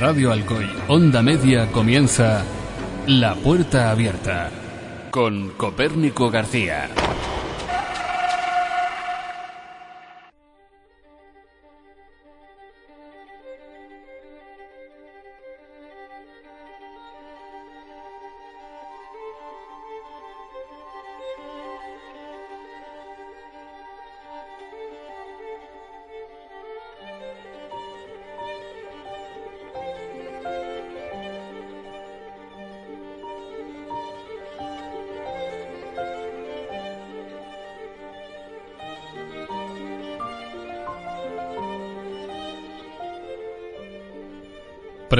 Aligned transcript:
Radio 0.00 0.32
Alcoy, 0.32 0.66
Onda 0.88 1.20
Media 1.20 1.70
comienza 1.70 2.42
La 3.06 3.34
Puerta 3.34 3.90
Abierta 3.90 4.48
con 5.10 5.50
Copérnico 5.50 6.30
García. 6.30 6.88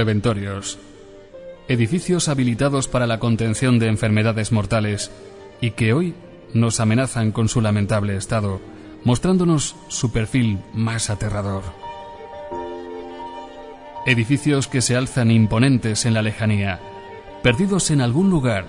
Preventorios. 0.01 0.79
Edificios 1.69 2.31
habilitados 2.31 2.89
para 2.89 3.07
la 3.07 3.19
contención 3.19 3.79
de 3.79 3.89
enfermedades 3.89 4.51
mortales 4.51 5.11
y 5.61 5.73
que 5.73 5.93
hoy 5.93 6.15
nos 6.55 6.81
amenazan 6.81 7.33
con 7.33 7.51
su 7.51 7.61
lamentable 7.61 8.17
estado, 8.17 8.63
mostrándonos 9.05 9.77
su 9.89 10.11
perfil 10.11 10.59
más 10.73 11.11
aterrador. 11.11 11.65
Edificios 14.07 14.69
que 14.69 14.81
se 14.81 14.97
alzan 14.97 15.31
imponentes 15.31 16.07
en 16.07 16.15
la 16.15 16.23
lejanía, 16.23 16.81
perdidos 17.43 17.91
en 17.91 18.01
algún 18.01 18.31
lugar, 18.31 18.69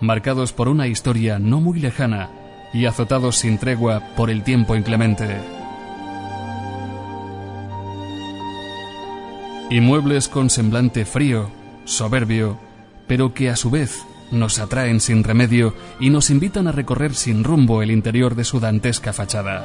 marcados 0.00 0.52
por 0.52 0.68
una 0.68 0.88
historia 0.88 1.38
no 1.38 1.60
muy 1.60 1.78
lejana 1.78 2.28
y 2.72 2.86
azotados 2.86 3.36
sin 3.36 3.56
tregua 3.58 4.02
por 4.16 4.30
el 4.30 4.42
tiempo 4.42 4.74
inclemente. 4.74 5.59
Inmuebles 9.70 10.26
con 10.26 10.50
semblante 10.50 11.04
frío, 11.04 11.48
soberbio, 11.84 12.58
pero 13.06 13.34
que 13.34 13.50
a 13.50 13.56
su 13.56 13.70
vez 13.70 14.04
nos 14.32 14.58
atraen 14.58 14.98
sin 14.98 15.22
remedio 15.22 15.74
y 16.00 16.10
nos 16.10 16.30
invitan 16.30 16.66
a 16.66 16.72
recorrer 16.72 17.14
sin 17.14 17.44
rumbo 17.44 17.80
el 17.80 17.92
interior 17.92 18.34
de 18.34 18.42
su 18.42 18.58
dantesca 18.58 19.12
fachada. 19.12 19.62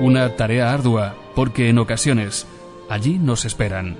Una 0.00 0.34
tarea 0.34 0.72
ardua 0.72 1.14
porque 1.34 1.68
en 1.68 1.78
ocasiones 1.78 2.46
allí 2.88 3.18
nos 3.18 3.44
esperan, 3.44 3.96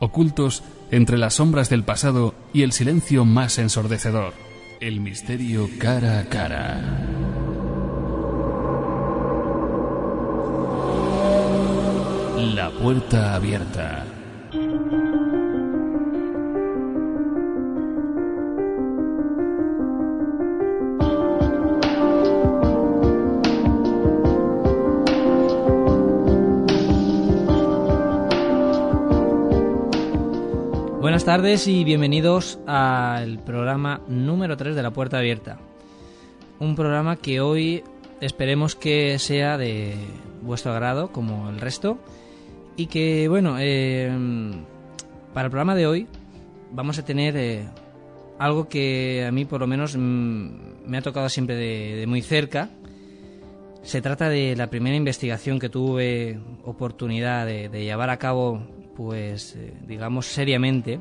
ocultos 0.00 0.64
entre 0.90 1.18
las 1.18 1.34
sombras 1.34 1.70
del 1.70 1.84
pasado 1.84 2.34
y 2.52 2.62
el 2.62 2.72
silencio 2.72 3.24
más 3.24 3.58
ensordecedor, 3.58 4.34
el 4.80 5.00
misterio 5.00 5.70
cara 5.78 6.18
a 6.18 6.24
cara. 6.24 7.05
Puerta 12.80 13.34
abierta. 13.34 14.04
Buenas 31.00 31.24
tardes 31.24 31.66
y 31.66 31.84
bienvenidos 31.84 32.58
al 32.66 33.38
programa 33.38 34.02
número 34.06 34.56
3 34.56 34.76
de 34.76 34.82
La 34.82 34.90
Puerta 34.90 35.18
Abierta. 35.18 35.58
Un 36.58 36.76
programa 36.76 37.16
que 37.16 37.40
hoy 37.40 37.82
esperemos 38.20 38.74
que 38.74 39.18
sea 39.18 39.56
de 39.56 39.94
vuestro 40.42 40.72
agrado 40.72 41.10
como 41.10 41.48
el 41.48 41.60
resto 41.60 41.98
y 42.76 42.86
que, 42.86 43.28
bueno, 43.28 43.56
eh, 43.58 44.10
para 45.32 45.46
el 45.46 45.50
programa 45.50 45.74
de 45.74 45.86
hoy 45.86 46.06
vamos 46.72 46.98
a 46.98 47.04
tener 47.04 47.36
eh, 47.36 47.66
algo 48.38 48.68
que 48.68 49.24
a 49.26 49.32
mí 49.32 49.44
por 49.44 49.60
lo 49.60 49.66
menos 49.66 49.96
mm, 49.96 50.48
me 50.86 50.98
ha 50.98 51.02
tocado 51.02 51.28
siempre 51.28 51.56
de, 51.56 52.06
muy 52.06 52.22
cerca. 52.22 52.70
Se 53.82 54.02
trata 54.02 54.28
de 54.28 54.56
la 54.56 54.68
primera 54.68 54.96
investigación 54.96 55.58
que 55.58 55.68
tuve 55.68 56.38
oportunidad 56.64 57.46
de, 57.46 57.68
llevar 57.68 58.10
a 58.10 58.18
cabo, 58.18 58.60
pues, 58.96 59.54
eh, 59.56 59.72
digamos, 59.86 60.26
seriamente. 60.26 61.00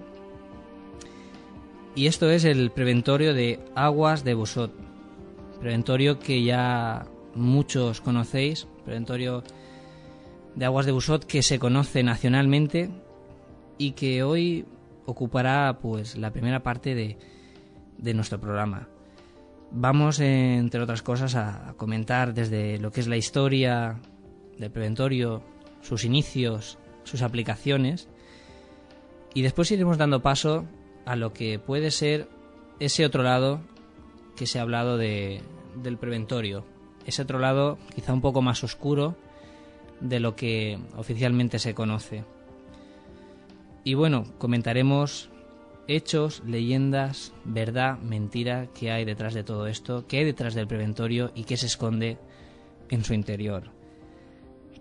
Y 1.96 2.08
esto 2.08 2.30
es 2.30 2.46
el 2.46 2.72
preventorio 2.72 3.34
de 3.34 3.60
aguas 3.74 4.24
de 4.24 4.34
Busot. 4.34 4.72
Preventorio 5.60 6.20
que 6.20 6.44
ya 6.44 7.08
muchos 7.34 8.02
conocéis. 8.02 8.68
Preventorio 8.84 9.44
de 10.56 10.66
aguas 10.66 10.86
de 10.86 10.92
Busot 10.92 11.26
que 11.26 11.42
se 11.44 11.60
conoce 11.60 12.04
nacionalmente 12.04 12.90
y 13.78 13.92
que 13.92 14.24
hoy 14.24 14.66
ocupará 15.06 15.80
pues 15.82 16.18
la 16.18 16.32
primera 16.32 16.64
parte 16.64 16.96
de, 16.96 17.18
de 17.98 18.14
nuestro 18.14 18.40
programa. 18.40 18.88
Vamos, 19.72 20.20
entre 20.20 20.82
otras 20.82 21.02
cosas, 21.02 21.36
a, 21.36 21.74
comentar 21.78 22.34
desde 22.34 22.80
lo 22.80 22.92
que 22.92 23.02
es 23.02 23.08
la 23.08 23.18
historia 23.18 24.00
del 24.58 24.72
preventorio, 24.72 25.44
sus 25.82 26.06
inicios, 26.06 26.78
sus 27.04 27.22
aplicaciones, 27.22 28.08
y 29.34 29.42
después 29.42 29.72
iremos 29.72 29.98
dando 29.98 30.22
paso 30.22 30.66
a 31.06 31.16
lo 31.16 31.34
que 31.34 31.60
puede 31.60 31.92
ser 31.92 32.30
ese 32.80 33.06
otro 33.06 33.22
lado 33.22 33.62
que 34.36 34.48
se 34.48 34.60
ha 34.60 34.62
hablado 34.62 34.98
de, 34.98 35.42
del 35.76 35.98
preventorio, 35.98 36.66
ese 37.06 37.22
otro 37.22 37.40
lado 37.40 37.78
quizá 37.94 38.14
un 38.14 38.22
poco 38.22 38.42
más 38.42 38.64
oscuro, 38.64 39.16
de 40.00 40.20
lo 40.20 40.36
que 40.36 40.80
oficialmente 40.96 41.60
se 41.60 41.74
conoce. 41.74 42.24
Y 43.84 43.94
bueno, 43.94 44.26
comentaremos 44.38 45.30
hechos, 45.88 46.42
leyendas, 46.46 47.34
verdad, 47.44 48.00
mentira, 48.00 48.68
que 48.74 48.92
hay 48.92 49.06
detrás 49.06 49.34
de 49.34 49.44
todo 49.44 49.68
esto, 49.68 50.06
qué 50.08 50.20
hay 50.20 50.26
detrás 50.26 50.56
del 50.56 50.68
preventorio 50.68 51.32
y 51.36 51.44
qué 51.44 51.58
se 51.58 51.68
esconde 51.68 52.18
en 52.90 53.04
su 53.04 53.14
interior. 53.14 53.72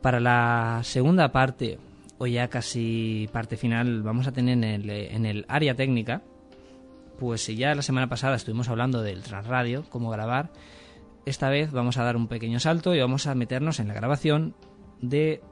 Para 0.01 0.21
la 0.21 0.81
segunda 0.83 1.33
parte, 1.33 1.79
o 2.19 2.27
ya 2.27 2.49
casi 2.49 3.29
parte 3.33 3.57
final, 3.57 4.03
vamos 4.03 4.27
a 4.27 4.33
tener 4.33 4.55
en 4.55 4.65
el, 4.65 4.91
en 4.91 5.27
el 5.27 5.45
área 5.49 5.75
técnica, 5.75 6.23
pues 7.19 7.43
si 7.43 7.57
ya 7.57 7.75
la 7.75 7.83
semana 7.83 8.09
pasada 8.09 8.37
estuvimos 8.37 8.69
hablando 8.69 9.03
del 9.03 9.23
transradio, 9.23 9.85
cómo 9.89 10.11
grabar, 10.11 10.51
esta 11.27 11.49
vez 11.49 11.73
vamos 11.73 11.97
a 11.97 12.05
dar 12.05 12.17
un 12.17 12.29
pequeño 12.29 12.61
salto 12.61 12.95
y 12.95 13.01
vamos 13.01 13.27
a 13.27 13.35
meternos 13.35 13.81
en 13.81 13.89
la 13.89 13.95
grabación 13.95 14.55
de 15.09 15.43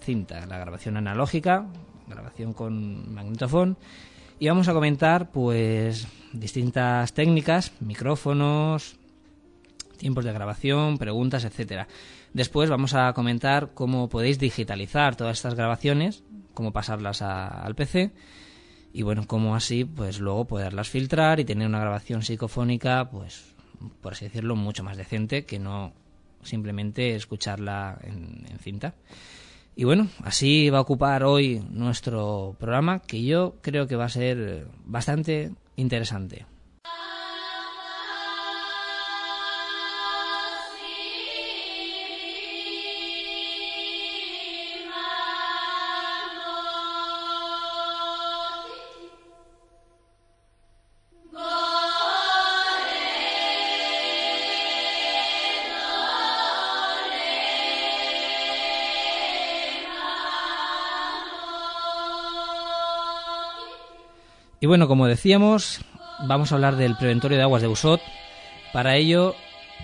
cinta, 0.00 0.46
la 0.46 0.58
grabación 0.58 0.96
analógica, 0.96 1.66
grabación 2.06 2.52
con 2.52 3.12
magnetofón 3.12 3.76
y 4.38 4.48
vamos 4.48 4.68
a 4.68 4.72
comentar 4.72 5.30
pues 5.30 6.06
distintas 6.32 7.12
técnicas, 7.12 7.72
micrófonos, 7.80 8.96
tiempos 9.98 10.24
de 10.24 10.32
grabación, 10.32 10.98
preguntas, 10.98 11.44
etcétera. 11.44 11.86
Después 12.32 12.68
vamos 12.68 12.94
a 12.94 13.12
comentar 13.12 13.70
cómo 13.74 14.08
podéis 14.08 14.38
digitalizar 14.38 15.14
todas 15.14 15.38
estas 15.38 15.54
grabaciones, 15.54 16.24
cómo 16.54 16.72
pasarlas 16.72 17.22
al 17.22 17.74
PC 17.74 18.10
y 18.92 19.02
bueno, 19.02 19.26
cómo 19.26 19.54
así 19.54 19.84
pues 19.84 20.18
luego 20.18 20.46
poderlas 20.46 20.88
filtrar 20.88 21.38
y 21.40 21.44
tener 21.44 21.68
una 21.68 21.80
grabación 21.80 22.22
psicofónica 22.22 23.08
pues 23.10 23.54
por 24.00 24.12
así 24.12 24.26
decirlo 24.26 24.56
mucho 24.56 24.82
más 24.82 24.96
decente 24.96 25.44
que 25.44 25.58
no 25.58 25.92
simplemente 26.42 27.14
escucharla 27.14 27.98
en, 28.02 28.46
cinta. 28.58 28.94
Y 29.74 29.84
bueno, 29.84 30.08
así 30.22 30.68
va 30.70 30.78
a 30.78 30.82
ocupar 30.82 31.24
hoy 31.24 31.64
nuestro 31.70 32.56
programa, 32.58 33.00
que 33.00 33.24
yo 33.24 33.56
creo 33.62 33.86
que 33.86 33.96
va 33.96 34.04
a 34.04 34.10
ser 34.10 34.66
bastante 34.84 35.52
interesante. 35.76 36.46
Y 64.62 64.66
bueno, 64.66 64.86
como 64.86 65.08
decíamos, 65.08 65.80
vamos 66.24 66.52
a 66.52 66.54
hablar 66.54 66.76
del 66.76 66.94
preventorio 66.94 67.36
de 67.36 67.42
aguas 67.42 67.62
de 67.62 67.68
Usot. 67.68 68.00
Para 68.72 68.94
ello 68.94 69.34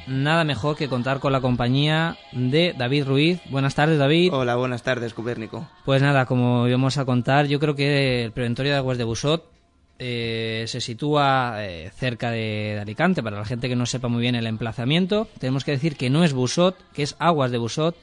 nada 0.06 0.44
mejor 0.44 0.76
que 0.76 0.88
contar 0.88 1.18
con 1.18 1.32
la 1.32 1.40
compañía 1.40 2.16
de 2.30 2.76
David 2.78 3.04
Ruiz. 3.06 3.40
Buenas 3.50 3.74
tardes, 3.74 3.98
David. 3.98 4.32
Hola, 4.32 4.54
buenas 4.54 4.84
tardes, 4.84 5.14
Copérnico. 5.14 5.68
Pues 5.84 6.00
nada, 6.00 6.26
como 6.26 6.68
íbamos 6.68 6.96
a 6.96 7.04
contar, 7.04 7.46
yo 7.48 7.58
creo 7.58 7.74
que 7.74 8.22
el 8.26 8.30
preventorio 8.30 8.70
de 8.70 8.78
aguas 8.78 8.98
de 8.98 9.02
Busot 9.02 9.50
eh, 9.98 10.62
se 10.68 10.80
sitúa 10.80 11.56
eh, 11.56 11.90
cerca 11.96 12.30
de, 12.30 12.78
Alicante. 12.80 13.20
Para 13.20 13.38
la 13.38 13.44
gente 13.44 13.68
que 13.68 13.74
no 13.74 13.84
sepa 13.84 14.06
muy 14.06 14.20
bien 14.20 14.36
el 14.36 14.46
emplazamiento, 14.46 15.26
tenemos 15.40 15.64
que 15.64 15.72
decir 15.72 15.96
que 15.96 16.08
no 16.08 16.22
es 16.22 16.32
Busot, 16.32 16.76
que 16.92 17.02
es 17.02 17.16
Aguas 17.18 17.50
de 17.50 17.58
Busot. 17.58 17.96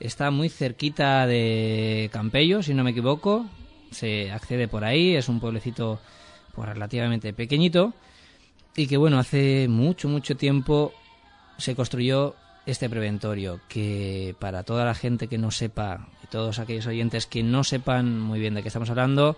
Está 0.00 0.30
muy 0.30 0.50
cerquita 0.50 1.26
de 1.26 2.10
Campello, 2.12 2.62
si 2.62 2.74
no 2.74 2.84
me 2.84 2.90
equivoco. 2.90 3.46
Se 3.90 4.30
accede 4.30 4.68
por 4.68 4.84
ahí, 4.84 5.16
es 5.16 5.28
un 5.28 5.40
pueblecito 5.40 6.00
pues, 6.54 6.68
relativamente 6.68 7.32
pequeñito. 7.32 7.94
Y 8.76 8.86
que 8.86 8.96
bueno, 8.96 9.18
hace 9.18 9.66
mucho, 9.68 10.08
mucho 10.08 10.36
tiempo 10.36 10.92
se 11.58 11.74
construyó 11.74 12.34
este 12.66 12.88
preventorio, 12.88 13.60
que 13.68 14.34
para 14.38 14.62
toda 14.62 14.84
la 14.84 14.94
gente 14.94 15.28
que 15.28 15.38
no 15.38 15.50
sepa, 15.50 16.08
y 16.22 16.26
todos 16.28 16.58
aquellos 16.58 16.86
oyentes 16.86 17.26
que 17.26 17.42
no 17.42 17.64
sepan 17.64 18.20
muy 18.20 18.38
bien 18.38 18.54
de 18.54 18.62
qué 18.62 18.68
estamos 18.68 18.90
hablando, 18.90 19.36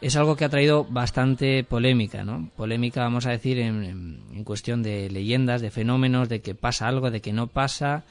es 0.00 0.16
algo 0.16 0.36
que 0.36 0.44
ha 0.44 0.48
traído 0.48 0.84
bastante 0.84 1.64
polémica, 1.64 2.24
¿no? 2.24 2.50
Polémica, 2.56 3.00
vamos 3.02 3.26
a 3.26 3.30
decir, 3.30 3.58
en, 3.58 4.20
en, 4.32 4.44
cuestión 4.44 4.82
de 4.82 5.08
leyendas, 5.10 5.62
de 5.62 5.70
fenómenos, 5.70 6.28
de 6.28 6.42
que 6.42 6.54
pasa 6.54 6.88
algo, 6.88 7.10
de 7.10 7.20
que 7.20 7.32
no 7.32 7.46
pasa. 7.46 8.04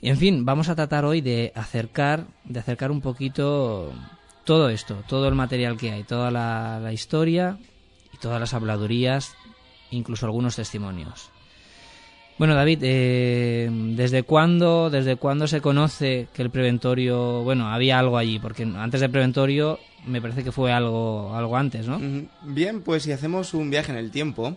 Y 0.00 0.08
en 0.08 0.16
fin, 0.16 0.44
vamos 0.44 0.68
a 0.68 0.74
tratar 0.74 1.04
hoy 1.04 1.20
de 1.20 1.52
acercar, 1.54 2.26
de 2.44 2.60
acercar 2.60 2.90
un 2.90 3.02
poquito 3.02 3.92
todo 4.44 4.68
esto, 4.68 5.02
todo 5.08 5.28
el 5.28 5.34
material 5.34 5.76
que 5.76 5.90
hay, 5.90 6.04
toda 6.04 6.30
la, 6.30 6.92
historia 6.92 7.58
y 8.12 8.18
todas 8.18 8.40
las 8.40 8.54
habladurías, 8.54 9.34
incluso 9.90 10.26
algunos 10.26 10.56
testimonios. 10.56 11.30
Bueno, 12.38 12.54
David, 12.54 12.78
eh, 12.82 13.68
¿desde 13.70 14.22
cuándo, 14.22 14.88
desde 14.88 15.16
cuándo 15.16 15.46
se 15.46 15.60
conoce 15.60 16.28
que 16.32 16.40
el 16.40 16.50
preventorio, 16.50 17.42
bueno, 17.42 17.68
había 17.68 17.98
algo 17.98 18.16
allí? 18.16 18.38
Porque 18.38 18.62
antes 18.62 19.02
del 19.02 19.10
preventorio 19.10 19.78
me 20.06 20.22
parece 20.22 20.42
que 20.42 20.50
fue 20.52 20.72
algo, 20.72 21.34
algo 21.34 21.56
antes, 21.56 21.86
¿no? 21.86 22.00
Bien, 22.42 22.80
pues 22.80 23.02
si 23.02 23.12
hacemos 23.12 23.52
un 23.52 23.68
viaje 23.68 23.92
en 23.92 23.98
el 23.98 24.10
tiempo, 24.10 24.56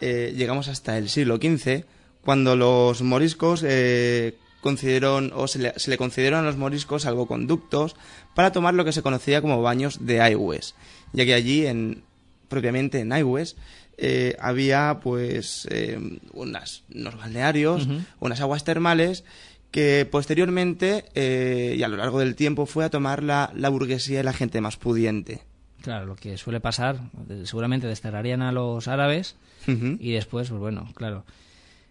eh, 0.00 0.34
llegamos 0.36 0.68
hasta 0.68 0.98
el 0.98 1.08
siglo 1.08 1.36
XV, 1.36 1.84
cuando 2.20 2.56
los 2.56 3.00
moriscos 3.00 3.64
eh, 3.66 4.36
concedieron, 4.64 5.30
o 5.34 5.46
se 5.46 5.58
le, 5.58 5.78
se 5.78 5.90
le, 5.90 5.98
concedieron 5.98 6.40
a 6.40 6.42
los 6.42 6.56
moriscos 6.56 7.02
salvoconductos 7.02 7.96
para 8.34 8.50
tomar 8.50 8.72
lo 8.72 8.86
que 8.86 8.92
se 8.92 9.02
conocía 9.02 9.42
como 9.42 9.60
baños 9.60 10.06
de 10.06 10.22
Aigües, 10.22 10.74
ya 11.12 11.26
que 11.26 11.34
allí, 11.34 11.66
en, 11.66 12.02
propiamente 12.48 13.00
en 13.00 13.12
Aigües, 13.12 13.56
eh, 13.98 14.36
había 14.40 15.00
pues 15.02 15.68
eh, 15.70 15.98
unas, 16.32 16.82
unos 16.94 17.14
balnearios, 17.14 17.86
unas 18.20 18.40
aguas 18.40 18.64
termales 18.64 19.24
que 19.70 20.08
posteriormente 20.10 21.04
eh, 21.14 21.74
y 21.76 21.82
a 21.82 21.88
lo 21.88 21.98
largo 21.98 22.20
del 22.20 22.34
tiempo 22.34 22.64
fue 22.64 22.86
a 22.86 22.90
tomar 22.90 23.22
la, 23.22 23.52
la, 23.54 23.68
burguesía 23.68 24.20
y 24.20 24.22
la 24.22 24.32
gente 24.32 24.62
más 24.62 24.78
pudiente. 24.78 25.42
Claro, 25.82 26.06
lo 26.06 26.16
que 26.16 26.38
suele 26.38 26.60
pasar, 26.60 27.00
seguramente 27.44 27.86
desterrarían 27.86 28.40
a 28.40 28.50
los 28.50 28.88
árabes 28.88 29.36
y 29.66 30.12
después, 30.12 30.48
pues 30.48 30.58
bueno, 30.58 30.88
claro. 30.94 31.26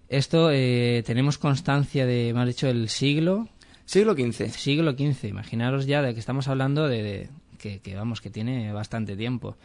Esto 0.10 0.50
tenemos 0.50 1.38
constancia 1.38 2.06
de, 2.06 2.34
me 2.34 2.42
has 2.42 2.48
dicho, 2.48 2.68
el 2.68 2.90
siglo... 2.90 3.48
Siglo 3.86 4.14
XV. 4.14 4.50
Siglo 4.52 4.92
XV, 4.94 5.26
imaginaros 5.26 5.86
ya 5.86 6.02
de 6.02 6.14
que 6.14 6.20
estamos 6.20 6.48
hablando 6.48 6.88
de, 6.88 7.04
de 7.04 7.30
que, 7.58 7.80
que, 7.80 7.96
vamos, 7.96 8.22
que 8.22 8.30
tiene 8.30 8.72
bastante 8.72 9.16
tiempo. 9.16 9.58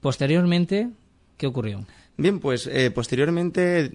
Posteriormente, 0.00 0.90
¿Qué 1.36 1.46
ocurrió? 1.46 1.84
Bien, 2.16 2.38
pues 2.38 2.66
eh, 2.66 2.90
posteriormente 2.90 3.90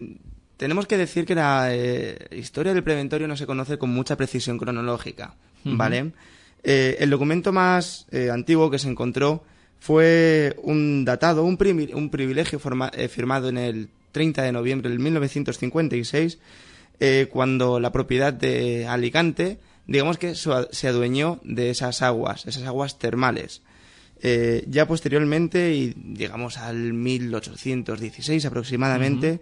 tenemos 0.57 0.85
que 0.85 0.97
decir 0.97 1.25
que 1.25 1.35
la 1.35 1.73
eh, 1.73 2.27
historia 2.31 2.73
del 2.73 2.83
preventorio 2.83 3.27
no 3.27 3.35
se 3.35 3.47
conoce 3.47 3.77
con 3.77 3.89
mucha 3.89 4.15
precisión 4.15 4.57
cronológica, 4.57 5.33
¿vale? 5.63 6.11
Eh, 6.63 6.97
el 6.99 7.09
documento 7.09 7.51
más 7.51 8.05
antiguo 8.31 8.69
que 8.69 8.77
se 8.77 8.89
encontró 8.89 9.43
fue 9.79 10.55
un 10.61 11.03
datado, 11.03 11.43
un, 11.43 11.57
un 11.95 12.09
privilegio 12.11 12.59
firmado 12.59 13.49
en 13.49 13.57
el 13.57 13.89
30 14.11 14.43
de 14.43 14.51
noviembre 14.51 14.89
del 14.89 14.99
1956, 14.99 16.39
cuando 17.31 17.79
la 17.79 17.91
propiedad 17.91 18.31
de 18.31 18.85
Alicante, 18.85 19.59
digamos 19.87 20.17
que 20.17 20.35
se 20.35 20.87
adueñó 20.87 21.39
de 21.43 21.71
esas 21.71 22.01
aguas, 22.03 22.45
esas 22.45 22.63
aguas 22.63 22.99
termales. 22.99 23.61
Eh, 24.23 24.65
ya 24.67 24.87
posteriormente, 24.87 25.73
y 25.73 25.95
digamos 25.95 26.57
al 26.57 26.93
1816 26.93 28.45
aproximadamente, 28.45 29.39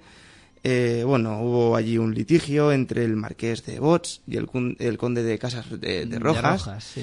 eh, 0.63 1.03
bueno, 1.05 1.41
hubo 1.41 1.75
allí 1.75 1.97
un 1.97 2.13
litigio 2.13 2.71
entre 2.71 3.03
el 3.03 3.17
marqués 3.17 3.65
de 3.65 3.79
Bots 3.79 4.21
y 4.25 4.37
el, 4.37 4.47
conde 4.47 5.23
de 5.23 5.37
Casas 5.37 5.65
de, 5.69 6.05
Rojas, 6.19 6.95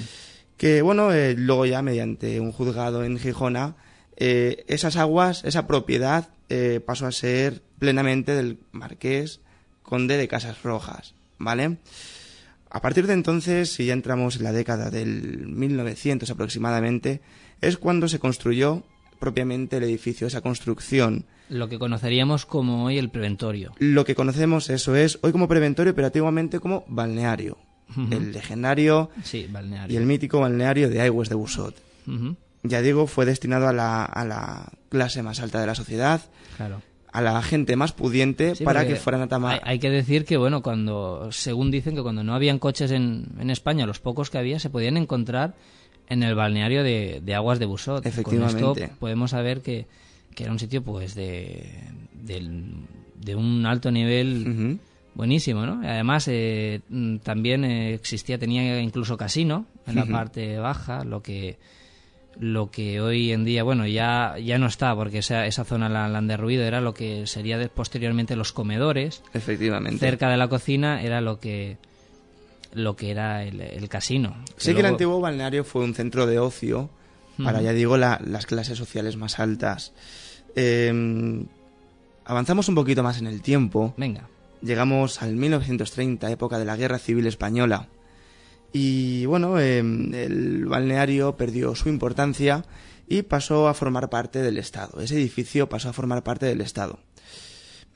que 0.57 0.81
bueno, 0.81 1.13
eh, 1.13 1.35
luego 1.37 1.67
ya 1.67 1.83
mediante 1.83 2.41
un 2.41 2.51
juzgado 2.51 3.05
en 3.05 3.19
Gijona, 3.19 3.77
esas 4.17 4.97
aguas, 4.97 5.45
esa 5.45 5.67
propiedad 5.67 6.29
pasó 6.87 7.07
a 7.07 7.13
ser 7.13 7.63
plenamente 7.79 8.35
del 8.35 8.59
marqués 8.73 9.41
conde 9.83 10.17
de 10.17 10.29
Casas 10.29 10.63
Rojas, 10.63 11.15
¿vale? 11.39 11.79
A 12.71 12.81
partir 12.81 13.07
de 13.07 13.13
entonces, 13.13 13.73
si 13.73 13.87
ya 13.87 13.93
entramos 13.93 14.37
en 14.37 14.45
la 14.45 14.53
década 14.53 14.91
del 14.91 15.47
1900 15.47 16.29
aproximadamente, 16.31 17.21
es 17.61 17.79
cuando 17.79 18.09
se 18.09 18.19
construyó 18.19 18.83
propiamente 19.19 19.77
el 19.77 19.85
edificio, 19.85 20.27
esa 20.27 20.41
construcción. 20.41 21.25
Lo 21.49 21.69
que 21.69 21.79
conoceríamos 21.79 22.45
como 22.45 22.85
hoy 22.85 22.99
el 22.99 23.09
preventorio. 23.09 23.73
Lo 23.79 24.05
que 24.05 24.15
conocemos, 24.15 24.69
eso 24.69 24.97
es, 24.97 25.19
hoy 25.23 25.33
como 25.33 25.49
preventorio, 25.49 25.95
pero 25.95 26.09
antiguamente 26.09 26.59
como 26.59 26.85
balneario. 26.89 27.57
El 28.11 28.33
legendario 28.33 29.11
sí, 29.23 29.47
balneario. 29.49 29.95
y 29.95 29.97
el 29.97 30.07
mítico 30.07 30.41
balneario 30.41 30.91
de 30.91 31.01
Aigües 31.01 31.29
de 31.29 31.37
Busot. 31.37 31.77
Ya 32.69 32.83
digo, 32.83 33.07
fue 33.07 33.25
destinado 33.25 33.69
a 33.69 33.73
la, 33.73 34.05
a 34.05 34.25
la 34.25 34.73
clase 34.89 35.23
más 35.23 35.41
alta 35.41 35.61
de 35.61 35.67
la 35.67 35.75
sociedad. 35.75 36.21
Claro 36.57 36.83
a 37.17 37.23
la 37.23 37.41
gente 37.41 37.77
más 37.77 37.93
pudiente 37.93 38.53
para 38.63 38.87
que 38.87 38.97
fueran 38.97 39.23
a 39.23 39.27
tomar. 39.27 39.63
Hay, 39.65 39.79
que 39.79 39.89
decir 39.89 40.27
que, 40.27 40.37
bueno, 40.37 40.61
cuando, 40.61 41.33
según 41.33 41.71
dicen 41.71 41.95
que 41.95 42.03
cuando 42.03 42.23
no 42.23 42.35
habían 42.35 42.59
coches 42.59 42.91
en, 42.91 43.29
en 43.41 43.49
España, 43.49 43.87
los 43.87 44.01
pocos 44.01 44.29
que 44.29 44.37
había 44.37 44.59
se 44.59 44.69
podían 44.69 44.99
encontrar 44.99 45.55
en 46.09 46.23
el 46.23 46.35
balneario 46.35 46.83
de, 46.83 47.23
Aguas 47.35 47.59
de 47.59 47.65
Busot. 47.65 48.05
Efectivamente. 48.05 48.63
Con 48.63 48.79
esto 48.79 48.97
podemos 48.99 49.31
saber 49.31 49.63
que, 49.63 49.87
era 50.37 50.53
un 50.53 50.59
sitio 50.59 50.83
pues 50.83 51.15
de, 51.15 51.67
de, 52.13 53.35
un 53.35 53.65
alto 53.65 53.91
nivel 53.91 54.79
buenísimo, 55.15 55.65
¿no? 55.65 55.81
Además 55.89 56.29
eh, 56.29 56.83
mm, 56.91 57.17
también 57.19 57.65
existía, 57.65 58.39
tenía 58.39 58.79
incluso 58.81 59.17
casino 59.17 59.65
en 59.87 59.95
la 59.95 60.05
parte 60.05 60.59
baja, 60.59 61.03
lo 61.05 61.23
que 61.23 61.57
lo 62.39 62.71
que 62.71 63.01
hoy 63.01 63.33
en 63.33 63.45
día, 63.45 63.63
bueno, 63.63 63.87
ya, 63.87 64.37
ya 64.39 64.59
no 64.59 64.67
está, 64.67 64.95
porque 64.95 65.19
esa, 65.19 65.47
esa 65.47 65.65
zona 65.65 65.89
la, 65.89 66.05
han 66.07 66.27
derruido, 66.27 66.65
era 66.65 66.81
lo 66.81 66.95
que 66.95 67.27
sería 67.27 67.69
posteriormente 67.69 68.37
los 68.37 68.53
comedores. 68.53 69.23
Efectivamente. 69.33 69.99
Cerca 69.99 70.29
de 70.29 70.37
la 70.37 70.49
cocina 70.49 71.03
era 71.03 71.21
lo 71.21 71.41
que 71.41 71.79
lo 72.75 72.95
que 72.95 73.11
era 73.11 73.43
el, 73.43 73.89
casino. 73.89 74.37
Sí 74.59 74.75
que, 74.75 74.81
el 74.81 74.87
antiguo 74.87 75.19
balneario 75.21 75.65
fue 75.65 75.83
un 75.83 75.95
centro 75.95 76.27
de 76.27 76.39
ocio 76.39 76.91
para, 77.43 77.63
ya 77.63 77.73
digo, 77.73 77.97
las 77.97 78.47
clases 78.47 78.77
sociales 78.77 79.17
más 79.17 79.39
altas. 79.39 79.95
Em, 80.55 81.47
avanzamos 82.27 82.69
un 82.69 82.75
poquito 82.75 83.03
más 83.03 83.19
en 83.19 83.29
el 83.29 83.41
tiempo. 83.41 83.95
Venga. 83.97 84.29
Llegamos 84.61 85.23
al 85.23 85.37
1930, 85.37 86.31
época 86.31 86.59
de 86.59 86.65
la 86.67 86.77
Guerra 86.77 86.99
Civil 86.99 87.27
Española. 87.27 87.89
Y 88.73 89.27
bueno, 89.27 89.59
em, 89.59 90.13
el 90.15 90.67
balneario 90.67 91.37
perdió 91.37 91.75
su 91.75 91.89
importancia 91.89 92.65
y 93.09 93.23
pasó 93.23 93.69
a 93.69 93.75
formar 93.75 94.11
parte 94.11 94.41
del 94.41 94.59
Estado. 94.59 95.01
Ese 95.01 95.15
edificio 95.17 95.69
pasó 95.69 95.89
a 95.89 95.93
formar 95.93 96.23
parte 96.23 96.47
del 96.47 96.61
Estado 96.61 96.99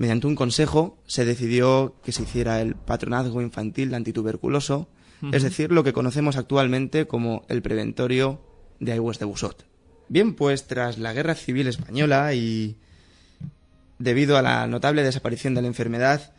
mediante 0.01 0.27
un 0.27 0.35
consejo 0.35 0.97
se 1.07 1.27
decidió 1.27 1.95
que 2.03 2.13
se 2.13 2.23
hiciera 2.23 2.63
el 2.63 2.75
patronazgo 2.75 3.43
infantil 3.43 3.93
antituberculoso, 3.95 4.89
es 5.31 5.43
decir, 5.43 5.71
lo 5.73 5.85
que 5.85 5.93
conocemos 5.93 6.39
actualmente 6.39 7.07
como 7.07 7.45
el 7.51 7.61
preventorio 7.61 8.41
de 8.79 8.93
Aigües 8.93 9.19
de 9.19 9.27
Busot. 9.27 9.67
Bien, 10.09 10.33
pues 10.33 10.67
tras 10.67 10.97
la 10.97 11.13
Guerra 11.13 11.35
Civil 11.35 11.67
Española 11.67 12.33
y 12.33 12.79
debido 13.99 14.39
a 14.39 14.43
la 14.43 14.67
notable 14.67 15.03
desaparición 15.03 15.55
de 15.55 15.61
la 15.61 15.69
enfermedad, 15.69 16.33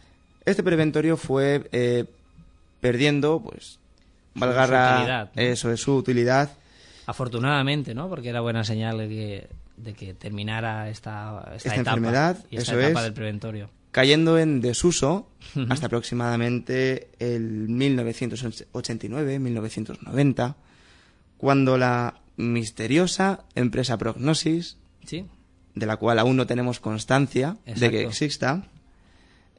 este 0.45 0.63
preventorio 0.63 1.15
fue 1.15 1.69
eh, 1.71 2.05
perdiendo, 2.79 3.43
pues, 3.43 3.77
valga 4.35 5.31
eso 5.35 5.71
es 5.71 5.81
su 5.81 5.95
utilidad. 5.95 6.51
Afortunadamente, 7.05 7.93
¿no? 7.93 8.09
Porque 8.09 8.29
era 8.29 8.41
buena 8.41 8.63
señal 8.63 8.97
de 8.97 9.07
que 9.07 9.47
de 9.83 9.93
que 9.93 10.13
terminara 10.13 10.89
esta, 10.89 11.51
esta, 11.55 11.75
enfermedad 11.75 12.37
y 12.49 12.55
esta 12.57 12.73
etapa 12.79 13.03
del 13.03 13.13
preventorio. 13.13 13.69
Cayendo 13.91 14.39
en 14.39 14.61
desuso 14.61 15.27
hasta 15.69 15.87
aproximadamente 15.87 17.09
el 17.19 17.67
1989-1990, 17.69 20.55
cuando 21.37 21.77
la 21.77 22.21
misteriosa 22.37 23.43
empresa 23.55 23.97
Prognosis, 23.97 24.77
¿Sí? 25.05 25.25
de 25.75 25.85
la 25.85 25.97
cual 25.97 26.19
aún 26.19 26.37
no 26.37 26.47
tenemos 26.47 26.79
constancia 26.79 27.57
de 27.65 27.91
que 27.91 28.03
exista, 28.03 28.63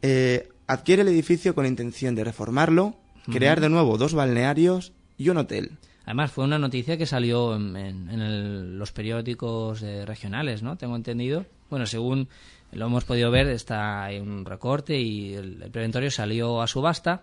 eh, 0.01 0.49
adquiere 0.67 1.03
el 1.03 1.09
edificio 1.09 1.55
con 1.55 1.67
intención 1.67 2.15
de 2.15 2.25
reformarlo, 2.25 2.97
crear 3.31 3.61
de 3.61 3.69
nuevo 3.69 3.99
dos 3.99 4.15
balnearios 4.15 4.93
y 5.19 5.29
un 5.29 5.39
hotel. 5.39 5.79
Además, 6.05 6.33
fue 6.33 6.45
una 6.45 6.59
noticia 6.59 6.97
que 6.97 7.07
salió 7.07 7.55
en, 7.55 8.79
los 8.79 8.93
periódicos 8.93 9.83
eh, 9.83 10.05
regionales, 10.05 10.63
¿no? 10.63 10.77
Tengo 10.77 10.97
entendido. 10.97 11.47
Bueno, 11.71 11.87
según 11.87 12.29
lo 12.73 12.87
hemos 12.87 13.05
podido 13.05 13.31
ver, 13.31 13.47
está 13.49 14.11
en 14.11 14.29
un 14.29 14.45
recorte 14.45 14.99
y 14.99 15.35
el, 15.35 15.71
preventorio 15.71 16.11
salió 16.11 16.61
a 16.61 16.67
subasta 16.67 17.23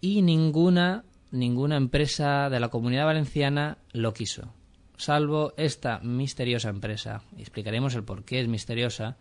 y 0.00 0.22
ninguna, 0.22 1.04
ninguna 1.30 1.76
empresa 1.76 2.50
de 2.50 2.60
la 2.60 2.68
comunidad 2.68 3.04
valenciana 3.04 3.78
lo 3.92 4.12
quiso, 4.12 4.52
salvo 4.96 5.52
esta 5.56 6.00
misteriosa 6.00 6.70
empresa. 6.70 7.22
Y 7.36 7.42
explicaremos 7.42 7.94
el 7.94 8.02
por 8.02 8.24
qué 8.24 8.40
es 8.40 8.48
misteriosa. 8.48 9.16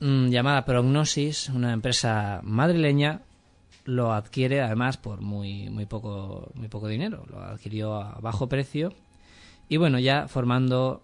Mm, 0.00 0.28
llamada 0.28 0.64
Prognosis, 0.64 1.48
una 1.50 1.72
empresa 1.72 2.40
madrileña 2.44 3.22
lo 3.88 4.12
adquiere 4.12 4.60
además 4.60 4.98
por 4.98 5.22
muy, 5.22 5.70
muy, 5.70 5.86
poco, 5.86 6.52
muy 6.54 6.68
poco 6.68 6.88
dinero, 6.88 7.24
lo 7.30 7.40
adquirió 7.40 7.94
a 7.94 8.20
bajo 8.20 8.46
precio 8.46 8.92
y 9.66 9.78
bueno, 9.78 9.98
ya 9.98 10.28
formando 10.28 11.02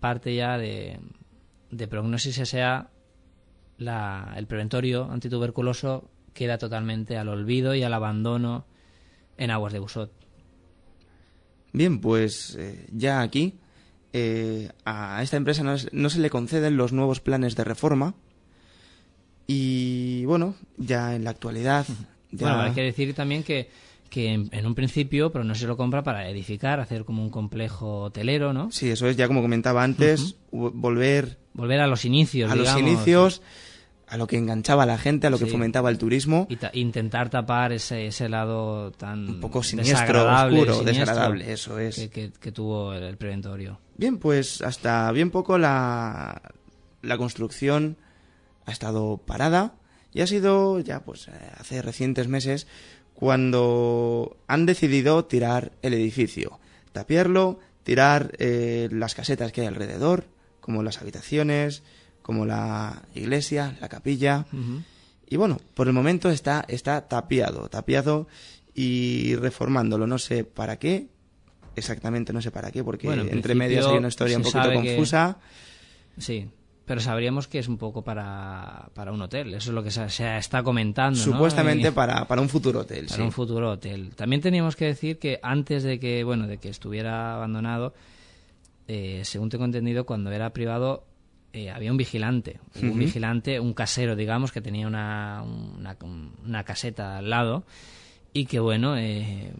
parte 0.00 0.34
ya 0.34 0.58
de, 0.58 0.98
de 1.70 1.86
Prognosis 1.86 2.38
S.A., 2.38 2.90
la, 3.78 4.34
el 4.36 4.48
preventorio 4.48 5.08
antituberculoso 5.12 6.10
queda 6.32 6.58
totalmente 6.58 7.16
al 7.18 7.28
olvido 7.28 7.76
y 7.76 7.84
al 7.84 7.94
abandono 7.94 8.66
en 9.36 9.52
aguas 9.52 9.72
de 9.72 9.78
Busot. 9.78 10.12
Bien, 11.72 12.00
pues 12.00 12.56
eh, 12.58 12.88
ya 12.92 13.20
aquí 13.20 13.60
eh, 14.12 14.72
a 14.84 15.22
esta 15.22 15.36
empresa 15.36 15.62
no, 15.62 15.76
no, 15.92 16.10
se 16.10 16.18
le 16.18 16.30
conceden 16.30 16.76
los 16.76 16.92
nuevos 16.92 17.20
planes 17.20 17.54
de 17.54 17.62
reforma 17.62 18.14
y 19.46 20.24
bueno, 20.24 20.56
ya 20.78 21.14
en 21.14 21.22
la 21.22 21.30
actualidad 21.30 21.86
bueno, 22.38 22.60
hay 22.60 22.72
que 22.72 22.82
decir 22.82 23.14
también 23.14 23.42
que, 23.42 23.68
que 24.10 24.32
en, 24.32 24.66
un 24.66 24.74
principio, 24.74 25.32
pero 25.32 25.44
no 25.44 25.54
se 25.54 25.66
lo 25.66 25.76
compra 25.76 26.02
para 26.02 26.28
edificar, 26.28 26.80
hacer 26.80 27.04
como 27.04 27.22
un 27.22 27.30
complejo 27.30 28.02
hotelero, 28.02 28.52
¿no? 28.52 28.70
Sí, 28.70 28.90
eso 28.90 29.08
es, 29.08 29.16
ya 29.16 29.26
como 29.26 29.42
comentaba 29.42 29.82
antes, 29.82 30.36
volver... 30.50 31.38
Volver 31.52 31.80
a 31.80 31.86
los 31.86 32.04
inicios, 32.04 32.50
A 32.50 32.54
los 32.54 32.76
inicios, 32.78 33.42
a 34.06 34.16
lo 34.16 34.26
que 34.26 34.36
enganchaba 34.36 34.84
a 34.84 34.86
la 34.86 34.98
gente, 34.98 35.26
a 35.26 35.30
lo 35.30 35.38
que 35.38 35.46
fomentaba 35.46 35.90
el 35.90 35.98
turismo. 35.98 36.46
Y 36.48 36.80
intentar 36.80 37.30
tapar 37.30 37.72
ese, 37.72 38.06
ese 38.06 38.28
lado 38.28 38.92
tan... 38.92 39.28
Un 39.28 39.40
poco 39.40 39.62
siniestro, 39.62 40.32
oscuro, 40.32 40.82
desagradable, 40.82 41.52
eso 41.52 41.78
es. 41.78 42.08
Que, 42.08 42.52
tuvo 42.52 42.92
el, 42.92 43.16
preventorio. 43.16 43.80
Bien, 43.96 44.18
pues 44.18 44.62
hasta 44.62 45.10
bien 45.12 45.30
poco 45.30 45.58
la, 45.58 46.40
la 47.02 47.18
construcción 47.18 47.96
ha 48.66 48.72
estado 48.72 49.18
parada 49.18 49.74
y 50.14 50.20
ha 50.20 50.26
sido 50.26 50.78
ya 50.78 51.00
pues 51.00 51.28
eh, 51.28 51.32
hace 51.58 51.82
recientes 51.82 52.28
meses 52.28 52.66
cuando 53.12 54.36
han 54.46 54.64
decidido 54.64 55.24
tirar 55.24 55.72
el 55.82 55.92
edificio, 55.94 56.58
tapiarlo, 56.92 57.58
tirar 57.82 58.32
eh, 58.38 58.88
las 58.90 59.14
casetas 59.14 59.52
que 59.52 59.62
hay 59.62 59.66
alrededor, 59.66 60.24
como 60.60 60.82
las 60.82 61.00
habitaciones, 61.00 61.82
como 62.22 62.46
la 62.46 63.02
iglesia, 63.14 63.76
la 63.80 63.88
capilla. 63.88 64.46
Y 65.28 65.36
bueno, 65.36 65.60
por 65.74 65.86
el 65.86 65.92
momento 65.92 66.30
está, 66.30 66.64
está 66.68 67.06
tapiado, 67.06 67.68
tapiado 67.68 68.26
y 68.74 69.36
reformándolo. 69.36 70.06
No 70.06 70.18
sé 70.18 70.44
para 70.44 70.78
qué, 70.78 71.08
exactamente 71.76 72.32
no 72.32 72.42
sé 72.42 72.50
para 72.50 72.72
qué, 72.72 72.82
porque 72.82 73.12
entre 73.12 73.54
medias 73.54 73.86
hay 73.86 73.98
una 73.98 74.08
historia 74.08 74.38
un 74.38 74.42
poquito 74.42 74.72
confusa. 74.72 75.38
Sí, 76.18 76.48
pero 76.84 77.00
sabríamos 77.00 77.48
que 77.48 77.58
es 77.58 77.68
un 77.68 77.78
poco 77.78 78.02
para, 78.02 78.90
para 78.94 79.12
un 79.12 79.22
hotel. 79.22 79.54
Eso 79.54 79.70
es 79.70 79.74
lo 79.74 79.82
que 79.82 79.90
se, 79.90 80.36
está 80.36 80.62
comentando. 80.62 81.18
Supuestamente 81.18 81.92
para, 81.92 82.26
para 82.26 82.42
un 82.42 82.48
futuro 82.48 82.80
hotel. 82.80 83.06
Para 83.08 83.24
un 83.24 83.32
futuro 83.32 83.72
hotel. 83.72 84.14
También 84.14 84.42
teníamos 84.42 84.76
que 84.76 84.86
decir 84.86 85.18
que 85.18 85.40
antes 85.42 85.82
de 85.82 85.98
que, 85.98 86.24
bueno, 86.24 86.46
de 86.46 86.58
que 86.58 86.68
estuviera 86.68 87.36
abandonado, 87.36 87.94
eh, 88.86 89.22
según 89.24 89.48
tengo 89.48 89.64
entendido, 89.64 90.04
cuando 90.04 90.30
era 90.30 90.50
privado 90.50 91.04
eh, 91.54 91.70
había 91.70 91.90
un 91.90 91.96
vigilante. 91.96 92.60
Un 92.82 92.98
vigilante, 92.98 93.60
un 93.60 93.72
casero, 93.72 94.14
digamos, 94.14 94.52
que 94.52 94.60
tenía 94.60 94.86
una, 94.86 95.42
una, 96.44 96.64
caseta 96.64 97.18
al 97.18 97.30
lado 97.30 97.64
y 98.34 98.44
que, 98.44 98.60
bueno, 98.60 98.98
eh, 98.98 99.54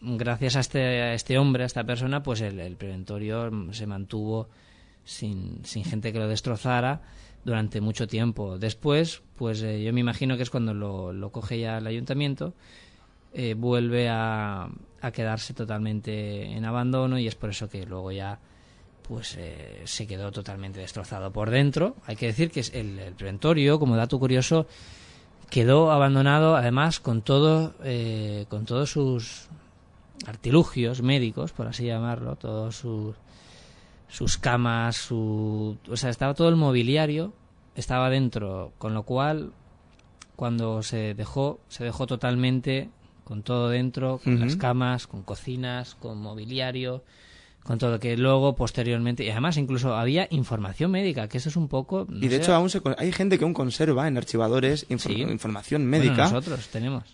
gracias 0.00 0.54
a 0.54 0.60
este, 0.60 0.80
a 1.02 1.14
este 1.14 1.36
hombre, 1.38 1.64
a 1.64 1.66
esta 1.66 1.82
persona, 1.82 2.22
pues 2.22 2.42
el, 2.42 2.60
el 2.60 2.76
preventorio 2.76 3.50
se 3.72 3.86
mantuvo 3.86 4.48
sin, 5.10 5.64
sin 5.64 5.84
gente 5.84 6.12
que 6.12 6.20
lo 6.20 6.28
destrozara 6.28 7.02
durante 7.44 7.80
mucho 7.80 8.06
tiempo. 8.06 8.58
Después, 8.58 9.22
pues 9.36 9.60
eh, 9.62 9.82
yo 9.82 9.92
me 9.92 10.00
imagino 10.00 10.36
que 10.36 10.44
es 10.44 10.50
cuando 10.50 10.72
lo, 10.72 11.12
lo 11.12 11.30
coge 11.30 11.58
ya 11.58 11.78
el 11.78 11.86
ayuntamiento, 11.86 12.54
eh, 13.34 13.54
vuelve 13.54 14.08
a, 14.08 14.68
a, 15.00 15.10
quedarse 15.10 15.52
totalmente 15.52 16.44
en 16.44 16.64
abandono 16.64 17.18
y 17.18 17.26
es 17.26 17.34
por 17.34 17.50
eso 17.50 17.68
que 17.68 17.86
luego 17.86 18.12
ya 18.12 18.38
pues 19.08 19.36
eh, 19.38 19.82
se 19.84 20.06
quedó 20.06 20.30
totalmente 20.30 20.78
destrozado 20.78 21.32
por 21.32 21.50
dentro. 21.50 21.96
Hay 22.06 22.14
que 22.14 22.26
decir 22.26 22.50
que 22.52 22.60
el, 22.60 22.98
el 23.00 23.14
preventorio, 23.14 23.80
como 23.80 23.96
dato 23.96 24.18
curioso, 24.20 24.68
quedó 25.48 25.90
abandonado 25.90 26.54
además 26.54 27.00
con 27.00 27.22
todo 27.22 27.74
con 28.48 28.64
todos 28.66 28.90
sus 28.92 29.48
artilugios 30.26 31.02
médicos, 31.02 31.50
por 31.50 31.66
así 31.66 31.86
llamarlo, 31.86 32.36
todos 32.36 32.76
sus 32.76 33.16
sus 34.10 34.38
camas, 34.38 34.96
su... 34.96 35.78
O 35.88 35.96
sea, 35.96 36.10
estaba 36.10 36.34
todo 36.34 36.48
el 36.48 36.56
mobiliario, 36.56 37.32
estaba 37.74 38.10
dentro, 38.10 38.72
con 38.78 38.94
lo 38.94 39.04
cual, 39.04 39.52
cuando 40.36 40.82
se 40.82 41.14
dejó, 41.14 41.60
se 41.68 41.84
dejó 41.84 42.06
totalmente 42.06 42.90
con 43.24 43.42
todo 43.42 43.68
dentro, 43.68 44.18
con 44.18 44.40
las 44.40 44.56
camas, 44.56 45.06
con 45.06 45.22
cocinas, 45.22 45.94
con 45.94 46.18
mobiliario, 46.18 47.04
con 47.62 47.78
todo 47.78 48.00
que 48.00 48.16
luego 48.16 48.56
posteriormente 48.56 49.22
y 49.24 49.30
además 49.30 49.56
incluso 49.56 49.94
había 49.94 50.26
información 50.30 50.90
médica 50.90 51.28
que 51.28 51.38
eso 51.38 51.48
es 51.48 51.56
un 51.56 51.68
poco 51.68 52.06
y 52.10 52.28
de 52.28 52.36
hecho 52.36 52.54
aún 52.54 52.70
se, 52.70 52.80
hay 52.98 53.12
gente 53.12 53.38
que 53.38 53.44
aún 53.44 53.54
conserva 53.54 54.08
en 54.08 54.16
archivadores 54.16 54.86
información 54.88 55.86
médica. 55.86 56.24
nosotros 56.24 56.68
tenemos. 56.68 57.04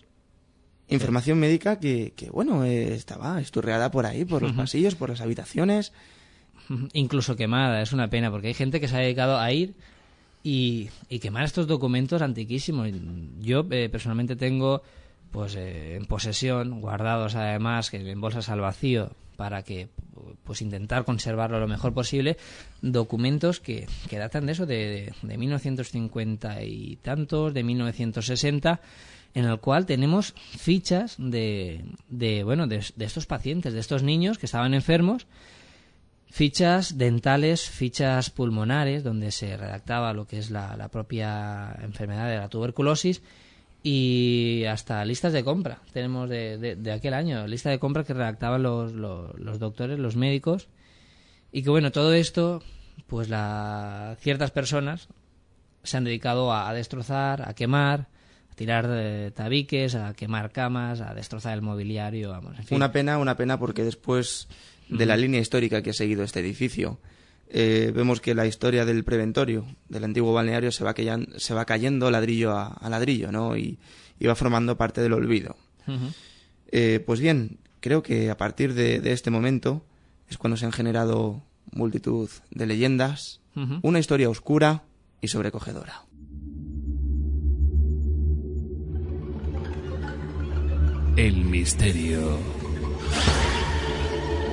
Información 0.89 1.37
médica 1.37 1.79
que, 1.79 2.13
que 2.15 2.29
bueno 2.29 2.63
eh, 2.63 2.93
estaba 2.93 3.41
esturreada 3.41 3.91
por 3.91 4.05
ahí 4.05 4.23
por 4.25 4.41
los 4.41 4.53
pasillos 4.53 4.95
por 4.95 5.09
las 5.09 5.21
habitaciones 5.21 5.91
incluso 6.93 7.35
quemada. 7.35 7.81
Es 7.81 7.93
una 7.93 8.09
pena 8.09 8.31
porque 8.31 8.47
hay 8.47 8.53
gente 8.53 8.79
que 8.79 8.87
se 8.87 8.95
ha 8.95 8.99
dedicado 8.99 9.37
a 9.37 9.51
ir 9.51 9.75
y, 10.43 10.89
quemar 11.19 11.43
estos 11.43 11.67
documentos 11.67 12.21
antiquísimos. 12.21 12.89
Yo 13.41 13.65
eh, 13.71 13.89
personalmente 13.89 14.35
tengo 14.35 14.81
pues 15.31 15.55
eh, 15.55 15.95
en 15.95 16.05
posesión, 16.05 16.79
guardados 16.79 17.35
además 17.35 17.93
en 17.93 18.21
bolsas 18.21 18.49
al 18.49 18.61
vacío 18.61 19.11
para 19.35 19.61
que 19.63 19.87
pues 20.43 20.61
intentar 20.61 21.05
conservarlo 21.05 21.59
lo 21.59 21.67
mejor 21.67 21.93
posible, 21.93 22.37
documentos 22.81 23.59
que, 23.59 23.87
que 24.09 24.17
datan 24.17 24.47
de 24.47 24.51
eso, 24.53 24.65
de, 24.65 25.13
de, 25.21 25.37
1950 25.37 26.63
y 26.63 26.95
tantos, 26.97 27.53
de 27.53 27.63
1960, 27.63 28.81
en 29.35 29.45
el 29.45 29.59
cual 29.59 29.85
tenemos 29.85 30.33
fichas 30.57 31.15
de, 31.19 31.85
de 32.09 32.43
bueno, 32.43 32.65
de, 32.65 32.83
de 32.95 33.05
estos 33.05 33.27
pacientes, 33.27 33.73
de 33.73 33.79
estos 33.79 34.01
niños 34.01 34.39
que 34.39 34.47
estaban 34.47 34.73
enfermos 34.73 35.27
Fichas 36.29 36.97
dentales, 36.97 37.69
fichas 37.69 38.29
pulmonares, 38.29 39.03
donde 39.03 39.31
se 39.31 39.55
redactaba 39.55 40.13
lo 40.13 40.27
que 40.27 40.37
es 40.37 40.51
la, 40.51 40.89
propia 40.91 41.75
enfermedad 41.81 42.29
de 42.29 42.37
la 42.37 42.49
tuberculosis 42.49 43.21
y 43.81 44.65
hasta 44.65 45.05
listas 45.05 45.31
de 45.31 45.45
compra. 45.45 45.79
Tenemos 45.93 46.29
de, 46.29 46.75
de, 46.75 46.91
aquel 46.91 47.13
año, 47.13 47.47
lista 47.47 47.69
de 47.69 47.79
compra 47.79 48.03
que 48.03 48.13
redactaban 48.13 48.61
los, 48.61 48.91
los, 48.91 49.59
doctores, 49.59 49.99
los 49.99 50.17
médicos. 50.17 50.67
Y 51.53 51.63
que 51.63 51.69
bueno, 51.69 51.91
todo 51.91 52.13
esto, 52.13 52.61
pues 53.07 53.29
la, 53.29 54.17
ciertas 54.19 54.51
personas 54.51 55.07
se 55.83 55.95
han 55.95 56.03
dedicado 56.03 56.53
a, 56.53 56.73
destrozar, 56.73 57.47
a 57.47 57.53
quemar, 57.53 58.09
a 58.51 58.55
tirar 58.55 59.31
tabiques, 59.33 59.95
a 59.95 60.13
quemar 60.13 60.51
camas, 60.51 60.99
a 60.99 61.13
destrozar 61.13 61.53
el 61.53 61.61
mobiliario, 61.61 62.31
vamos, 62.31 62.57
en 62.59 62.65
fin. 62.65 62.75
Una 62.75 62.91
pena, 62.91 63.17
una 63.17 63.37
pena 63.37 63.57
porque 63.57 63.85
después 63.85 64.49
de 64.89 65.05
la 65.05 65.17
línea 65.17 65.41
histórica 65.41 65.81
que 65.81 65.91
ha 65.91 65.93
seguido 65.93 66.23
este 66.23 66.39
edificio. 66.39 66.99
Eh, 67.49 67.91
vemos 67.95 68.19
que 68.19 68.35
la 68.35 68.45
historia 68.45 68.85
del 68.85 69.03
preventorio, 69.03 69.65
del 69.87 70.03
antiguo 70.03 70.33
balneario, 70.33 70.71
se 70.71 70.83
va, 70.83 70.93
se 71.37 71.53
va 71.53 71.65
cayendo 71.65 72.11
ladrillo 72.11 72.51
a, 72.57 72.87
ladrillo, 72.89 73.31
¿no? 73.31 73.57
Y, 73.57 73.79
va 74.25 74.35
formando 74.35 74.77
parte 74.77 75.01
del 75.01 75.13
olvido. 75.13 75.55
Eh, 76.71 77.01
pues 77.05 77.19
bien, 77.19 77.59
creo 77.79 78.03
que 78.03 78.29
a 78.29 78.37
partir 78.37 78.73
de, 78.73 79.01
este 79.11 79.31
momento 79.31 79.85
es 80.29 80.37
cuando 80.37 80.57
se 80.57 80.65
han 80.65 80.73
generado 80.73 81.43
multitud 81.71 82.29
de 82.51 82.65
leyendas, 82.65 83.41
una 83.81 83.97
historia 83.97 84.29
oscura 84.29 84.83
y 85.19 85.29
sobrecogedora. 85.29 86.03
El 91.15 91.45
misterio 91.45 92.37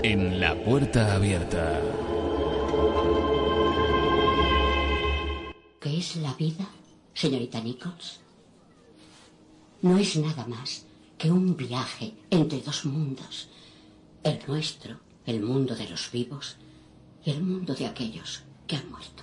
en 0.05 0.39
la 0.39 0.55
puerta 0.55 1.15
abierta. 1.15 1.81
¿Qué 5.81 5.99
es 5.99 6.17
la 6.17 6.35
vida, 6.35 6.67
señorita 7.15 7.59
Nichols? 7.63 8.21
no 9.81 9.97
es 9.97 10.17
nada 10.17 10.47
más 10.47 10.85
que 11.17 11.31
un 11.31 11.57
viaje 11.57 12.13
entre 12.29 12.61
dos 12.61 12.85
mundos, 12.85 13.49
el 14.23 14.41
nuestro, 14.47 15.01
el 15.25 15.41
mundo 15.41 15.75
de 15.75 15.89
los 15.89 16.11
vivos, 16.13 16.57
y 17.25 17.31
el 17.31 17.43
mundo 17.43 17.75
de 17.75 17.87
aquellos 17.87 18.43
que 18.67 18.77
han 18.77 18.91
muerto. 18.91 19.23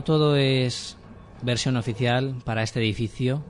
No 0.00 0.04
todo 0.04 0.34
es 0.36 0.96
versión 1.42 1.76
oficial 1.76 2.36
para 2.46 2.62
este 2.62 2.80
edificio 2.80 3.44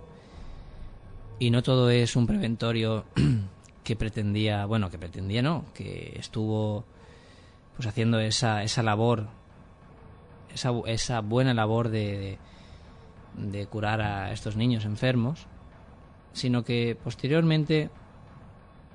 y 1.38 1.52
no 1.52 1.62
todo 1.62 1.90
es 1.90 2.16
un 2.16 2.26
preventorio 2.26 3.04
que 3.84 3.94
pretendía, 3.94 4.66
bueno, 4.66 4.90
que 4.90 4.98
pretendía 4.98 5.42
no, 5.42 5.66
que 5.74 6.16
estuvo 6.18 6.84
pues 7.76 7.86
haciendo 7.86 8.18
esa, 8.18 8.64
esa 8.64 8.82
labor, 8.82 9.28
esa, 10.52 10.72
esa 10.86 11.20
buena 11.20 11.54
labor 11.54 11.88
de, 11.88 12.36
de, 13.36 13.66
curar 13.66 14.00
a 14.00 14.32
estos 14.32 14.56
niños 14.56 14.84
enfermos, 14.84 15.46
sino 16.32 16.64
que 16.64 16.98
posteriormente 17.00 17.90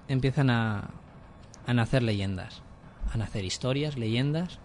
empiezan 0.10 0.50
a, 0.50 0.90
a 1.66 1.74
nacer 1.74 2.04
leyendas, 2.04 2.64
a 3.14 3.18
nacer 3.18 3.46
historias, 3.46 3.98
leyendas, 3.98 4.60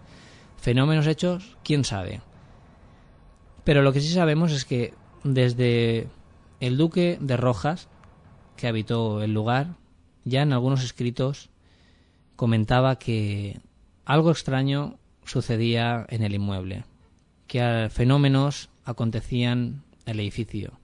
fenómenos 0.57 1.07
hechos, 1.07 1.57
quién 1.63 1.85
sabe. 1.85 2.21
Pero 3.63 3.81
lo 3.81 3.93
que 3.93 4.01
sí 4.01 4.09
sabemos 4.09 4.51
es 4.51 4.65
que 4.65 4.93
desde 5.23 6.07
el 6.59 6.77
duque 6.77 7.17
de 7.21 7.37
Rojas, 7.37 7.89
que 8.55 8.67
habitó 8.67 9.21
el 9.21 9.33
lugar, 9.33 9.75
ya 10.23 10.41
en 10.41 10.53
algunos 10.53 10.83
escritos 10.83 11.49
comentaba 12.35 12.97
que 12.97 13.59
algo 14.05 14.31
extraño 14.31 14.97
sucedía 15.25 16.05
en 16.09 16.23
el 16.23 16.33
inmueble, 16.33 16.85
que 17.47 17.89
fenómenos 17.91 18.69
acontecían 18.83 19.83
en 20.05 20.13
el 20.13 20.19
edificio, 20.19 20.79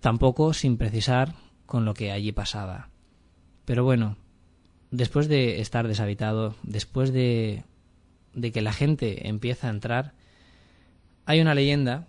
tampoco 0.00 0.52
sin 0.52 0.76
precisar 0.76 1.34
con 1.66 1.84
lo 1.84 1.94
que 1.94 2.12
allí 2.12 2.32
pasaba. 2.32 2.90
Pero 3.64 3.84
bueno, 3.84 4.16
después 4.90 5.28
de 5.28 5.60
estar 5.60 5.86
deshabitado, 5.88 6.54
después 6.62 7.12
de, 7.12 7.64
de 8.34 8.52
que 8.52 8.62
la 8.62 8.72
gente 8.72 9.28
empieza 9.28 9.68
a 9.68 9.70
entrar, 9.70 10.14
hay 11.26 11.40
una 11.40 11.54
leyenda, 11.54 12.06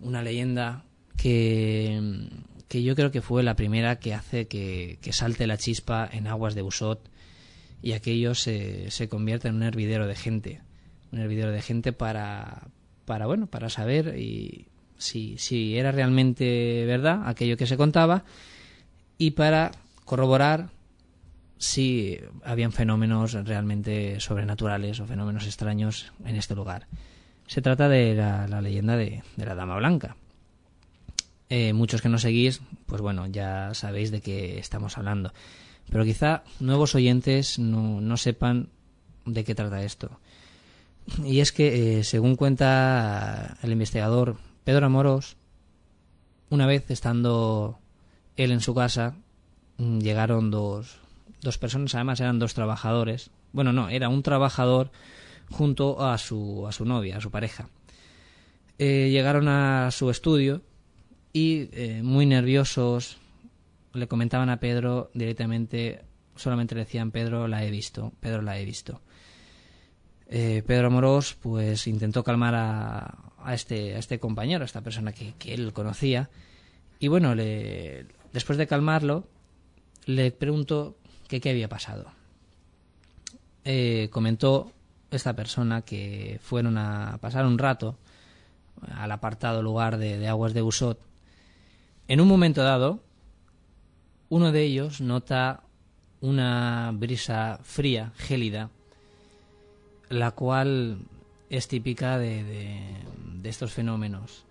una 0.00 0.22
leyenda 0.22 0.84
que, 1.16 2.28
yo 2.70 2.94
creo 2.94 3.10
que 3.10 3.22
fue 3.22 3.42
la 3.42 3.56
primera 3.56 3.98
que 3.98 4.12
hace 4.12 4.48
que, 4.48 4.98
salte 5.12 5.46
la 5.46 5.56
chispa 5.56 6.08
en 6.12 6.26
aguas 6.26 6.54
de 6.54 6.62
Usot 6.62 7.08
y 7.80 7.92
aquello 7.92 8.34
se, 8.34 8.90
se 8.90 9.08
convierte 9.08 9.48
en 9.48 9.54
un 9.54 9.62
hervidero 9.62 10.06
de 10.06 10.16
gente. 10.16 10.60
Un 11.12 11.20
hervidero 11.20 11.52
de 11.52 11.62
gente 11.62 11.92
para, 11.92 12.68
para 13.04 13.26
bueno, 13.26 13.46
para 13.46 13.70
saber 13.70 14.18
y 14.18 14.66
si, 14.98 15.38
si 15.38 15.78
era 15.78 15.92
realmente 15.92 16.84
verdad 16.86 17.22
aquello 17.26 17.56
que 17.56 17.66
se 17.66 17.76
contaba 17.76 18.24
y 19.16 19.30
para 19.32 19.70
corroborar 20.04 20.70
si 21.58 22.18
habían 22.44 22.72
fenómenos 22.72 23.32
realmente 23.32 24.20
sobrenaturales 24.20 25.00
o 25.00 25.06
fenómenos 25.06 25.46
extraños 25.46 26.12
en 26.24 26.36
este 26.36 26.54
lugar. 26.54 26.86
Se 27.46 27.62
trata 27.62 27.88
de 27.88 28.14
la, 28.14 28.60
leyenda 28.60 28.96
de, 28.96 29.22
la 29.36 29.54
Dama 29.54 29.76
Blanca. 29.76 30.16
Eh, 31.48 31.72
muchos 31.72 32.02
que 32.02 32.08
no 32.08 32.18
seguís, 32.18 32.60
pues 32.86 33.00
bueno, 33.00 33.26
ya 33.26 33.72
sabéis 33.74 34.10
de 34.10 34.20
qué 34.20 34.58
estamos 34.58 34.98
hablando. 34.98 35.32
Pero 35.90 36.04
quizá 36.04 36.42
nuevos 36.58 36.94
oyentes 36.94 37.58
no, 37.58 38.00
no 38.00 38.16
sepan 38.16 38.68
de 39.24 39.44
qué 39.44 39.54
trata 39.54 39.82
esto. 39.82 40.18
Y 41.24 41.40
es 41.40 41.52
que, 41.52 41.98
eh, 41.98 42.04
según 42.04 42.36
cuenta 42.36 43.56
el 43.62 43.72
investigador 43.72 44.36
Pedro 44.64 44.86
Amorós, 44.86 45.36
una 46.50 46.66
vez 46.66 46.90
estando 46.90 47.78
él 48.36 48.50
en 48.50 48.60
su 48.60 48.74
casa, 48.74 49.14
mm, 49.78 50.00
llegaron 50.00 50.50
dos, 50.50 50.98
dos 51.42 51.58
personas, 51.58 51.94
además 51.94 52.20
eran 52.20 52.40
dos 52.40 52.54
trabajadores. 52.54 53.30
Bueno, 53.52 53.72
no, 53.72 53.88
era 53.88 54.08
un 54.08 54.22
trabajador 54.22 54.90
junto 55.50 56.04
a 56.04 56.18
su, 56.18 56.66
a 56.66 56.72
su 56.72 56.84
novia, 56.84 57.18
a 57.18 57.20
su 57.20 57.30
pareja. 57.30 57.68
Eh, 58.78 59.08
llegaron 59.10 59.48
a 59.48 59.90
su 59.90 60.10
estudio 60.10 60.62
y 61.32 61.68
eh, 61.72 62.02
muy 62.02 62.26
nerviosos 62.26 63.18
le 63.94 64.06
comentaban 64.06 64.50
a 64.50 64.60
Pedro 64.60 65.10
directamente, 65.14 66.04
solamente 66.34 66.74
le 66.74 66.82
decían 66.82 67.10
Pedro 67.10 67.48
la 67.48 67.64
he 67.64 67.70
visto, 67.70 68.12
Pedro 68.20 68.42
la 68.42 68.58
he 68.58 68.64
visto. 68.64 69.00
Eh, 70.28 70.62
Pedro 70.66 70.88
Amorós 70.88 71.34
pues 71.34 71.86
intentó 71.86 72.22
calmar 72.22 72.54
a, 72.54 73.32
a, 73.42 73.54
este, 73.54 73.94
a 73.94 73.98
este 73.98 74.18
compañero, 74.18 74.62
a 74.62 74.66
esta 74.66 74.82
persona 74.82 75.12
que, 75.12 75.34
que 75.38 75.54
él 75.54 75.72
conocía 75.72 76.28
y 76.98 77.08
bueno, 77.08 77.34
le, 77.34 78.06
después 78.32 78.58
de 78.58 78.66
calmarlo 78.66 79.26
le 80.04 80.32
preguntó 80.32 80.98
que 81.28 81.40
qué 81.40 81.50
había 81.50 81.68
pasado. 81.68 82.12
Comentó 84.10 84.75
esta 85.16 85.34
persona 85.34 85.82
que 85.82 86.38
fueron 86.42 86.78
a 86.78 87.18
pasar 87.20 87.46
un 87.46 87.58
rato 87.58 87.96
al 88.94 89.10
apartado 89.12 89.62
lugar 89.62 89.98
de, 89.98 90.26
aguas 90.28 90.54
de 90.54 90.62
Usot. 90.62 91.00
En 92.08 92.20
un 92.20 92.28
momento 92.28 92.62
dado, 92.62 93.00
uno 94.28 94.52
de 94.52 94.62
ellos 94.62 95.00
nota 95.00 95.62
una 96.20 96.92
brisa 96.94 97.58
fría, 97.62 98.12
gélida, 98.16 98.70
la 100.08 100.30
cual 100.32 100.98
es 101.50 101.68
típica 101.68 102.18
de, 102.18 102.96
estos 103.44 103.72
fenómenos. 103.72 104.44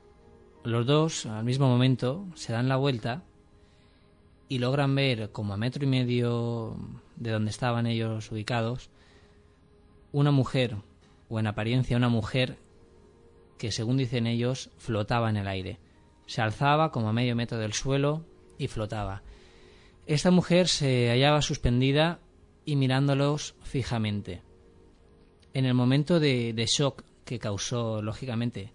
Los 0.63 0.86
dos, 0.86 1.25
al 1.25 1.43
mismo 1.43 1.67
momento, 1.67 2.25
se 2.36 2.54
dan 2.54 2.69
la 2.69 2.78
vuelta 2.78 3.23
y 4.47 4.60
logran 4.60 4.95
ver, 4.95 5.32
como 5.32 5.54
a 5.54 5.58
metro 5.58 5.84
y 5.84 5.88
medio 5.88 6.78
de 7.17 7.32
donde 7.32 7.51
estaban 7.51 7.88
ellos 7.88 8.32
ubicados, 8.32 8.89
una 10.15 10.32
mujer, 10.32 10.78
o 11.28 11.41
en 11.41 11.47
apariencia 11.47 11.97
una 11.97 12.08
mujer, 12.08 12.58
que 13.58 13.73
según 13.73 13.97
dicen 13.97 14.28
ellos, 14.28 14.69
flotaba 14.78 15.30
en 15.30 15.36
el 15.36 15.45
aire. 15.45 15.78
Se 16.25 16.41
alzaba 16.41 16.89
como 16.89 17.10
a 17.10 17.13
medio 17.13 17.36
metro 17.36 17.58
del 17.58 17.73
suelo 17.73 18.25
y 18.58 18.67
flotaba. 18.69 19.23
Esta 20.08 20.32
mujer 20.32 20.69
se 20.69 21.10
hallaba 21.10 21.41
suspendida 21.41 22.21
y 22.63 22.78
mirándolos 22.78 23.56
fijamente. 23.63 24.41
En 25.54 25.65
el 25.65 25.73
momento 25.73 26.21
de, 26.21 26.54
shock 26.65 27.04
que 27.25 27.38
causó, 27.38 28.01
lógicamente, 28.01 28.71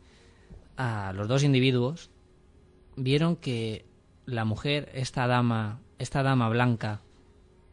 a 0.77 1.15
los 1.15 1.27
dos 1.27 1.43
individuos, 1.43 2.11
vieron 2.97 3.37
que 3.37 3.87
la 4.27 4.45
mujer, 4.45 4.91
esta 4.93 5.27
dama, 5.27 5.81
esta 5.99 6.23
dama 6.23 6.51
blanca, 6.51 7.01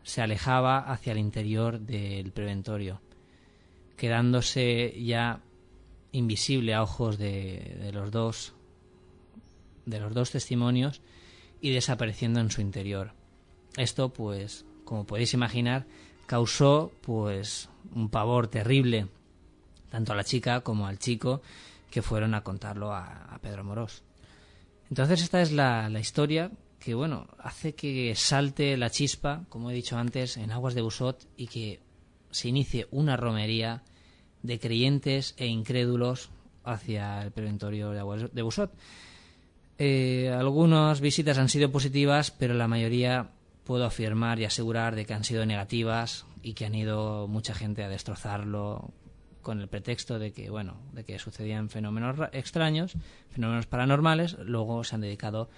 se 0.04 0.22
alejaba 0.22 0.80
hacia 0.80 1.12
el 1.12 1.20
interior 1.20 1.82
del 1.82 2.32
preventorio 2.32 3.02
quedándose 3.98 4.96
ya 5.04 5.42
invisible 6.14 6.74
a 6.74 6.84
ojos 6.84 7.18
de, 7.18 7.78
de, 7.82 7.92
los 7.92 8.12
dos 8.12 8.54
de 9.86 10.00
los 10.00 10.14
dos 10.14 10.32
testimonios 10.32 11.02
y 11.60 11.72
desapareciendo 11.72 12.40
en 12.40 12.52
su 12.52 12.62
interior. 12.62 13.14
Esto, 13.76 14.10
pues, 14.10 14.66
como 14.86 15.06
podéis 15.06 15.34
imaginar, 15.34 15.86
causó 16.26 16.92
pues 17.02 17.70
un 17.94 18.10
pavor 18.10 18.48
terrible 18.48 19.08
tanto 19.90 20.14
a 20.14 20.16
la 20.16 20.24
chica 20.24 20.62
como 20.62 20.88
al 20.88 21.00
chico 21.00 21.42
que 21.90 22.02
fueron 22.02 22.36
a 22.36 22.44
contarlo 22.44 22.94
a, 22.94 23.40
Pedro 23.42 23.64
Morós. 23.64 24.04
Entonces 24.90 25.22
esta 25.22 25.42
es 25.42 25.52
la, 25.52 25.90
historia 26.00 26.52
que 26.80 26.94
bueno 26.94 27.28
hace 27.40 27.74
que 27.74 28.14
salte 28.16 28.78
la 28.78 28.90
chispa, 28.90 29.46
como 29.50 29.72
he 29.72 29.74
dicho 29.74 29.98
antes, 29.98 30.38
en 30.38 30.52
aguas 30.52 30.76
de 30.76 30.82
Busot 30.82 31.28
y 31.38 31.48
que 31.48 31.80
se 32.32 32.50
inicie 32.50 32.88
una 32.92 33.18
romería 33.18 33.84
de 34.44 34.60
creyentes 34.60 35.36
e 35.38 35.48
incrédulos 35.48 36.30
hacia 36.64 37.22
el 37.22 37.32
preventorio 37.32 37.92
de 37.92 38.42
Busot. 38.42 38.72
Eh, 39.80 40.34
algunas 40.36 41.02
visitas 41.02 41.38
han 41.38 41.50
sido 41.50 41.72
positivas, 41.72 42.32
pero 42.32 42.54
la 42.56 42.68
mayoría 42.68 43.30
puedo 43.64 43.86
afirmar 43.86 44.40
y 44.40 44.46
asegurar 44.46 44.96
de 44.96 45.06
que 45.06 45.14
han 45.14 45.24
sido 45.24 45.46
negativas 45.46 46.26
y 46.42 46.54
que 46.54 46.66
han 46.66 46.74
ido 46.74 47.28
mucha 47.28 47.54
gente 47.54 47.84
a 47.84 47.90
destrozarlo 47.90 48.92
con 49.42 49.60
el 49.60 49.68
pretexto 49.68 50.20
de 50.20 50.32
que 50.32 50.50
bueno 50.50 50.78
de 50.94 51.04
que 51.04 51.20
sucedían 51.20 51.70
fenómenos 51.70 52.18
extraños 52.32 52.94
fenómenos 53.30 53.66
paranormales 53.66 54.38
luego 54.40 54.84
se 54.84 54.96
han 54.96 55.02
dedicado 55.02 55.50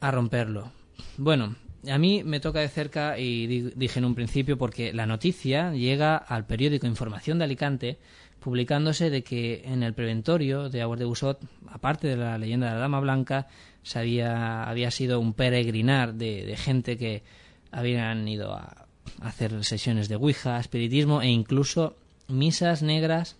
a 0.00 0.10
romperlo 0.10 0.72
bueno 1.16 1.56
a 1.90 1.98
mí 1.98 2.22
me 2.24 2.40
toca 2.40 2.60
de 2.60 2.68
cerca 2.68 3.18
y 3.18 3.70
dije 3.74 3.98
en 3.98 4.04
un 4.04 4.14
principio 4.14 4.56
porque 4.56 4.92
la 4.92 5.06
noticia 5.06 5.72
llega 5.72 6.16
al 6.16 6.46
periódico 6.46 6.86
Información 6.86 7.38
de 7.38 7.44
Alicante 7.44 7.98
publicándose 8.40 9.08
de 9.08 9.22
que 9.22 9.62
en 9.64 9.82
el 9.82 9.94
preventorio 9.94 10.68
de 10.68 10.82
Aguas 10.82 10.98
de 10.98 11.04
Busot, 11.04 11.40
aparte 11.68 12.08
de 12.08 12.16
la 12.16 12.38
leyenda 12.38 12.68
de 12.68 12.74
la 12.74 12.80
Dama 12.80 13.00
Blanca, 13.00 13.46
se 13.82 13.98
había, 14.00 14.64
había 14.64 14.90
sido 14.90 15.20
un 15.20 15.32
peregrinar 15.32 16.14
de, 16.14 16.56
gente 16.56 16.96
que 16.98 17.22
habían 17.70 18.26
ido 18.26 18.52
a 18.52 18.86
hacer 19.20 19.64
sesiones 19.64 20.08
de 20.08 20.16
Ouija, 20.16 20.58
espiritismo 20.58 21.22
e 21.22 21.28
incluso 21.28 21.96
misas 22.28 22.82
negras, 22.82 23.36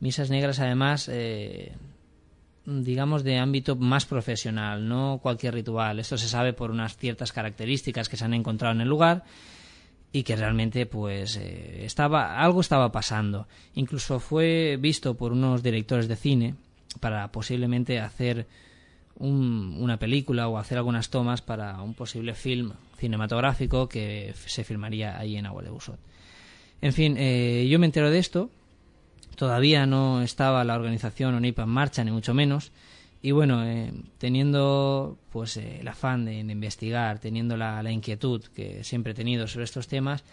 misas 0.00 0.30
negras 0.30 0.60
además, 0.60 1.08
eh, 1.12 1.72
digamos, 2.66 3.22
de 3.22 3.38
ámbito 3.38 3.76
más 3.76 4.06
profesional, 4.06 4.88
no 4.88 5.20
cualquier 5.22 5.54
ritual. 5.54 6.00
Esto 6.00 6.18
se 6.18 6.28
sabe 6.28 6.52
por 6.52 6.70
unas 6.70 6.96
ciertas 6.96 7.32
características 7.32 8.08
que 8.08 8.16
se 8.16 8.24
han 8.24 8.34
encontrado 8.34 8.74
en 8.74 8.80
el 8.80 8.88
lugar 8.88 9.24
y 10.12 10.22
que 10.22 10.36
realmente 10.36 10.86
pues 10.86 11.36
eh, 11.36 11.84
estaba 11.84 12.40
algo 12.40 12.60
estaba 12.60 12.92
pasando 12.92 13.48
incluso 13.74 14.20
fue 14.20 14.78
visto 14.80 15.14
por 15.14 15.32
unos 15.32 15.62
directores 15.62 16.08
de 16.08 16.16
cine 16.16 16.54
para 17.00 17.30
posiblemente 17.32 18.00
hacer 18.00 18.46
una 19.18 19.98
película 19.98 20.48
o 20.48 20.58
hacer 20.58 20.76
algunas 20.76 21.08
tomas 21.08 21.40
para 21.40 21.80
un 21.82 21.94
posible 21.94 22.34
film 22.34 22.72
cinematográfico 22.98 23.88
que 23.88 24.34
se 24.46 24.64
filmaría 24.64 25.18
ahí 25.18 25.36
en 25.36 25.46
Agua 25.46 25.62
de 25.62 25.70
Busot. 25.70 25.98
En 26.82 26.92
fin, 26.92 27.16
eh, 27.18 27.66
yo 27.68 27.78
me 27.78 27.86
entero 27.86 28.10
de 28.10 28.18
esto. 28.18 28.50
Todavía 29.36 29.86
no 29.86 30.22
estaba 30.22 30.64
la 30.64 30.74
organización 30.74 31.34
ONIPA 31.34 31.62
en 31.64 31.68
marcha, 31.68 32.02
ni 32.02 32.10
mucho 32.10 32.34
menos. 32.34 32.72
Y 33.22 33.32
bueno, 33.32 33.64
eh, 33.64 33.92
teniendo 34.18 35.18
pues 35.30 35.56
eh, 35.56 35.80
el 35.80 35.88
afán 35.88 36.24
de, 36.24 36.38
investigar, 36.38 37.18
teniendo 37.18 37.56
la, 37.56 37.90
inquietud 37.90 38.42
que 38.54 38.82
siempre 38.82 39.12
he 39.12 39.14
tenido 39.14 39.46
sobre 39.46 39.64
estos 39.64 39.88
temas, 39.88 40.24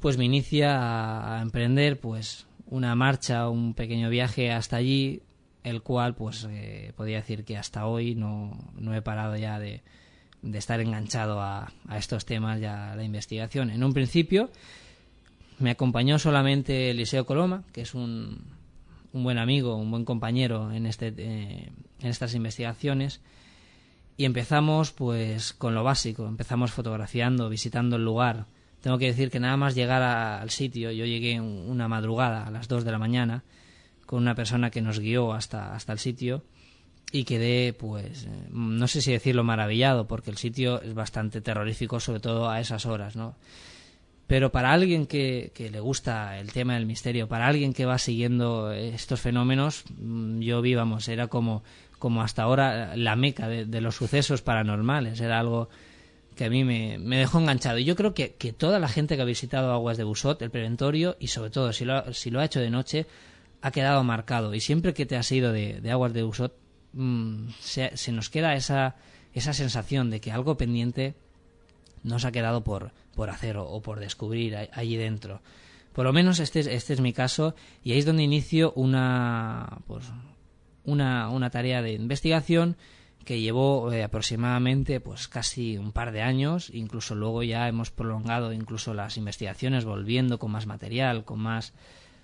pues 0.00 0.18
me 0.18 0.24
inicia 0.24 1.36
a, 1.36 1.40
emprender 1.40 1.98
pues 2.00 2.46
una 2.66 2.94
marcha, 2.94 3.48
un 3.48 3.72
pequeño 3.74 4.10
viaje 4.10 4.52
hasta 4.52 4.76
allí, 4.76 5.22
el 5.64 5.82
cual 5.82 6.14
pues 6.14 6.46
eh, 6.50 6.92
podría 6.96 7.18
decir 7.18 7.44
que 7.44 7.56
hasta 7.56 7.86
hoy 7.86 8.14
no, 8.14 8.58
no 8.74 8.94
he 8.94 9.00
parado 9.00 9.36
ya 9.36 9.58
de, 9.58 9.82
de 10.42 10.58
estar 10.58 10.80
enganchado 10.80 11.40
a, 11.40 11.72
a, 11.86 11.98
estos 11.98 12.26
temas, 12.26 12.60
ya 12.60 12.92
a 12.92 12.96
la 12.96 13.04
investigación. 13.04 13.70
En 13.70 13.82
un 13.84 13.92
principio 13.92 14.50
me 15.58 15.70
acompañó 15.70 16.18
solamente 16.18 16.90
Eliseo 16.90 17.26
Coloma, 17.26 17.64
que 17.72 17.82
es 17.82 17.94
un, 17.94 18.38
un 19.12 19.24
buen 19.24 19.38
amigo, 19.38 19.76
un 19.76 19.90
buen 19.90 20.04
compañero 20.04 20.72
en, 20.72 20.86
este, 20.86 21.12
eh, 21.16 21.70
en 22.00 22.08
estas 22.08 22.34
investigaciones. 22.34 23.20
Y 24.16 24.24
empezamos 24.24 24.92
pues 24.92 25.52
con 25.52 25.74
lo 25.74 25.84
básico, 25.84 26.26
empezamos 26.26 26.72
fotografiando, 26.72 27.48
visitando 27.48 27.96
el 27.96 28.04
lugar. 28.04 28.46
Tengo 28.80 28.98
que 28.98 29.06
decir 29.06 29.30
que 29.30 29.40
nada 29.40 29.56
más 29.56 29.74
llegar 29.74 30.02
al 30.02 30.50
sitio, 30.50 30.90
yo 30.90 31.04
llegué 31.04 31.40
una 31.40 31.88
madrugada 31.88 32.46
a 32.46 32.50
las 32.50 32.68
2 32.68 32.84
de 32.84 32.92
la 32.92 32.98
mañana 32.98 33.44
con 34.06 34.20
una 34.20 34.34
persona 34.34 34.70
que 34.70 34.80
nos 34.80 34.98
guió 35.00 35.32
hasta, 35.32 35.74
hasta 35.74 35.92
el 35.92 35.98
sitio 35.98 36.42
y 37.12 37.24
quedé 37.24 37.72
pues 37.72 38.24
eh, 38.24 38.48
no 38.50 38.86
sé 38.86 39.00
si 39.00 39.12
decirlo 39.12 39.44
maravillado 39.44 40.06
porque 40.06 40.30
el 40.30 40.36
sitio 40.36 40.80
es 40.82 40.94
bastante 40.94 41.40
terrorífico 41.40 42.00
sobre 42.00 42.20
todo 42.20 42.48
a 42.48 42.60
esas 42.60 42.86
horas, 42.86 43.16
¿no? 43.16 43.36
Pero 44.28 44.52
para 44.52 44.74
alguien 44.74 45.06
que, 45.06 45.50
le 45.58 45.80
gusta 45.80 46.38
el 46.38 46.52
tema 46.52 46.74
del 46.74 46.84
misterio, 46.84 47.28
para 47.28 47.46
alguien 47.46 47.72
que 47.72 47.86
va 47.86 47.96
siguiendo 47.96 48.70
estos 48.72 49.20
fenómenos, 49.20 49.84
mm, 49.98 50.40
yo 50.40 50.60
vi, 50.60 50.74
vamos, 50.74 51.08
era 51.08 51.28
como, 51.28 51.64
como 51.98 52.20
hasta 52.20 52.42
ahora 52.42 52.94
la 52.94 53.16
meca 53.16 53.48
de, 53.48 53.80
los 53.80 53.96
sucesos 53.96 54.42
paranormales. 54.42 55.18
Era 55.22 55.40
algo 55.40 55.70
que 56.36 56.44
a 56.44 56.50
mí 56.50 56.62
me, 56.62 56.98
dejó 56.98 57.40
enganchado. 57.40 57.78
Y 57.78 57.86
yo 57.86 57.96
creo 57.96 58.12
que, 58.12 58.34
que, 58.34 58.52
toda 58.52 58.78
la 58.78 58.88
gente 58.88 59.16
que 59.16 59.22
ha 59.22 59.24
visitado 59.24 59.72
Aguas 59.72 59.96
de 59.96 60.04
Busot, 60.04 60.42
el 60.42 60.50
preventorio, 60.50 61.16
y 61.18 61.28
sobre 61.28 61.48
todo 61.48 61.72
si 61.72 61.86
lo, 61.86 62.12
si 62.12 62.30
lo 62.30 62.40
ha 62.40 62.44
hecho 62.44 62.60
de 62.60 62.68
noche, 62.68 63.06
ha 63.62 63.70
quedado 63.70 64.04
marcado. 64.04 64.54
Y 64.54 64.60
siempre 64.60 64.92
que 64.92 65.06
te 65.06 65.16
has 65.16 65.32
ido 65.32 65.54
de, 65.54 65.80
Aguas 65.90 66.12
de 66.12 66.22
Busot, 66.22 66.54
mm, 66.92 67.48
se, 67.60 67.96
se, 67.96 68.12
nos 68.12 68.28
queda 68.28 68.54
esa, 68.56 68.96
esa 69.32 69.54
sensación 69.54 70.10
de 70.10 70.20
que 70.20 70.32
algo 70.32 70.58
pendiente 70.58 71.14
nos 72.02 72.24
ha 72.24 72.32
quedado 72.32 72.64
por, 72.64 72.92
por 73.14 73.30
hacer 73.30 73.56
o, 73.56 73.80
por 73.80 74.00
descubrir 74.00 74.56
allí 74.72 74.96
dentro. 74.96 75.40
Por 75.92 76.04
lo 76.04 76.12
menos 76.12 76.38
este 76.38 76.60
es, 76.60 76.66
este 76.66 76.92
es 76.94 77.00
mi 77.00 77.12
caso 77.12 77.54
y 77.82 77.92
ahí 77.92 77.98
es 77.98 78.06
donde 78.06 78.22
inicio 78.22 78.72
una, 78.76 79.78
pues, 79.86 80.04
una, 80.84 81.28
una 81.30 81.50
tarea 81.50 81.82
de 81.82 81.92
investigación 81.92 82.76
que 83.24 83.40
llevó 83.40 83.92
eh, 83.92 84.04
aproximadamente 84.04 85.00
pues 85.00 85.28
casi 85.28 85.76
un 85.76 85.92
par 85.92 86.12
de 86.12 86.22
años, 86.22 86.70
incluso 86.72 87.14
luego 87.14 87.42
ya 87.42 87.68
hemos 87.68 87.90
prolongado 87.90 88.54
incluso 88.54 88.94
las 88.94 89.18
investigaciones 89.18 89.84
volviendo 89.84 90.38
con 90.38 90.50
más 90.50 90.66
material, 90.66 91.24
con 91.24 91.40
más 91.40 91.74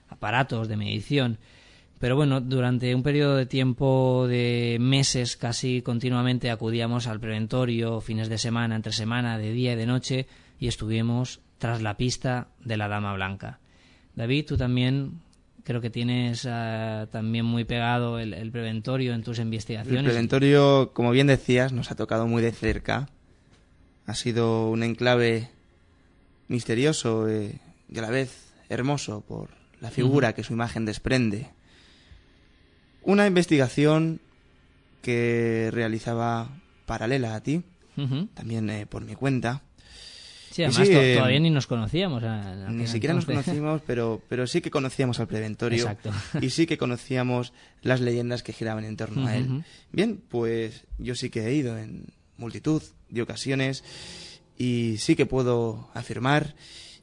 aparatos 0.09 0.67
de 0.67 0.77
medición. 0.79 1.39
Pero 2.05 2.17
bueno, 2.17 2.43
durante 2.43 2.95
un 2.95 3.03
periodo 3.03 3.35
de 3.35 3.47
tiempo 3.47 4.27
de 4.29 4.77
meses 4.79 5.39
casi 5.39 5.81
continuamente 5.81 6.51
acudíamos 6.51 7.07
al 7.07 7.19
preventorio, 7.19 8.03
fines 8.03 8.29
de 8.29 8.37
semana, 8.37 8.77
entre 8.77 8.93
semana, 8.93 9.39
de 9.39 9.53
día 9.53 9.73
y 9.73 9.77
de 9.77 9.87
noche, 9.87 10.27
y 10.61 10.69
estuvimos 10.69 11.41
tras 11.57 11.81
la 11.81 11.97
pista 11.97 12.49
de 12.63 12.77
la 12.77 12.89
Dama 12.89 13.15
Blanca. 13.15 13.59
David, 14.17 14.45
tú 14.45 14.59
también 14.59 15.23
creo 15.65 15.81
que 15.81 15.89
tienes 15.89 16.45
ah, 16.45 17.09
también 17.11 17.47
muy 17.47 17.65
pegado 17.65 18.19
el, 18.19 18.51
preventorio 18.51 19.15
en 19.15 19.23
tus 19.23 19.39
investigaciones. 19.39 20.01
El 20.01 20.05
preventorio, 20.05 20.91
como 20.93 21.11
bien 21.11 21.29
decías, 21.29 21.73
nos 21.73 21.91
ha 21.91 21.95
tocado 21.95 22.27
muy 22.27 22.43
de 22.43 22.53
cerca. 22.53 23.09
Ha 24.05 24.15
sido 24.15 24.69
un 24.69 24.83
enclave 24.83 25.49
misterioso 26.49 27.31
eh, 27.31 27.63
y 27.89 27.99
a 27.99 28.03
la 28.03 28.11
vez 28.11 28.53
hermoso 28.69 29.23
por 29.23 29.49
la 29.81 29.91
figura 29.91 30.35
que 30.35 30.45
su 30.45 30.53
imagen 30.53 30.85
desprende. 30.85 31.49
Una 33.05 33.27
investigación 33.27 34.21
que 35.03 35.71
realizaba 35.73 36.49
paralela 36.87 37.35
a 37.35 37.43
ti, 37.43 37.63
también 38.35 38.69
eh, 38.71 38.87
por 38.87 39.05
mi 39.05 39.15
cuenta, 39.15 39.63
Sí, 40.55 40.63
además 40.63 40.89
todavía 40.89 41.41
ni 41.41 41.51
nos 41.51 41.67
conocíamos. 41.67 42.23
ni 42.71 42.87
siquiera 42.87 43.13
nos 43.13 43.25
conocimos, 43.27 43.83
pero, 43.85 44.23
pero 44.29 44.47
sí 44.47 44.61
que 44.61 44.71
conocíamos 44.71 45.19
al 45.19 45.27
preventorio. 45.27 45.81
Exacto. 45.81 46.13
Y 46.41 46.51
sí 46.51 46.67
que 46.67 46.79
conocíamos 46.79 47.53
las 47.83 48.01
leyendas 48.01 48.45
que 48.45 48.53
giraban 48.53 48.85
en 48.85 48.97
torno 48.97 49.27
a 49.27 49.37
él. 49.37 49.65
Bien, 49.91 50.23
pues 50.29 50.85
yo 50.99 51.17
sí 51.17 51.29
que 51.29 51.49
he 51.49 51.55
ido 51.55 51.77
en 51.77 52.07
multitud 52.37 52.81
de 53.09 53.23
ocasiones 53.23 53.83
y 54.57 54.95
sí 54.99 55.17
que 55.17 55.27
puedo 55.27 55.91
afirmar 55.93 56.55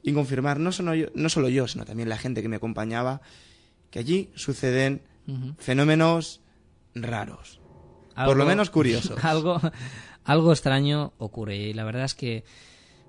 y 0.02 0.14
confirmar, 0.14 0.58
no 0.58 0.72
solo 0.72 0.94
yo, 0.94 1.08
no 1.14 1.28
solo 1.28 1.50
yo 1.50 1.68
sino 1.68 1.84
también 1.84 2.08
la 2.08 2.16
gente 2.16 2.40
que 2.40 2.48
me 2.48 2.56
acompañaba, 2.56 3.20
que 3.90 3.98
allí 3.98 4.30
suceden 4.34 5.02
fenómenos 5.58 6.40
raros. 6.94 7.60
por 8.14 8.36
lo 8.36 8.44
menos 8.44 8.70
curiosos. 8.70 9.16
algo, 9.24 9.60
algo 10.24 10.52
extraño 10.52 11.12
ocurre 11.18 11.56
y 11.56 11.72
la 11.72 11.84
verdad 11.84 12.04
es 12.04 12.14
que 12.14 12.44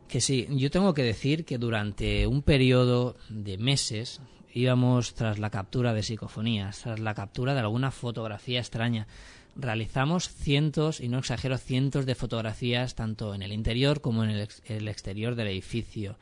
que 0.08 0.22
sí, 0.22 0.48
yo 0.52 0.70
tengo 0.70 0.94
que 0.94 1.02
decir 1.02 1.44
que 1.44 1.58
durante 1.58 2.28
un 2.28 2.44
periodo 2.44 3.16
de 3.30 3.58
meses 3.58 4.22
íbamos 4.54 5.16
tras 5.16 5.40
la 5.40 5.50
captura 5.50 5.92
de 5.94 6.04
psicofonías, 6.04 6.82
tras 6.82 7.00
la 7.00 7.16
captura 7.16 7.56
de 7.56 7.62
alguna 7.62 7.90
fotografía 7.90 8.60
extraña. 8.60 9.08
Realizamos 9.56 10.30
cientos, 10.30 11.00
y 11.00 11.08
no 11.08 11.18
exagero, 11.18 11.58
cientos 11.58 12.06
de 12.06 12.14
fotografías 12.14 12.94
tanto 12.94 13.34
en 13.34 13.42
el 13.42 13.52
interior 13.52 14.02
como 14.02 14.24
en 14.24 14.30
el, 14.30 14.48
el 14.66 14.88
exterior 14.88 15.34
del 15.34 15.48
edificio, 15.48 16.18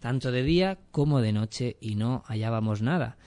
tanto 0.00 0.32
de 0.32 0.42
día 0.42 0.78
como 0.90 1.20
de 1.20 1.32
noche, 1.32 1.76
y 1.82 1.96
no 1.96 2.24
hallábamos 2.26 2.80
nada 2.80 3.18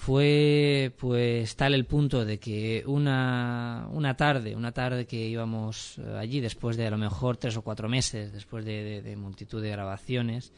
fue 0.00 0.94
pues 0.96 1.56
tal 1.56 1.74
el 1.74 1.84
punto 1.84 2.24
de 2.24 2.38
que 2.38 2.82
una, 2.86 3.86
una 3.92 4.16
tarde, 4.16 4.56
una 4.56 4.72
tarde 4.72 5.04
que 5.04 5.28
íbamos 5.28 5.98
eh, 5.98 6.16
allí 6.18 6.40
después 6.40 6.78
de 6.78 6.86
a 6.86 6.90
lo 6.90 6.96
mejor 6.96 7.36
tres 7.36 7.58
o 7.58 7.62
cuatro 7.62 7.86
meses, 7.86 8.32
después 8.32 8.64
de, 8.64 9.14
multitud 9.18 9.60
de 9.60 9.68
grabaciones, 9.68 10.54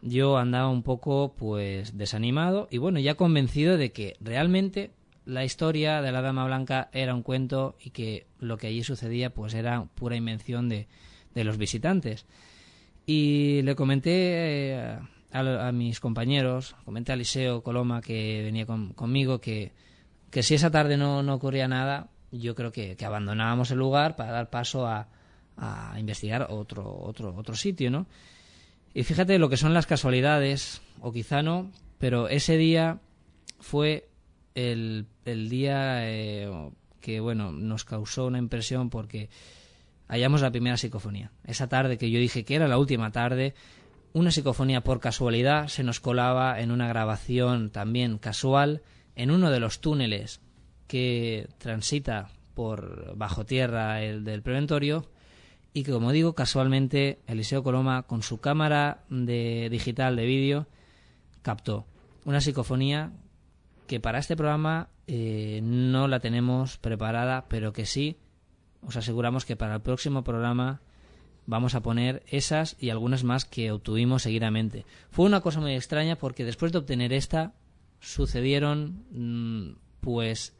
yo 0.00 0.38
andaba 0.38 0.70
un 0.70 0.82
poco 0.82 1.34
pues 1.36 1.98
desanimado 1.98 2.68
y 2.70 2.78
bueno, 2.78 2.98
ya 3.00 3.16
convencido 3.16 3.76
de 3.76 3.92
que 3.92 4.16
realmente 4.18 4.92
la 5.26 5.44
historia 5.44 6.00
de 6.00 6.12
la 6.12 6.22
Dama 6.22 6.46
Blanca 6.46 6.88
era 6.94 7.14
un 7.14 7.22
cuento 7.22 7.76
y 7.84 7.90
que 7.90 8.26
lo 8.38 8.56
que 8.56 8.68
allí 8.68 8.82
sucedía 8.82 9.28
pues 9.28 9.52
era 9.52 9.84
pura 9.94 10.16
invención 10.16 10.70
de, 10.70 10.88
de 11.34 11.44
los 11.44 11.58
visitantes. 11.58 12.24
Y 13.04 13.60
le 13.60 13.74
comenté 13.76 14.96
a, 15.32 15.72
mis 15.72 16.00
compañeros, 16.00 16.74
comenté 16.84 17.12
a 17.12 17.14
Eliseo 17.14 17.62
Coloma 17.62 18.00
que 18.00 18.42
venía 18.42 18.66
conmigo 18.66 19.40
que, 19.40 19.72
que 20.30 20.42
si 20.42 20.54
esa 20.54 20.70
tarde 20.70 20.96
no, 20.96 21.22
no 21.22 21.34
ocurría 21.34 21.68
nada, 21.68 22.08
yo 22.32 22.54
creo 22.54 22.72
que, 22.72 22.96
que, 22.96 23.04
abandonábamos 23.04 23.70
el 23.70 23.78
lugar 23.78 24.16
para 24.16 24.32
dar 24.32 24.50
paso 24.50 24.86
a, 24.86 25.08
a 25.56 25.98
investigar 25.98 26.46
otro, 26.50 26.96
otro, 27.02 27.34
otro 27.36 27.54
sitio, 27.54 27.90
¿no? 27.90 28.06
Y 28.92 29.04
fíjate 29.04 29.38
lo 29.38 29.48
que 29.48 29.56
son 29.56 29.74
las 29.74 29.86
casualidades, 29.86 30.82
o 31.00 31.12
quizá 31.12 31.42
no, 31.42 31.70
pero 31.98 32.28
ese 32.28 32.56
día 32.56 32.98
fue 33.60 34.08
el, 34.54 35.06
el 35.24 35.48
día 35.48 36.10
eh, 36.10 36.50
que, 37.00 37.20
bueno, 37.20 37.52
nos 37.52 37.84
causó 37.84 38.26
una 38.26 38.38
impresión 38.38 38.90
porque 38.90 39.28
hallamos 40.08 40.40
la 40.40 40.50
primera 40.50 40.76
psicofonía. 40.76 41.30
Esa 41.44 41.68
tarde 41.68 41.98
que 41.98 42.10
yo 42.10 42.18
dije 42.18 42.44
que 42.44 42.56
era 42.56 42.66
la 42.66 42.78
última 42.78 43.12
tarde, 43.12 43.54
una 44.12 44.30
psicofonía 44.30 44.82
por 44.82 45.00
casualidad 45.00 45.68
se 45.68 45.84
nos 45.84 46.00
colaba 46.00 46.60
en 46.60 46.70
una 46.70 46.88
grabación 46.88 47.70
también 47.70 48.18
casual 48.18 48.82
en 49.14 49.30
uno 49.30 49.50
de 49.50 49.60
los 49.60 49.80
túneles 49.80 50.40
que 50.86 51.48
transita 51.58 52.30
por 52.54 53.16
bajo 53.16 53.44
tierra 53.44 54.02
el 54.02 54.24
del 54.24 54.42
preventorio 54.42 55.06
y 55.72 55.84
que 55.84 55.92
como 55.92 56.10
digo 56.10 56.34
casualmente 56.34 57.20
Eliseo 57.26 57.62
Coloma 57.62 58.02
con 58.02 58.22
su 58.22 58.40
cámara 58.40 59.04
de 59.08 59.68
digital 59.70 60.16
de 60.16 60.26
vídeo 60.26 60.66
captó. 61.42 61.86
Una 62.24 62.40
psicofonía 62.40 63.12
que 63.86 64.00
para 64.00 64.18
este 64.18 64.36
programa 64.36 64.88
eh, 65.06 65.60
no 65.62 66.08
la 66.08 66.18
tenemos 66.18 66.78
preparada 66.78 67.46
pero 67.48 67.72
que 67.72 67.86
sí 67.86 68.16
os 68.82 68.96
aseguramos 68.96 69.44
que 69.44 69.56
para 69.56 69.76
el 69.76 69.80
próximo 69.80 70.24
programa 70.24 70.80
vamos 71.50 71.74
a 71.74 71.82
poner 71.82 72.22
esas 72.28 72.76
y 72.78 72.90
algunas 72.90 73.24
más 73.24 73.44
que 73.44 73.72
obtuvimos 73.72 74.22
seguidamente. 74.22 74.86
Fue 75.10 75.26
una 75.26 75.40
cosa 75.40 75.58
muy 75.58 75.74
extraña 75.74 76.14
porque 76.14 76.44
después 76.44 76.70
de 76.70 76.78
obtener 76.78 77.12
esta 77.12 77.54
sucedieron 77.98 79.04
mm, 79.10 79.76
pues 80.00 80.54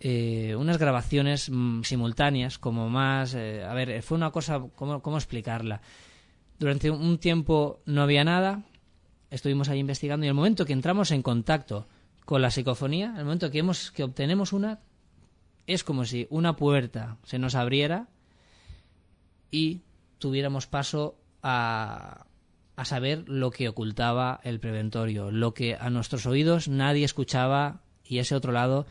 eh, 0.00 0.54
unas 0.58 0.76
grabaciones 0.76 1.48
mm, 1.50 1.82
simultáneas 1.84 2.58
como 2.58 2.90
más 2.90 3.34
eh, 3.34 3.64
a 3.64 3.72
ver 3.72 4.02
fue 4.02 4.18
una 4.18 4.30
cosa 4.30 4.62
¿cómo, 4.76 5.00
cómo 5.00 5.16
explicarla 5.16 5.80
durante 6.58 6.90
un 6.90 7.18
tiempo 7.18 7.80
no 7.86 8.02
había 8.02 8.22
nada 8.22 8.62
estuvimos 9.30 9.68
ahí 9.68 9.80
investigando 9.80 10.26
y 10.26 10.28
el 10.28 10.34
momento 10.34 10.64
que 10.64 10.74
entramos 10.74 11.10
en 11.10 11.22
contacto 11.22 11.88
con 12.24 12.40
la 12.40 12.52
psicofonía 12.52 13.14
el 13.16 13.24
momento 13.24 13.50
que 13.50 13.58
hemos 13.58 13.90
que 13.90 14.04
obtenemos 14.04 14.52
una 14.52 14.78
es 15.66 15.82
como 15.82 16.04
si 16.04 16.28
una 16.30 16.54
puerta 16.54 17.16
se 17.24 17.40
nos 17.40 17.56
abriera 17.56 18.06
y 19.50 19.80
tuviéramos 20.24 20.66
paso 20.66 21.18
a, 21.42 22.24
a 22.76 22.84
saber 22.86 23.28
lo 23.28 23.50
que 23.50 23.68
ocultaba 23.68 24.40
el 24.42 24.58
preventorio, 24.58 25.30
lo 25.30 25.52
que 25.52 25.76
a 25.78 25.90
nuestros 25.90 26.24
oídos 26.24 26.66
nadie 26.66 27.04
escuchaba 27.04 27.82
y 28.06 28.20
ese 28.20 28.34
otro 28.34 28.50
lado 28.50 28.86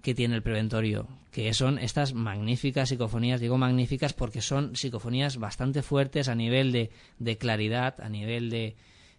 que 0.00 0.14
tiene 0.14 0.34
el 0.34 0.42
preventorio, 0.42 1.08
que 1.30 1.52
son 1.52 1.78
estas 1.78 2.14
magníficas 2.14 2.88
psicofonías, 2.88 3.38
digo 3.38 3.58
magníficas 3.58 4.14
porque 4.14 4.40
son 4.40 4.74
psicofonías 4.74 5.36
bastante 5.36 5.82
fuertes 5.82 6.28
a 6.28 6.34
nivel 6.34 6.72
de, 6.72 6.90
de 7.18 7.36
claridad, 7.36 8.00
a 8.00 8.08
nivel 8.08 8.48
de, 8.48 8.74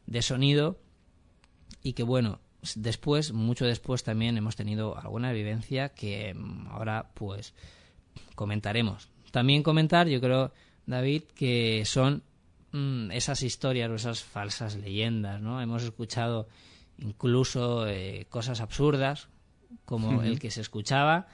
de 0.07 0.21
sonido 0.23 0.79
y 1.83 1.93
que 1.93 2.01
bueno, 2.01 2.39
después, 2.73 3.31
mucho 3.31 3.65
después 3.65 4.03
también 4.03 4.39
hemos 4.39 4.55
tenido 4.55 4.97
alguna 4.97 5.31
vivencia 5.33 5.89
que 5.89 6.35
ahora 6.71 7.11
pues 7.13 7.53
comentaremos. 8.33 9.09
También 9.29 9.61
comentar, 9.61 10.07
yo 10.07 10.19
creo, 10.19 10.51
David, 10.85 11.23
que 11.35 11.83
son 11.85 12.23
mm, 12.71 13.11
esas 13.11 13.43
historias 13.43 13.89
o 13.89 13.95
esas 13.95 14.23
falsas 14.23 14.75
leyendas, 14.75 15.41
¿no? 15.41 15.61
Hemos 15.61 15.83
escuchado 15.83 16.47
incluso 16.97 17.87
eh, 17.87 18.25
cosas 18.29 18.61
absurdas, 18.61 19.29
como 19.85 20.21
el 20.21 20.39
que 20.39 20.51
se 20.51 20.61
escuchaba 20.61 21.27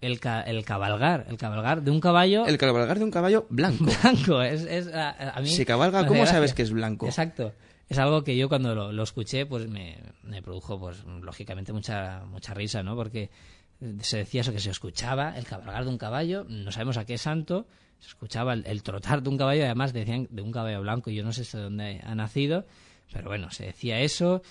el, 0.00 0.20
el, 0.46 0.64
cabalgar, 0.64 1.26
el 1.28 1.36
cabalgar 1.36 1.82
de 1.82 1.90
un 1.90 2.00
caballo. 2.00 2.46
El 2.46 2.58
cabalgar 2.58 2.98
de 2.98 3.04
un 3.04 3.10
caballo 3.10 3.46
blanco. 3.48 3.84
Blanco, 4.02 4.42
es, 4.42 4.62
es 4.62 4.88
a, 4.92 5.40
mí. 5.40 5.48
Si 5.48 5.64
cabalga, 5.64 6.06
¿cómo 6.06 6.26
sabes 6.26 6.54
que 6.54 6.62
es 6.62 6.70
blanco? 6.70 7.06
Exacto 7.06 7.52
es 7.88 7.98
algo 7.98 8.24
que 8.24 8.36
yo 8.36 8.48
cuando 8.48 8.92
lo, 8.92 9.02
escuché 9.02 9.46
pues 9.46 9.68
me, 9.68 9.98
produjo 10.42 10.78
pues 10.78 11.04
lógicamente 11.04 11.72
mucha 11.72 12.24
mucha 12.26 12.54
risa 12.54 12.82
no 12.82 12.96
porque 12.96 13.30
se 14.00 14.18
decía 14.18 14.40
eso 14.40 14.52
que 14.52 14.60
se 14.60 14.70
escuchaba 14.70 15.36
el 15.36 15.44
cabalgar 15.44 15.84
de 15.84 15.90
un 15.90 15.98
caballo 15.98 16.44
no 16.48 16.72
sabemos 16.72 16.96
a 16.96 17.04
qué 17.04 17.18
santo 17.18 17.66
se 18.04 18.10
escuchaba 18.10 18.52
el, 18.52 18.82
trotar 18.82 19.22
de 19.22 19.30
un 19.30 19.38
caballo 19.38 19.64
además 19.64 19.94
decían 19.94 20.28
de 20.30 20.42
un 20.42 20.52
caballo 20.52 20.82
blanco 20.82 21.10
yo 21.10 21.24
no 21.24 21.32
sé 21.32 21.44
de 21.56 21.62
dónde 21.62 22.00
ha 22.04 22.14
nacido 22.14 22.66
pero 23.12 23.28
bueno 23.28 23.50
se 23.50 23.64
decía 23.66 24.00
eso. 24.00 24.42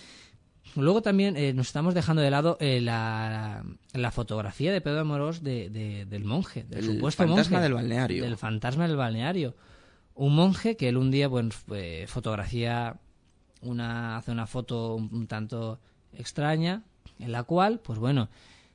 Luego 0.75 1.01
también 1.01 1.35
eh, 1.37 1.53
nos 1.53 1.67
estamos 1.67 1.93
dejando 1.93 2.21
de 2.21 2.31
lado 2.31 2.57
eh, 2.59 2.81
la, 2.81 3.63
la, 3.93 4.11
fotografía 4.11 4.71
de 4.71 4.81
Pedro 4.81 5.01
Amorós 5.01 5.43
de, 5.43 5.69
del 6.09 6.23
monje 6.23 6.63
del 6.63 6.79
el 6.79 6.95
supuesto 6.95 7.23
fantasma 7.23 7.57
monje. 7.57 7.63
del 7.63 7.73
balneario. 7.73 8.23
Del 8.23 8.37
fantasma 8.37 8.87
del 8.87 8.95
balneario. 8.95 9.55
Un 10.15 10.33
monje 10.33 10.75
que 10.75 10.89
él 10.89 10.97
un 10.97 11.11
día 11.11 11.27
bueno, 11.27 11.49
pues, 11.67 12.09
fotografía 12.09 12.99
una, 13.61 14.17
hace 14.17 14.31
una 14.31 14.47
foto 14.47 14.95
un, 14.95 15.27
tanto 15.27 15.79
extraña 16.13 16.83
en 17.19 17.31
la 17.31 17.43
cual, 17.43 17.79
pues 17.79 17.99
bueno, 17.99 18.29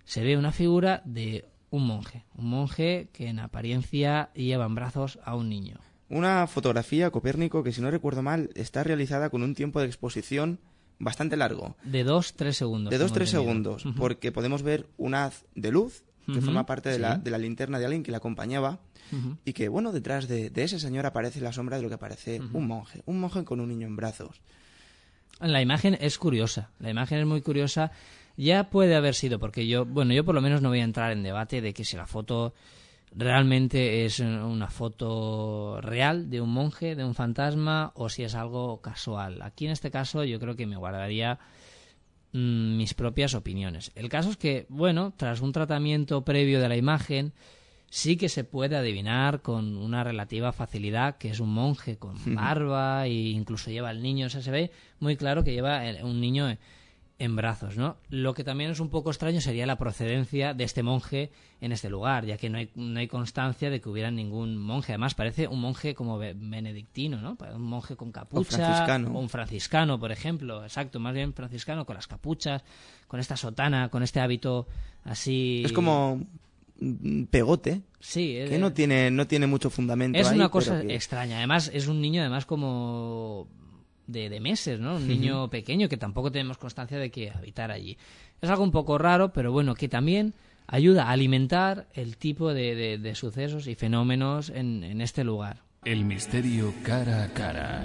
se 0.05 0.23
ve 0.23 0.37
una 0.37 0.53
figura 0.53 1.03
de 1.05 1.49
un 1.71 1.87
monje, 1.87 2.25
un 2.37 2.47
monje 2.51 3.09
que 3.13 3.29
en 3.29 3.39
apariencia 3.39 4.31
lleva 4.35 4.67
en 4.67 4.75
brazos 4.75 5.19
a 5.25 5.35
un 5.35 5.49
niño. 5.49 5.79
Una 6.09 6.47
fotografía 6.47 7.11
Copérnico 7.11 7.63
que, 7.63 7.73
si 7.73 7.83
no 7.83 7.91
recuerdo 7.91 8.23
mal, 8.23 8.51
está 8.55 8.83
realizada 8.83 9.29
con 9.29 9.43
un 9.43 9.55
tiempo 9.55 9.81
de 9.81 9.87
exposición 9.87 10.59
bastante 10.99 11.37
largo. 11.37 11.77
De 11.85 12.03
dos, 12.03 12.35
tres 12.35 12.57
segundos. 12.57 12.91
De 12.91 12.99
dos, 12.99 13.13
tres 13.13 13.31
segundos, 13.31 13.85
porque 13.97 14.33
podemos 14.33 14.63
ver 14.63 14.87
un 14.97 15.15
haz 15.15 15.45
de 15.55 15.71
luz 15.71 16.05
que 16.27 16.43
forma 16.43 16.67
parte 16.67 16.91
de, 16.91 16.99
la, 16.99 17.17
de, 17.17 17.31
la, 17.31 17.39
linterna 17.39 17.79
de 17.79 17.87
alguien 17.87 18.03
que 18.03 18.11
la 18.11 18.19
acompañaba 18.19 18.81
y 19.47 19.55
que, 19.55 19.69
bueno, 19.69 19.93
detrás 19.93 20.29
de, 20.29 20.51
de, 20.51 20.63
ese 20.63 20.79
señor 20.79 21.07
aparece 21.07 21.41
la 21.41 21.55
sombra 21.55 21.79
de 21.79 21.83
lo 21.83 21.89
que 21.89 21.97
parece 21.97 22.41
un 22.53 22.67
monje, 22.67 23.03
un 23.07 23.19
monje 23.21 23.45
con 23.45 23.61
un 23.61 23.69
niño 23.69 23.87
en 23.87 23.97
brazos. 23.97 24.43
La 25.41 25.63
imagen 25.63 25.97
es 26.01 26.19
curiosa, 26.19 26.71
la 26.81 26.91
imagen 26.91 27.21
es 27.21 27.27
muy 27.27 27.41
curiosa. 27.41 27.93
Ya 28.39 28.71
puede 28.71 28.95
haber 28.95 29.17
sido, 29.17 29.41
porque 29.41 29.67
yo, 29.67 29.85
bueno, 29.85 30.15
yo 30.15 30.25
por 30.25 30.33
lo 30.33 30.41
menos 30.41 30.63
no 30.63 30.69
voy 30.69 30.79
a 30.79 30.85
entrar 30.85 31.11
en 31.11 31.25
debate 31.25 31.61
de 31.61 31.75
que 31.75 31.85
si 31.85 31.97
la 31.97 32.07
foto 32.07 32.55
realmente 33.11 34.05
es 34.05 34.21
una 34.21 34.69
foto 34.69 35.81
real 35.81 36.31
de 36.31 36.41
un 36.41 36.51
monje, 36.51 36.95
de 36.95 37.05
un 37.05 37.17
fantasma, 37.17 37.91
o 37.97 38.09
si 38.09 38.23
es 38.23 38.37
algo 38.37 38.81
casual. 38.81 39.43
Aquí 39.43 39.67
en 39.67 39.73
este 39.73 39.91
caso 39.91 40.23
yo 40.23 40.39
creo 40.39 40.55
que 40.55 40.67
me 40.67 40.77
guardaría 40.77 41.41
mm, 42.33 42.77
mis 42.77 42.95
propias 42.95 43.35
opiniones. 43.35 43.91
El 43.97 44.09
caso 44.09 44.31
es 44.31 44.37
que, 44.37 44.67
bueno, 44.69 45.13
tras 45.17 45.41
un 45.41 45.51
tratamiento 45.51 46.25
previo 46.25 46.61
de 46.61 46.69
la 46.69 46.77
imagen, 46.77 47.33
sí 47.91 48.17
que 48.17 48.29
se 48.29 48.45
puede 48.45 48.77
adivinar 48.77 49.43
con 49.43 49.77
una 49.77 50.05
relativa 50.05 50.53
facilidad 50.53 51.19
que 51.19 51.31
es 51.31 51.41
un 51.41 51.53
monje 51.53 51.97
con 51.97 52.15
barba 52.37 53.05
e 53.09 53.15
incluso 53.15 53.73
lleva 53.73 53.89
al 53.89 54.01
niño, 54.01 54.27
o 54.27 54.31
sea, 54.31 54.43
se 54.43 54.53
ve 54.53 54.71
muy 55.01 55.17
claro 55.17 55.43
que 55.43 55.55
lleva 55.55 55.83
un 56.05 56.21
niño 56.21 56.57
en 57.19 57.35
brazos, 57.35 57.77
¿no? 57.77 57.97
Lo 58.11 58.33
que 58.33 58.45
también 58.45 58.71
es 58.71 58.79
un 58.79 58.91
poco 58.91 59.11
extraño 59.11 59.41
sería 59.41 59.67
la 59.67 59.77
procedencia 59.77 60.55
de 60.55 60.63
este 60.63 60.85
monje 60.85 61.33
en 61.61 61.73
este 61.73 61.91
lugar, 61.91 62.25
ya 62.25 62.37
que 62.37 62.49
no 62.49 62.59
hay, 62.59 62.71
no 62.77 63.01
hay 63.01 63.09
constancia 63.09 63.71
de 63.71 63.81
que 63.81 63.89
hubiera 63.89 64.11
ningún 64.11 64.57
monje. 64.57 64.93
Además, 64.93 65.15
parece 65.15 65.49
un 65.49 65.61
monje 65.61 65.95
como 65.95 66.19
benedictino, 66.19 67.21
¿no? 67.21 67.37
Un 67.55 67.63
monje 67.63 67.97
con 67.97 68.13
capucha. 68.13 68.41
O 68.41 68.45
franciscano. 68.45 69.19
un 69.19 69.29
franciscano, 69.29 69.99
por 69.99 70.13
ejemplo. 70.13 70.63
Exacto, 70.63 71.01
más 71.01 71.13
bien 71.13 71.35
franciscano, 71.35 71.85
con 71.85 71.97
las 71.97 72.07
capuchas, 72.07 72.63
con 73.09 73.19
esta 73.19 73.37
sotana, 73.37 73.89
con 73.89 74.05
este 74.05 74.21
hábito 74.21 74.69
así... 75.05 75.63
Es 75.65 75.73
como 75.73 76.25
pegote 77.31 77.83
sí 77.99 78.39
que 78.49 78.57
no 78.57 78.73
tiene 78.73 79.11
no 79.11 79.27
tiene 79.27 79.49
mucho 79.49 79.69
fundamento 79.69 80.17
es 80.17 80.31
una 80.31 80.49
cosa 80.49 80.81
extraña 80.83 81.39
además 81.39 81.73
es 81.75 81.89
un 81.89 82.01
niño 82.01 82.21
además 82.21 82.47
como 82.47 83.49
de, 84.09 84.41
meses 84.41 84.81
no 84.81 84.97
un 84.97 85.07
niño 85.07 85.49
pequeño 85.49 85.89
que 85.89 85.97
tampoco 85.97 86.33
tenemos 86.33 86.59
constancia 86.59 86.99
de 86.99 87.11
que 87.11 87.31
habitara 87.31 87.75
allí. 87.75 87.97
Es 88.41 88.51
algo 88.51 88.65
un 88.65 88.73
poco 88.73 88.99
raro 88.99 89.33
pero 89.33 89.53
bueno 89.53 89.75
que 89.75 89.89
también 89.89 90.35
ayuda 90.67 91.05
a 91.05 91.13
alimentar 91.13 91.87
el 91.95 92.17
tipo 92.17 92.53
de, 92.53 93.13
sucesos 93.15 93.69
y 93.69 93.75
fenómenos 93.75 94.51
en, 94.51 94.83
en 94.83 95.01
este 95.01 95.23
lugar. 95.23 95.63
El 95.85 96.05
misterio 96.05 96.75
cara 96.83 97.25
a 97.25 97.33
cara. 97.33 97.85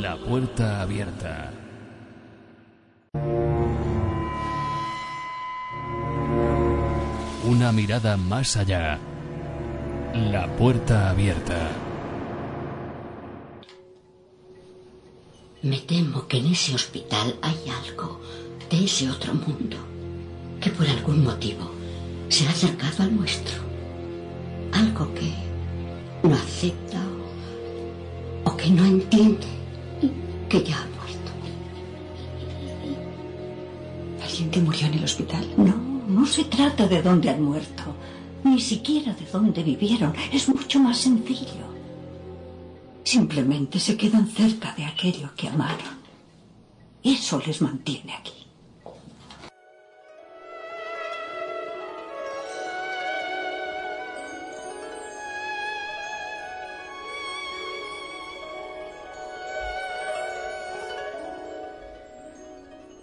La 0.00 0.16
puerta 0.16 0.82
abierta. 0.82 1.50
Una 7.44 7.72
mirada 7.72 8.16
más 8.16 8.56
allá. 8.56 8.98
La 10.14 10.48
puerta 10.56 11.08
abierta. 11.10 11.70
Me 15.62 15.78
temo 15.78 16.26
que 16.26 16.38
en 16.38 16.46
ese 16.46 16.74
hospital 16.74 17.36
hay 17.40 17.56
algo 17.84 18.20
de 18.68 18.84
ese 18.86 19.08
otro 19.08 19.34
mundo 19.34 19.76
que 20.60 20.70
por 20.70 20.88
algún 20.88 21.22
motivo 21.22 21.70
se 22.28 22.44
ha 22.44 22.50
acercado 22.50 23.04
al 23.04 23.14
nuestro. 23.14 23.56
Algo 24.72 25.14
que 25.14 25.32
no 26.26 26.34
acepta 26.34 27.00
o, 28.44 28.56
que 28.56 28.68
no 28.68 28.84
entiende 28.84 29.46
que 30.48 30.64
ya 30.64 30.76
ha 30.76 30.86
muerto. 30.86 31.30
¿Alguien 34.24 34.50
que 34.50 34.60
murió 34.60 34.86
en 34.88 34.94
el 34.94 35.04
hospital? 35.04 35.48
No, 35.56 35.76
no 36.08 36.26
se 36.26 36.44
trata 36.44 36.88
de 36.88 37.00
dónde 37.00 37.30
han 37.30 37.42
muerto, 37.42 37.94
ni 38.44 38.60
siquiera 38.60 39.12
de 39.14 39.26
dónde 39.26 39.62
vivieron. 39.62 40.12
Es 40.32 40.48
mucho 40.48 40.78
más 40.80 40.98
sencillo. 40.98 41.68
Simplemente 43.04 43.78
se 43.78 43.96
quedan 43.96 44.26
cerca 44.28 44.74
de 44.74 44.84
aquello 44.84 45.30
que 45.36 45.48
amaron. 45.48 46.00
Eso 47.02 47.42
les 47.46 47.62
mantiene 47.62 48.12
aquí. 48.14 48.40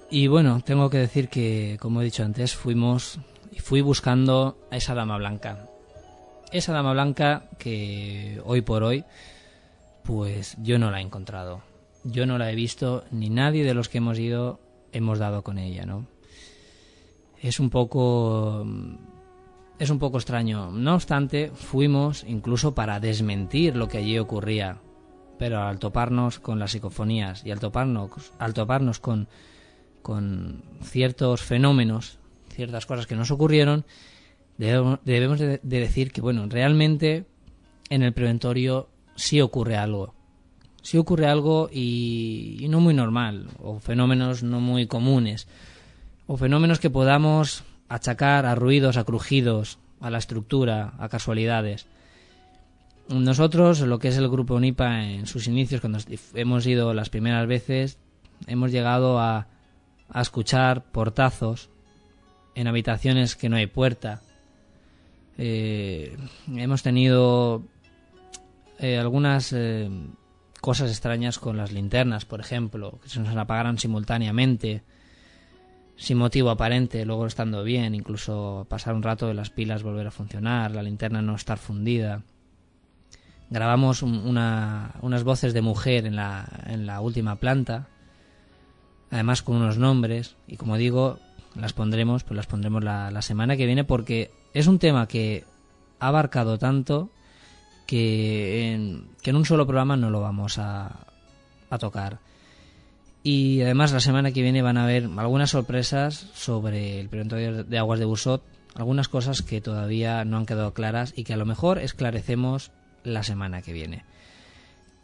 Y 0.10 0.28
bueno, 0.28 0.62
tengo 0.63 0.89
que 0.89 0.97
decir 0.97 1.28
que, 1.28 1.78
como 1.82 2.02
he 2.02 2.06
dicho 2.06 2.23
antes, 2.23 2.56
fuimos 2.56 3.19
fui 3.67 3.82
buscando 3.82 4.58
a 4.71 4.77
esa 4.77 4.95
dama 4.95 5.17
blanca. 5.17 5.67
Esa 6.53 6.71
dama 6.71 6.93
blanca 6.93 7.49
que 7.60 8.41
hoy 8.45 8.62
por 8.62 8.82
hoy, 8.82 9.03
pues 10.06 10.56
yo 10.63 10.80
no 10.80 10.89
la 10.89 10.99
he 10.99 11.03
encontrado. 11.03 11.63
Yo 12.06 12.25
no 12.25 12.38
la 12.38 12.49
he 12.49 12.56
visto, 12.56 13.03
ni 13.12 13.30
nadie 13.30 13.65
de 13.65 13.73
los 13.73 13.89
que 13.89 13.97
hemos 13.97 14.17
ido 14.19 14.62
hemos 14.93 15.19
dado 15.19 15.43
con 15.43 15.58
ella, 15.58 15.86
¿no? 15.86 16.08
Es 17.41 17.60
un 17.60 17.69
poco 17.69 18.65
es 19.80 19.89
un 19.89 19.99
poco 19.99 20.17
extraño. 20.17 20.71
No 20.71 20.95
obstante, 20.95 21.51
fuimos 21.53 22.23
incluso 22.25 22.73
para 22.73 23.01
desmentir 23.01 23.75
lo 23.75 23.89
que 23.89 23.97
allí 23.97 24.17
ocurría. 24.17 24.77
Pero 25.38 25.62
al 25.62 25.77
toparnos 25.77 26.39
con 26.39 26.58
las 26.58 26.71
psicofonías 26.71 27.45
y 27.45 27.51
al 27.51 27.60
toparnos, 27.60 28.32
al 28.39 28.53
toparnos 28.53 29.01
con, 29.01 29.27
con 30.01 30.63
ciertos 30.82 31.41
fenómenos, 31.41 32.17
ciertas 32.58 32.88
cosas 32.88 33.06
que 33.06 33.15
nos 33.15 33.30
ocurrieron, 33.30 33.86
debemos, 34.58 35.39
de, 35.39 35.60
decir 35.62 36.12
que, 36.12 36.22
bueno, 36.22 36.48
realmente 36.50 37.26
en 37.89 38.02
el 38.02 38.13
preventorio 38.13 38.89
sí 39.15 39.39
ocurre 39.39 39.78
algo. 39.78 40.15
Sí 40.82 40.98
ocurre 40.98 41.28
algo 41.28 41.70
y 41.72 42.65
no 42.70 42.80
muy 42.80 42.96
normal, 42.96 43.48
o 43.60 43.80
fenómenos 43.80 44.41
no 44.41 44.60
muy 44.60 44.88
comunes, 44.88 45.48
o 46.26 46.36
fenómenos 46.36 46.80
que 46.80 46.89
podamos 46.89 47.63
achacar 47.89 48.46
a 48.46 48.56
ruidos, 48.56 48.98
a 48.98 49.04
crujidos, 49.04 49.78
a 50.02 50.10
la 50.10 50.17
estructura, 50.17 50.93
a 50.98 51.10
casualidades. 51.10 51.86
Nosotros, 53.10 53.82
lo 53.82 54.00
que 54.00 54.08
es 54.08 54.17
el 54.17 54.30
grupo 54.30 54.56
UNIPA 54.56 55.04
en 55.04 55.28
sus 55.28 55.48
inicios, 55.48 55.80
cuando 55.80 56.00
hemos 56.34 56.65
ido 56.65 56.93
las 56.93 57.10
primeras 57.10 57.48
veces, 57.48 58.00
hemos 58.48 58.72
llegado 58.72 59.20
a, 59.20 59.48
a 60.10 60.22
escuchar 60.22 60.84
portazos 60.91 61.70
en 62.58 62.65
habitaciones 62.65 63.36
que 63.36 63.50
no 63.50 63.56
hay 63.56 63.67
puerta. 63.67 64.22
Eh, 65.38 66.17
hemos 66.56 66.82
tenido 66.82 67.62
eh, 68.80 68.98
algunas 68.98 69.54
eh, 69.54 69.88
cosas 70.60 70.89
extrañas 70.89 71.38
con 71.38 71.56
las 71.56 71.72
linternas, 71.72 72.26
por 72.26 72.39
ejemplo, 72.39 73.00
que 73.04 73.10
se 73.10 73.20
nos 73.20 73.36
apagaran 73.36 73.78
simultáneamente 73.78 74.82
sin 75.98 76.17
motivo 76.17 76.50
aparente, 76.50 77.06
luego 77.06 77.28
estando 77.28 77.63
bien, 77.63 77.93
incluso 77.93 78.65
pasar 78.67 78.96
un 78.96 79.04
rato 79.04 79.28
de 79.28 79.36
las 79.36 79.52
pilas 79.52 79.84
volver 79.84 80.08
a 80.08 80.12
funcionar, 80.12 80.72
la 80.72 80.82
linterna 80.82 81.22
no 81.22 81.36
estar 81.36 81.60
fundida. 81.60 82.24
Grabamos 83.52 84.02
una, 84.02 84.96
unas 85.02 85.24
voces 85.24 85.54
de 85.54 85.62
mujer 85.62 86.08
en 86.08 86.15
la, 86.15 86.48
en 86.65 86.88
la 86.88 87.02
última 87.02 87.36
planta, 87.36 87.88
además 89.12 89.43
con 89.43 89.58
unos 89.58 89.78
nombres, 89.78 90.36
y 90.48 90.58
como 90.58 90.78
digo, 90.78 91.20
las 91.60 91.74
pondremos, 91.74 92.24
pues 92.24 92.36
las 92.36 92.48
pondremos 92.48 92.84
la, 92.84 93.22
semana 93.22 93.58
que 93.58 93.65
viene 93.65 93.84
porque 93.84 94.32
es 94.54 94.67
un 94.67 94.80
tema 94.80 95.08
que 95.08 95.43
ha 96.00 96.08
abarcado 96.08 96.58
tanto 96.58 97.10
que 97.86 98.74
en, 98.74 99.08
que 99.22 99.32
en 99.32 99.36
un 99.36 99.46
solo 99.46 99.65
programa 99.65 99.98
no 99.98 100.10
lo 100.10 100.22
vamos 100.22 100.58
a, 100.58 101.08
a 101.70 101.78
tocar. 101.78 102.20
Y 103.24 103.62
además 103.62 103.91
la 103.91 104.00
semana 104.00 104.32
que 104.32 104.41
viene 104.41 104.62
van 104.62 104.78
a 104.78 104.84
haber 104.84 105.10
algunas 105.17 105.52
sorpresas 105.52 106.30
sobre 106.34 107.00
el 107.00 107.10
preventorio 107.10 107.63
de 107.63 107.78
aguas 107.78 108.00
de 108.00 108.06
Busot, 108.06 108.43
algunas 108.76 109.08
cosas 109.08 109.41
que 109.41 109.60
todavía 109.60 110.24
no 110.24 110.38
han 110.38 110.46
quedado 110.46 110.74
claras 110.74 111.13
y 111.15 111.24
que 111.24 111.34
a 111.34 111.38
lo 111.38 111.46
mejor 111.46 111.80
esclarecemos 111.80 112.72
la 113.04 113.24
semana 113.24 113.62
que 113.62 113.74
viene. 113.74 114.06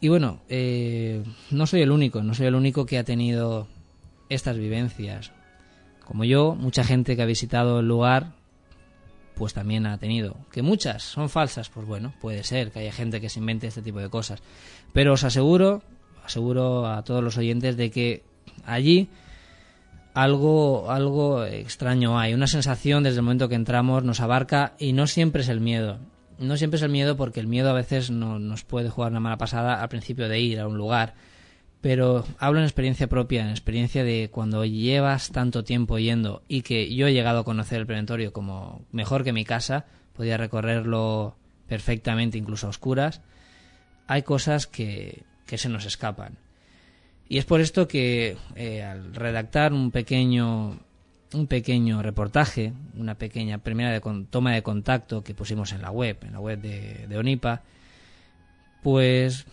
Y 0.00 0.08
bueno, 0.08 0.40
eh, 0.48 1.22
no 1.50 1.66
soy 1.66 1.82
el 1.82 1.90
único, 1.90 2.22
no 2.22 2.34
soy 2.34 2.46
el 2.46 2.54
único 2.54 2.86
que 2.86 2.98
ha 2.98 3.04
tenido 3.04 3.66
estas 4.28 4.58
vivencias. 4.58 5.32
Como 6.04 6.24
yo, 6.24 6.54
mucha 6.54 6.84
gente 6.84 7.16
que 7.16 7.22
ha 7.22 7.26
visitado 7.26 7.80
el 7.80 7.88
lugar, 7.88 8.32
pues 9.34 9.54
también 9.54 9.86
ha 9.86 9.98
tenido. 9.98 10.36
Que 10.52 10.62
muchas 10.62 11.02
son 11.02 11.28
falsas, 11.28 11.68
pues 11.68 11.86
bueno, 11.86 12.14
puede 12.20 12.44
ser 12.44 12.70
que 12.70 12.80
haya 12.80 12.92
gente 12.92 13.20
que 13.20 13.28
se 13.28 13.40
invente 13.40 13.66
este 13.66 13.82
tipo 13.82 14.00
de 14.00 14.10
cosas. 14.10 14.42
Pero 14.92 15.14
os 15.14 15.24
aseguro 15.24 15.82
aseguro 16.24 16.86
a 16.86 17.02
todos 17.02 17.22
los 17.22 17.36
oyentes 17.36 17.76
de 17.76 17.90
que 17.90 18.22
allí 18.64 19.08
algo, 20.14 20.90
algo 20.90 21.44
extraño 21.44 22.18
hay, 22.18 22.34
una 22.34 22.46
sensación 22.46 23.02
desde 23.02 23.18
el 23.18 23.22
momento 23.22 23.48
que 23.48 23.56
entramos 23.56 24.04
nos 24.04 24.20
abarca 24.20 24.74
y 24.78 24.92
no 24.92 25.06
siempre 25.06 25.42
es 25.42 25.48
el 25.48 25.60
miedo. 25.60 25.98
No 26.38 26.56
siempre 26.56 26.78
es 26.78 26.82
el 26.82 26.90
miedo 26.90 27.16
porque 27.16 27.40
el 27.40 27.46
miedo 27.46 27.70
a 27.70 27.74
veces 27.74 28.10
no, 28.10 28.38
nos 28.38 28.64
puede 28.64 28.90
jugar 28.90 29.12
una 29.12 29.20
mala 29.20 29.36
pasada 29.36 29.80
al 29.80 29.88
principio 29.88 30.28
de 30.28 30.40
ir 30.40 30.60
a 30.60 30.66
un 30.66 30.76
lugar. 30.76 31.14
Pero 31.84 32.24
hablo 32.38 32.60
en 32.60 32.64
experiencia 32.64 33.08
propia, 33.08 33.42
en 33.42 33.50
experiencia 33.50 34.04
de 34.04 34.30
cuando 34.32 34.64
llevas 34.64 35.30
tanto 35.32 35.64
tiempo 35.64 35.98
yendo 35.98 36.42
y 36.48 36.62
que 36.62 36.94
yo 36.94 37.06
he 37.06 37.12
llegado 37.12 37.40
a 37.40 37.44
conocer 37.44 37.78
el 37.78 37.86
preventorio 37.86 38.32
como 38.32 38.86
mejor 38.90 39.22
que 39.22 39.34
mi 39.34 39.44
casa, 39.44 39.84
podía 40.16 40.38
recorrerlo 40.38 41.36
perfectamente, 41.68 42.38
incluso 42.38 42.66
a 42.66 42.70
oscuras. 42.70 43.20
Hay 44.06 44.22
cosas 44.22 44.66
que, 44.66 45.24
que 45.44 45.58
se 45.58 45.68
nos 45.68 45.84
escapan. 45.84 46.38
Y 47.28 47.36
es 47.36 47.44
por 47.44 47.60
esto 47.60 47.86
que 47.86 48.38
eh, 48.56 48.82
al 48.82 49.14
redactar 49.14 49.74
un 49.74 49.90
pequeño 49.90 50.80
un 51.34 51.46
pequeño 51.48 52.00
reportaje, 52.00 52.72
una 52.96 53.16
pequeña 53.16 53.58
primera 53.58 53.90
de 53.90 54.00
toma 54.30 54.54
de 54.54 54.62
contacto 54.62 55.22
que 55.22 55.34
pusimos 55.34 55.72
en 55.72 55.82
la 55.82 55.90
web, 55.90 56.16
en 56.22 56.32
la 56.32 56.40
web 56.40 56.62
de 56.62 57.18
Onipa, 57.18 57.60
pues 58.82 59.44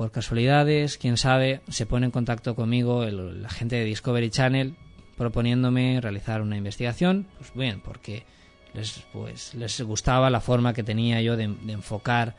por 0.00 0.12
casualidades, 0.12 0.96
quién 0.96 1.18
sabe, 1.18 1.60
se 1.68 1.84
pone 1.84 2.06
en 2.06 2.10
contacto 2.10 2.54
conmigo 2.54 3.04
el, 3.04 3.42
la 3.42 3.50
gente 3.50 3.76
de 3.76 3.84
Discovery 3.84 4.30
Channel 4.30 4.74
proponiéndome 5.14 6.00
realizar 6.00 6.40
una 6.40 6.56
investigación, 6.56 7.26
pues 7.36 7.52
bien, 7.52 7.82
porque 7.82 8.24
les, 8.72 9.04
pues, 9.12 9.52
les 9.52 9.82
gustaba 9.82 10.30
la 10.30 10.40
forma 10.40 10.72
que 10.72 10.82
tenía 10.82 11.20
yo 11.20 11.36
de, 11.36 11.44
enfocar 11.68 12.34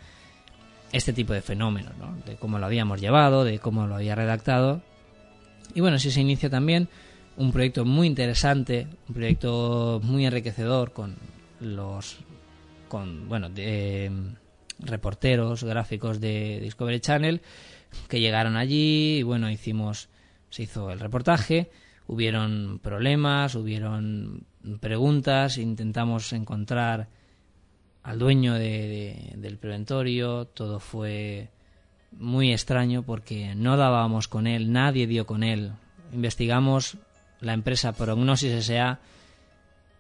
este 0.92 1.14
tipo 1.14 1.34
de 1.34 1.44
fenómenos, 1.44 1.96
¿no? 1.98 2.18
de 2.26 2.36
cómo 2.36 2.58
lo 2.58 2.66
habíamos 2.66 3.00
llevado, 3.00 3.44
de 3.44 3.60
cómo 3.60 3.86
lo 3.86 3.94
había 3.94 4.16
redactado. 4.16 4.82
Y 5.76 5.82
bueno, 5.82 5.98
así 5.98 6.10
se 6.10 6.22
inicia 6.22 6.50
también 6.50 6.90
un 7.38 7.52
proyecto 7.52 7.86
muy 7.86 8.08
interesante, 8.08 8.88
un 9.08 9.14
proyecto 9.14 10.02
muy 10.04 10.26
enriquecedor 10.26 10.94
con 10.94 11.16
los 11.60 12.18
con 12.88 13.30
bueno, 13.30 13.52
de, 13.52 14.12
reporteros 14.82 15.64
gráficos 15.64 16.20
de 16.20 16.60
Discovery 16.62 17.00
Channel 17.00 17.42
que 18.08 18.20
llegaron 18.20 18.56
allí 18.58 19.18
y 19.20 19.24
bueno, 19.24 19.50
hicimos 19.50 20.10
se 20.50 20.64
hizo 20.64 20.92
el 20.92 21.00
reportaje, 21.00 21.72
hubieron 22.08 22.80
problemas, 22.80 23.56
hubieron 23.56 24.46
preguntas, 24.80 25.58
intentamos 25.58 26.34
encontrar 26.34 27.08
al 28.04 28.20
dueño 28.20 28.56
de, 28.56 29.34
del 29.38 29.58
preventorio, 29.58 30.46
todo 30.46 30.80
fue 30.80 31.50
muy 32.12 32.52
extraño 32.52 33.04
porque 33.04 33.56
no 33.56 33.78
dábamos 33.78 34.28
con 34.28 34.48
él, 34.48 34.72
nadie 34.72 35.08
dio 35.08 35.26
con 35.26 35.44
él. 35.44 35.72
Investigamos 36.12 36.98
la 37.40 37.54
empresa 37.54 37.94
Prognosis 37.94 38.52
S.A. 38.70 39.00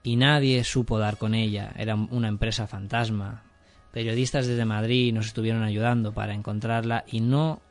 y 0.03 0.17
nadie 0.17 0.63
supo 0.63 0.99
dar 0.99 1.17
con 1.17 1.33
ella. 1.33 1.71
Era 1.77 1.95
una 1.95 2.27
empresa 2.27 2.67
fantasma. 2.67 3.43
Periodistas 3.91 4.47
desde 4.47 4.65
Madrid 4.65 5.13
nos 5.13 5.27
estuvieron 5.27 5.63
ayudando 5.63 6.13
para 6.13 6.33
encontrarla 6.33 7.03
y 7.07 7.19
no 7.19 7.61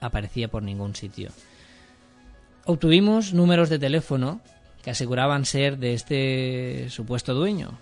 aparecía 0.00 0.48
por 0.48 0.62
ningún 0.62 0.94
sitio. 0.94 1.30
Obtuvimos 2.64 3.32
números 3.32 3.68
de 3.70 3.78
teléfono 3.78 4.40
que 4.82 4.90
aseguraban 4.90 5.44
ser 5.44 5.78
de 5.78 5.94
este 5.94 6.90
supuesto 6.90 7.34
dueño, 7.34 7.78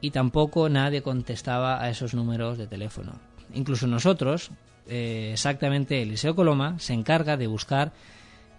y 0.00 0.10
tampoco 0.10 0.68
nadie 0.68 1.02
contestaba 1.02 1.82
a 1.82 1.90
esos 1.90 2.14
números 2.14 2.58
de 2.58 2.66
teléfono. 2.66 3.18
Incluso 3.54 3.86
nosotros, 3.86 4.50
eh, 4.86 5.30
exactamente 5.32 6.02
Eliseo 6.02 6.34
Coloma, 6.34 6.78
se 6.78 6.92
encarga 6.92 7.36
de 7.36 7.46
buscar 7.46 7.92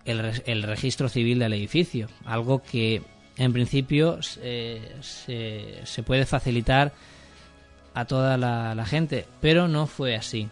el, 0.05 0.63
registro 0.63 1.07
civil 1.07 1.39
del 1.39 1.53
edificio, 1.53 2.07
algo 2.25 2.61
que 2.63 3.03
en 3.37 3.53
principio 3.53 4.19
eh, 4.41 4.95
se, 5.01 6.03
puede 6.03 6.25
facilitar 6.25 6.93
a 7.93 8.05
toda 8.05 8.37
la, 8.37 8.85
gente, 8.85 9.25
pero 9.41 9.67
no 9.67 9.87
fue 9.87 10.15
así. 10.15 10.47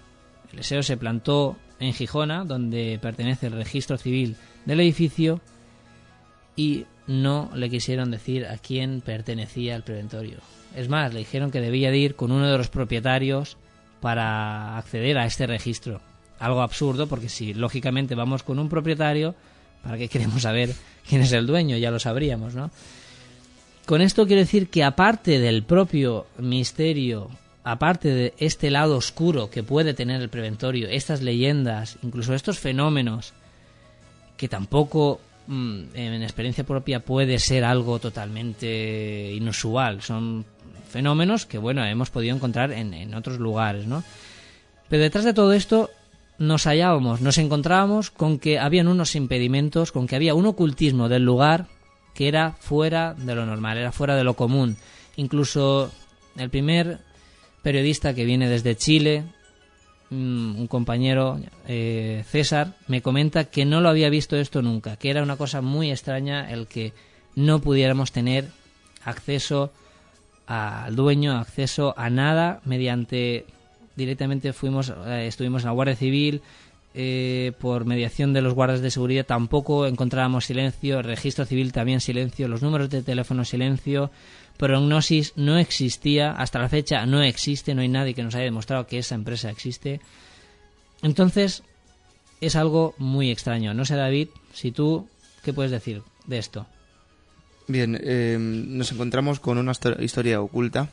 Eliseo 0.54 0.84
se 0.84 0.98
plantó 0.98 1.58
en 1.80 1.94
Gijona, 1.94 2.46
donde 2.46 3.00
pertenece 3.02 3.48
el 3.48 3.54
registro 3.54 3.98
civil 3.98 4.36
del 4.66 4.80
edificio, 4.80 5.42
y 6.56 6.86
no 7.06 7.50
le 7.54 7.70
quisieron 7.70 8.12
decir 8.12 8.46
a 8.46 8.58
quién 8.58 9.02
pertenecía 9.02 9.76
el 9.76 9.84
preventorio. 9.84 10.40
Es 10.76 10.90
más, 10.90 11.14
le 11.14 11.20
dijeron 11.20 11.52
que 11.52 11.62
debía 11.62 11.92
de 11.92 11.98
ir 11.98 12.16
con 12.16 12.32
uno 12.32 12.48
de 12.48 12.58
los 12.58 12.70
propietarios 12.70 13.58
para 14.02 14.78
acceder 14.78 15.18
a 15.18 15.26
este 15.26 15.48
registro. 15.48 16.02
Algo 16.40 16.62
absurdo 16.62 17.08
porque 17.08 17.30
si 17.30 17.54
lógicamente 17.54 18.16
vamos 18.16 18.44
con 18.44 18.60
un 18.60 18.70
propietario, 18.70 19.36
¿para 19.84 19.98
qué 19.98 20.08
queremos 20.08 20.42
saber 20.44 20.74
quién 21.08 21.22
es 21.22 21.32
el 21.32 21.48
dueño? 21.48 21.78
Ya 21.78 21.92
lo 21.92 22.00
sabríamos, 22.00 22.54
¿no? 22.54 22.70
Con 23.88 24.02
esto 24.02 24.28
quiero 24.28 24.42
decir 24.42 24.68
que 24.68 24.84
aparte 24.84 25.40
del 25.40 25.64
propio 25.64 26.28
misterio, 26.38 27.30
aparte 27.64 28.10
de 28.10 28.34
este 28.38 28.70
lado 28.70 28.98
oscuro 28.98 29.50
que 29.50 29.64
puede 29.64 29.94
tener 29.94 30.22
el 30.22 30.28
preventorio, 30.28 30.90
estas 30.90 31.22
leyendas, 31.22 31.98
incluso 32.04 32.34
estos 32.34 32.60
fenómenos 32.60 33.32
que 34.36 34.50
tampoco 34.50 35.22
mm, 35.48 35.84
en 35.94 36.22
experiencia 36.22 36.66
propia 36.66 37.00
puede 37.00 37.40
ser 37.40 37.64
algo 37.64 37.98
totalmente 38.00 39.32
inusual. 39.32 40.02
Son 40.02 40.44
fenómenos 40.90 41.46
que, 41.46 41.58
bueno, 41.58 41.86
hemos 41.86 42.10
podido 42.10 42.36
encontrar 42.36 42.74
en, 42.74 42.94
en 42.94 43.14
otros 43.14 43.40
lugares, 43.40 43.88
¿no? 43.88 44.04
Pero 44.90 45.04
detrás 45.04 45.24
de 45.24 45.34
todo 45.34 45.54
esto 45.54 45.90
nos 46.40 46.68
hallábamos, 46.68 47.22
nos 47.22 47.38
encontrábamos 47.38 48.12
con 48.12 48.38
que 48.38 48.60
habían 48.60 48.90
unos 48.90 49.16
impedimentos, 49.16 49.94
con 49.94 50.08
que 50.08 50.18
había 50.18 50.36
un 50.36 50.46
ocultismo 50.46 51.08
del 51.08 51.24
lugar 51.24 51.68
que 52.18 52.28
era 52.28 52.54
fuera 52.54 53.14
de 53.14 53.36
lo 53.36 53.46
normal, 53.46 53.78
era 53.78 53.92
fuera 53.92 54.16
de 54.16 54.24
lo 54.24 54.34
común. 54.34 54.76
Incluso 55.18 55.92
el 56.36 56.50
primer 56.50 56.98
periodista 57.62 58.16
que 58.16 58.26
viene 58.26 58.50
desde 58.50 58.76
Chile, 58.76 59.24
mm, 60.10 60.60
un 60.60 60.66
compañero, 60.66 61.40
eh, 61.68 62.24
César, 62.28 62.74
me 62.88 63.04
comenta 63.04 63.46
que 63.46 63.66
no 63.66 63.82
lo 63.82 63.90
había 63.90 64.10
visto 64.10 64.36
esto 64.36 64.64
nunca, 64.64 64.96
que 64.96 65.12
era 65.12 65.22
una 65.22 65.38
cosa 65.38 65.62
muy 65.62 65.92
extraña 65.92 66.52
el 66.52 66.66
que 66.66 66.92
no 67.36 67.60
pudiéramos 67.60 68.12
tener 68.12 68.50
acceso 69.04 69.72
al 70.48 70.96
dueño, 70.96 71.38
acceso 71.38 71.94
a 71.98 72.10
nada 72.10 72.62
mediante 72.66 73.46
directamente 73.96 74.54
fuimos 74.54 74.92
eh, 75.06 75.28
estuvimos 75.28 75.64
en 75.64 75.68
la 75.68 75.74
Guardia 75.74 75.96
Civil 75.96 76.42
eh, 77.00 77.52
por 77.60 77.86
mediación 77.86 78.34
de 78.34 78.42
los 78.42 78.56
guardas 78.56 78.82
de 78.82 78.90
seguridad 78.90 79.26
tampoco 79.26 79.86
encontrábamos 79.86 80.46
silencio, 80.46 81.04
registro 81.04 81.46
civil 81.46 81.72
también 81.72 82.02
silencio, 82.02 82.48
los 82.48 82.64
números 82.64 82.90
de 82.90 83.04
teléfono 83.04 83.46
silencio, 83.46 84.10
prognosis 84.58 85.34
no 85.36 85.60
existía, 85.60 86.32
hasta 86.32 86.58
la 86.60 86.70
fecha 86.70 87.06
no 87.06 87.22
existe, 87.22 87.76
no 87.76 87.82
hay 87.82 87.88
nadie 87.88 88.16
que 88.16 88.24
nos 88.24 88.34
haya 88.34 88.46
demostrado 88.46 88.88
que 88.88 88.98
esa 88.98 89.14
empresa 89.14 89.52
existe. 89.52 90.02
Entonces, 91.04 91.62
es 92.42 92.56
algo 92.56 92.96
muy 92.98 93.30
extraño. 93.30 93.74
No 93.76 93.86
sé, 93.86 93.96
David, 93.96 94.30
si 94.54 94.72
tú, 94.72 95.08
¿qué 95.44 95.54
puedes 95.54 95.72
decir 95.72 96.02
de 96.26 96.40
esto? 96.40 96.66
Bien, 97.68 98.00
eh, 98.02 98.38
nos 98.40 98.92
encontramos 98.92 99.40
con 99.40 99.58
una 99.60 99.74
histo- 99.74 100.02
historia 100.02 100.42
oculta. 100.42 100.90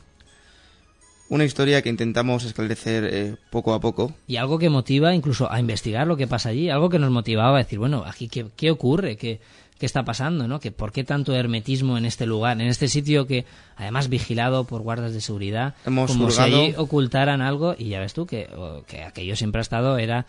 Una 1.29 1.43
historia 1.43 1.81
que 1.81 1.89
intentamos 1.89 2.43
esclarecer 2.43 3.09
eh, 3.11 3.35
poco 3.49 3.73
a 3.73 3.79
poco. 3.79 4.13
Y 4.27 4.35
algo 4.35 4.59
que 4.59 4.69
motiva 4.69 5.15
incluso 5.15 5.51
a 5.51 5.59
investigar 5.59 6.05
lo 6.05 6.17
que 6.17 6.27
pasa 6.27 6.49
allí, 6.49 6.69
algo 6.69 6.89
que 6.89 6.99
nos 6.99 7.11
motivaba 7.11 7.57
a 7.57 7.63
decir, 7.63 7.79
bueno, 7.79 8.03
aquí 8.05 8.27
qué, 8.27 8.45
qué 8.55 8.69
ocurre, 8.69 9.17
¿Qué, 9.17 9.39
qué 9.79 9.85
está 9.85 10.05
pasando, 10.05 10.47
¿no? 10.47 10.59
Que 10.59 10.71
por 10.71 10.91
qué 10.91 11.03
tanto 11.03 11.33
hermetismo 11.33 11.97
en 11.97 12.05
este 12.05 12.25
lugar, 12.25 12.61
en 12.61 12.67
este 12.67 12.87
sitio 12.87 13.27
que 13.27 13.45
además 13.75 14.07
vigilado 14.07 14.63
por 14.65 14.81
guardas 14.81 15.13
de 15.13 15.21
seguridad, 15.21 15.75
Hemos 15.85 16.11
como 16.11 16.29
si 16.31 16.41
allí 16.41 16.73
ocultaran 16.77 17.41
algo 17.41 17.75
y 17.77 17.89
ya 17.89 17.99
ves 17.99 18.13
tú 18.13 18.25
que, 18.25 18.47
que 18.87 19.03
aquello 19.03 19.35
siempre 19.35 19.59
ha 19.59 19.63
estado 19.63 19.97
era 19.97 20.25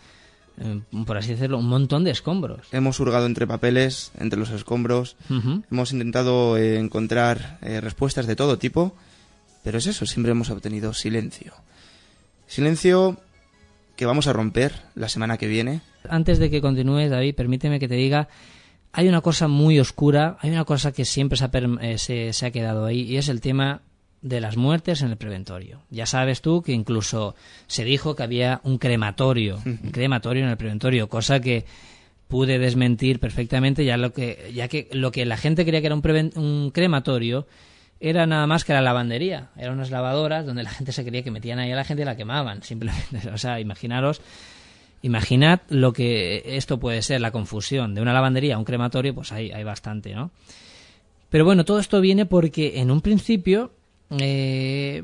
eh, 0.59 0.81
por 1.05 1.17
así 1.17 1.29
decirlo, 1.29 1.59
un 1.59 1.67
montón 1.67 2.03
de 2.03 2.11
escombros. 2.11 2.67
Hemos 2.71 2.99
hurgado 2.99 3.25
entre 3.25 3.45
papeles, 3.45 4.11
entre 4.17 4.39
los 4.39 4.49
escombros. 4.49 5.15
Hemos 5.71 5.91
intentado 5.91 6.57
eh, 6.57 6.79
encontrar 6.79 7.59
eh, 7.61 7.79
respuestas 7.79 8.25
de 8.27 8.35
todo 8.35 8.57
tipo. 8.57 8.95
Pero 9.67 9.79
es 9.79 9.85
eso, 9.87 10.05
siempre 10.05 10.31
hemos 10.31 10.49
obtenido 10.49 10.93
silencio. 10.93 11.51
Silencio 12.47 13.17
que 13.97 14.05
vamos 14.05 14.27
a 14.27 14.31
romper 14.31 14.71
la 14.95 15.09
semana 15.09 15.37
que 15.37 15.47
viene. 15.47 15.81
Antes 16.07 16.39
de 16.39 16.49
que 16.49 16.61
continúes, 16.61 17.09
David, 17.09 17.35
permíteme 17.35 17.77
que 17.77 17.89
te 17.89 17.95
diga, 17.95 18.29
hay 18.93 19.09
una 19.09 19.19
cosa 19.19 19.49
muy 19.49 19.77
oscura, 19.81 20.37
hay 20.39 20.51
una 20.51 20.63
cosa 20.63 20.93
que 20.93 21.03
siempre 21.03 21.37
se 21.37 21.43
ha, 21.43 21.51
eh, 21.81 21.97
se- 21.97 22.31
se 22.31 22.45
ha 22.45 22.51
quedado 22.51 22.85
ahí, 22.85 23.01
y 23.01 23.17
es 23.17 23.27
el 23.27 23.41
tema 23.41 23.81
de 24.21 24.39
las 24.39 24.55
muertes 24.55 25.01
en 25.01 25.09
el 25.09 25.17
preventorio. 25.17 25.81
Ya 25.89 26.05
sabes 26.05 26.41
tú 26.41 26.61
que 26.61 26.71
incluso 26.71 27.35
se 27.67 27.83
dijo 27.83 28.15
que 28.15 28.23
había 28.23 28.61
un 28.63 28.77
crematorio, 28.77 29.59
un 29.65 29.91
crematorio 29.91 30.43
en 30.45 30.49
el 30.49 30.55
preventorio, 30.55 31.09
cosa 31.09 31.41
que 31.41 31.65
pude 32.29 32.57
desmentir 32.57 33.19
perfectamente, 33.19 33.83
ya 33.83 33.97
lo 33.97 34.13
que, 34.13 34.49
ya 34.55 34.69
que 34.69 34.87
lo 34.93 35.11
que 35.11 35.25
la 35.25 35.35
gente 35.35 35.65
creía 35.65 35.81
que 35.81 35.87
era 35.87 35.95
un, 35.95 36.01
preven- 36.01 36.37
un 36.37 36.71
crematorio 36.71 37.47
era 37.99 38.25
nada 38.25 38.47
más 38.47 38.63
que 38.63 38.73
la 38.73 38.81
lavandería, 38.81 39.49
eran 39.57 39.75
unas 39.75 39.91
lavadoras 39.91 40.45
donde 40.45 40.63
la 40.63 40.69
gente 40.69 40.91
se 40.91 41.03
creía 41.05 41.23
que 41.23 41.31
metían 41.31 41.59
ahí 41.59 41.71
a 41.71 41.75
la 41.75 41.83
gente 41.83 42.03
y 42.03 42.05
la 42.05 42.15
quemaban, 42.15 42.63
simplemente, 42.63 43.29
o 43.33 43.37
sea, 43.37 43.59
imaginaros 43.59 44.21
Imaginad 45.01 45.61
lo 45.69 45.93
que 45.93 46.43
esto 46.57 46.79
puede 46.79 47.01
ser, 47.01 47.21
la 47.21 47.31
confusión 47.31 47.93
de 47.93 48.01
una 48.01 48.13
lavandería 48.13 48.55
a 48.55 48.57
un 48.57 48.65
crematorio, 48.65 49.13
pues 49.13 49.31
hay, 49.31 49.51
hay 49.51 49.63
bastante, 49.63 50.15
¿no? 50.15 50.31
Pero 51.29 51.45
bueno, 51.45 51.65
todo 51.65 51.79
esto 51.79 52.01
viene 52.01 52.25
porque 52.25 52.79
en 52.79 52.89
un 52.89 53.01
principio 53.01 53.71
eh, 54.17 55.03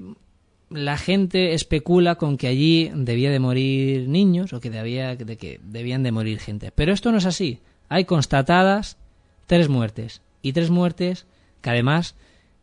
la 0.70 0.98
gente 0.98 1.54
especula 1.54 2.16
con 2.16 2.38
que 2.38 2.48
allí 2.48 2.90
debía 2.96 3.30
de 3.30 3.40
morir 3.40 4.08
niños 4.08 4.54
o 4.54 4.60
que, 4.60 4.72
debía, 4.72 5.16
de 5.16 5.38
que 5.38 5.60
debían 5.64 6.02
de 6.02 6.12
morir 6.12 6.40
gente. 6.40 6.72
Pero 6.74 6.92
esto 6.92 7.12
no 7.12 7.20
es 7.20 7.26
así. 7.26 7.60
Hay 7.90 8.06
constatadas 8.06 8.98
tres 9.46 9.70
muertes. 9.70 10.22
Y 10.42 10.54
tres 10.54 10.72
muertes 10.72 11.28
que 11.62 11.70
además 11.70 12.16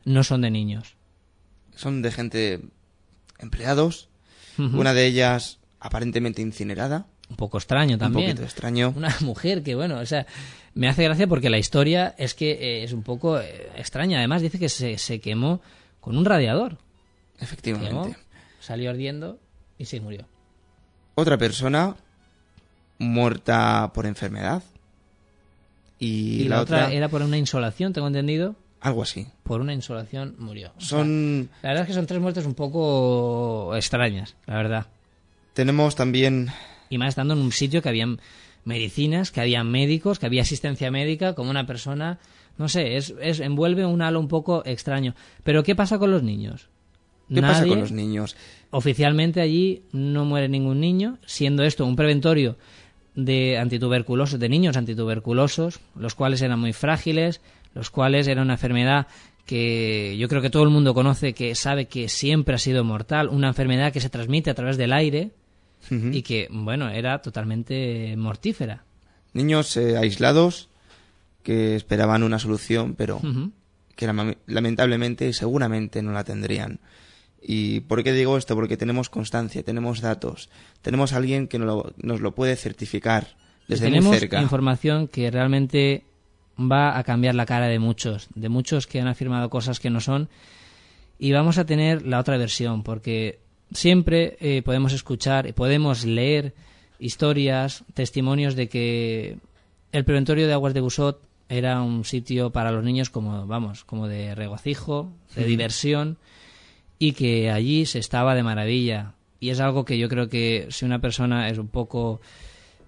no 0.04 0.24
son 0.24 0.40
de 0.40 0.50
niños. 0.50 0.96
Son 1.74 2.02
de 2.02 2.10
gente 2.10 2.60
empleados. 3.38 4.08
Una 4.58 4.92
de 4.92 5.06
ellas 5.06 5.58
aparentemente 5.78 6.42
incinerada. 6.42 7.06
Un 7.30 7.36
poco 7.36 7.56
extraño 7.56 7.96
también. 7.96 8.30
Un 8.30 8.30
poquito 8.32 8.44
extraño. 8.44 8.92
una 8.96 9.16
mujer 9.20 9.62
que 9.62 9.74
bueno 9.74 9.98
o 9.98 10.06
sea 10.06 10.26
me 10.74 10.88
hace 10.88 11.04
gracia 11.04 11.26
porque 11.26 11.48
la 11.48 11.58
historia 11.58 12.14
es 12.18 12.34
que 12.34 12.50
eh, 12.50 12.84
es 12.84 12.92
un 12.92 13.02
poco 13.02 13.40
eh, 13.40 13.70
extraña 13.76 14.18
además 14.18 14.42
dice 14.42 14.58
que 14.58 14.68
se, 14.68 14.98
se 14.98 15.20
quemó 15.20 15.62
con 16.00 16.18
un 16.18 16.24
radiador 16.24 16.76
Efectivamente. 17.38 17.90
quemó, 17.90 18.16
salió 18.60 18.90
ardiendo 18.90 19.38
y 19.78 19.86
se 19.86 20.00
murió 20.00 20.26
Otra 21.14 21.38
persona 21.38 21.96
muerta 22.98 23.92
por 23.94 24.04
enfermedad. 24.04 24.62
Y, 25.98 26.42
y, 26.42 26.48
la, 26.48 26.60
otra, 26.60 26.92
era 26.92 27.08
por 27.08 27.22
una 27.22 27.38
insolación 27.38 27.94
tengo 27.94 28.08
entendido 28.08 28.56
algo 28.80 29.02
así. 29.02 29.26
por 29.42 29.60
una 29.60 29.74
insolación 29.74 30.36
murió 30.38 30.72
O 30.76 30.80
sea, 30.80 30.98
Son 30.98 31.50
la 31.62 31.68
verdad 31.70 31.82
es 31.82 31.88
que 31.88 31.94
son 31.94 32.06
tres 32.06 32.20
muertes 32.20 32.46
un 32.46 32.54
poco 32.54 33.74
extrañas 33.76 34.36
la 34.46 34.56
verdad 34.56 34.86
tenemos 35.54 35.94
también 35.94 36.50
y 36.90 36.98
más 36.98 37.10
estando 37.10 37.34
en 37.34 37.40
un 37.40 37.52
sitio 37.52 37.80
que 37.80 37.88
habían 37.88 38.20
medicinas, 38.64 39.30
que 39.30 39.40
había 39.40 39.64
médicos, 39.64 40.18
que 40.18 40.26
había 40.26 40.42
asistencia 40.42 40.90
médica, 40.90 41.34
como 41.34 41.50
una 41.50 41.66
persona, 41.66 42.18
no 42.58 42.68
sé, 42.68 42.96
es, 42.96 43.14
es 43.20 43.40
envuelve 43.40 43.86
un 43.86 44.02
halo 44.02 44.20
un 44.20 44.28
poco 44.28 44.62
extraño. 44.66 45.14
Pero 45.42 45.62
¿qué 45.62 45.74
pasa 45.74 45.98
con 45.98 46.10
los 46.10 46.22
niños? 46.22 46.68
¿Qué 47.32 47.40
pasa 47.40 47.66
con 47.66 47.80
los 47.80 47.92
niños? 47.92 48.36
Oficialmente 48.70 49.40
allí 49.40 49.82
no 49.92 50.24
muere 50.24 50.48
ningún 50.48 50.80
niño, 50.80 51.18
siendo 51.24 51.62
esto 51.62 51.86
un 51.86 51.96
preventorio 51.96 52.56
de 53.14 53.58
antituberculosos, 53.58 54.40
de 54.40 54.48
niños 54.48 54.76
antituberculosos, 54.76 55.80
los 55.94 56.14
cuales 56.16 56.42
eran 56.42 56.58
muy 56.58 56.72
frágiles, 56.72 57.40
los 57.74 57.90
cuales 57.90 58.26
era 58.28 58.42
una 58.42 58.54
enfermedad 58.54 59.06
que 59.46 60.16
yo 60.18 60.28
creo 60.28 60.42
que 60.42 60.50
todo 60.50 60.62
el 60.62 60.70
mundo 60.70 60.94
conoce, 60.94 61.32
que 61.32 61.54
sabe 61.54 61.86
que 61.86 62.08
siempre 62.08 62.54
ha 62.54 62.58
sido 62.58 62.84
mortal, 62.84 63.28
una 63.28 63.48
enfermedad 63.48 63.92
que 63.92 64.00
se 64.00 64.08
transmite 64.10 64.50
a 64.50 64.54
través 64.54 64.76
del 64.76 64.92
aire 64.92 65.30
y 65.90 66.22
que, 66.22 66.46
bueno, 66.50 66.88
era 66.90 67.20
totalmente 67.22 68.14
mortífera. 68.16 68.84
Niños 69.32 69.76
eh, 69.76 69.96
aislados 69.96 70.68
que 71.42 71.74
esperaban 71.74 72.22
una 72.22 72.38
solución, 72.38 72.94
pero 72.96 73.20
que 73.96 74.06
lama- 74.06 74.36
lamentablemente 74.46 75.26
y 75.28 75.32
seguramente 75.32 76.02
no 76.02 76.12
la 76.12 76.22
tendrían. 76.24 76.80
¿Y 77.42 77.80
por 77.80 78.04
qué 78.04 78.12
digo 78.12 78.36
esto? 78.36 78.54
Porque 78.54 78.76
tenemos 78.76 79.08
constancia, 79.08 79.62
tenemos 79.62 80.00
datos, 80.02 80.50
tenemos 80.82 81.12
alguien 81.14 81.48
que 81.48 81.58
nos 81.58 81.66
lo, 81.66 81.92
nos 81.96 82.20
lo 82.20 82.34
puede 82.34 82.54
certificar 82.56 83.28
Y 83.66 83.72
desde 83.72 83.86
tenemos 83.86 84.04
muy 84.10 84.18
cerca. 84.18 84.42
información 84.42 85.08
que 85.08 85.30
realmente 85.30 86.04
va 86.60 86.98
a 86.98 87.04
cambiar 87.04 87.34
la 87.34 87.46
cara 87.46 87.68
de 87.68 87.78
muchos, 87.78 88.28
de 88.34 88.48
muchos 88.48 88.86
que 88.86 89.00
han 89.00 89.08
afirmado 89.08 89.50
cosas 89.50 89.80
que 89.80 89.90
no 89.90 90.00
son. 90.00 90.28
Y 91.18 91.32
vamos 91.32 91.58
a 91.58 91.66
tener 91.66 92.06
la 92.06 92.18
otra 92.18 92.36
versión, 92.36 92.82
porque 92.82 93.40
siempre 93.72 94.36
eh, 94.40 94.62
podemos 94.62 94.92
escuchar 94.92 95.46
y 95.46 95.52
podemos 95.52 96.04
leer 96.04 96.54
historias, 96.98 97.84
testimonios 97.94 98.54
de 98.56 98.68
que 98.68 99.38
el 99.92 100.04
preventorio 100.04 100.46
de 100.46 100.52
aguas 100.52 100.74
de 100.74 100.80
Busot 100.80 101.20
era 101.48 101.82
un 101.82 102.04
sitio 102.04 102.50
para 102.50 102.70
los 102.70 102.84
niños 102.84 103.10
como, 103.10 103.46
vamos, 103.46 103.84
como 103.84 104.06
de 104.06 104.34
regocijo, 104.34 105.12
de 105.34 105.44
diversión, 105.44 106.16
y 106.98 107.12
que 107.12 107.50
allí 107.50 107.86
se 107.86 107.98
estaba 107.98 108.34
de 108.34 108.42
maravilla. 108.42 109.14
Y 109.40 109.50
es 109.50 109.58
algo 109.58 109.84
que 109.84 109.98
yo 109.98 110.08
creo 110.08 110.28
que 110.28 110.68
si 110.70 110.84
una 110.84 111.00
persona 111.00 111.48
es 111.48 111.58
un 111.58 111.68
poco 111.68 112.20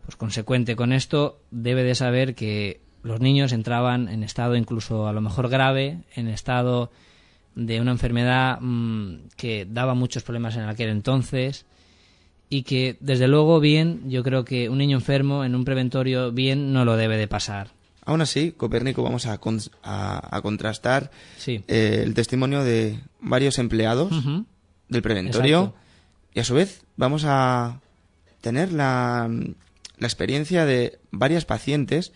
pues 0.05 0.17
consecuente 0.17 0.77
con 0.77 0.93
esto, 0.93 1.41
debe 1.51 1.83
de 1.83 1.95
saber 1.95 2.35
que 2.35 2.82
los 3.03 3.21
niños 3.21 3.53
entraban 3.53 4.09
en 4.09 4.23
estado 4.23 4.57
incluso 4.57 5.07
a 5.09 5.13
lo 5.13 5.21
mejor 5.21 5.49
grave, 5.49 5.99
en 6.15 6.29
estado 6.29 6.91
de 7.55 7.81
una 7.81 7.91
enfermedad 7.91 8.59
mm, 8.61 9.29
que 9.37 9.67
daba 9.69 9.95
muchos 9.95 10.23
problemas 10.23 10.57
en 10.57 10.63
aquel 10.63 10.89
entonces 10.89 11.67
y 12.49 12.63
que 12.63 12.97
desde 13.01 13.29
luego 13.29 13.61
bien, 13.61 14.09
yo 14.11 14.23
creo 14.23 14.45
que 14.45 14.69
un 14.69 14.79
niño 14.79 14.97
enfermo 14.97 15.45
en 15.45 15.55
un 15.55 15.65
preventorio 15.65 16.33
bien 16.33 16.73
no 16.73 16.85
lo 16.85 16.97
debe 16.97 17.17
de 17.17 17.27
pasar. 17.29 17.69
Aún 18.05 18.21
así, 18.21 18.53
Copérnico, 18.53 19.03
vamos 19.03 19.27
a, 19.27 19.39
con- 19.39 19.61
a- 19.83 20.37
a 20.37 20.43
contrastar 20.43 21.11
Sí. 21.39 21.63
eh, 21.69 22.03
el 22.05 22.15
testimonio 22.15 22.63
de 22.65 22.99
varios 23.21 23.59
empleados 23.59 24.13
del 24.89 25.03
preventorio 25.03 25.59
Exacto. 25.61 25.79
y 26.35 26.41
a 26.41 26.45
su 26.45 26.55
vez 26.55 26.83
vamos 26.97 27.25
a 27.27 27.81
tener 28.41 28.73
la, 28.73 29.31
la 29.99 30.07
experiencia 30.07 30.65
de 30.67 30.99
varias 31.11 31.45
pacientes 31.45 32.13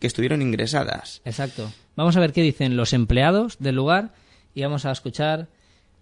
Que 0.00 0.06
estuvieron 0.06 0.42
ingresadas. 0.42 1.22
Exacto. 1.24 1.72
Vamos 1.96 2.16
a 2.16 2.20
ver 2.20 2.32
qué 2.32 2.42
dicen 2.42 2.76
los 2.76 2.92
empleados 2.92 3.58
del 3.58 3.76
lugar 3.76 4.12
y 4.54 4.62
vamos 4.62 4.84
a 4.84 4.92
escuchar 4.92 5.48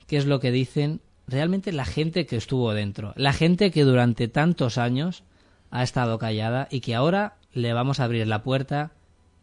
qué 0.06 0.16
es 0.16 0.26
lo 0.26 0.40
que 0.40 0.50
dicen 0.50 1.00
realmente 1.26 1.72
la 1.72 1.84
gente 1.84 2.26
que 2.26 2.36
estuvo 2.36 2.72
dentro. 2.74 3.12
La 3.16 3.32
gente 3.32 3.70
que 3.70 3.84
durante 3.84 4.28
tantos 4.28 4.78
años 4.78 5.24
ha 5.70 5.82
estado 5.82 6.18
callada 6.18 6.68
y 6.70 6.80
que 6.80 6.94
ahora 6.94 7.36
le 7.52 7.72
vamos 7.72 8.00
a 8.00 8.04
abrir 8.04 8.26
la 8.26 8.42
puerta 8.42 8.92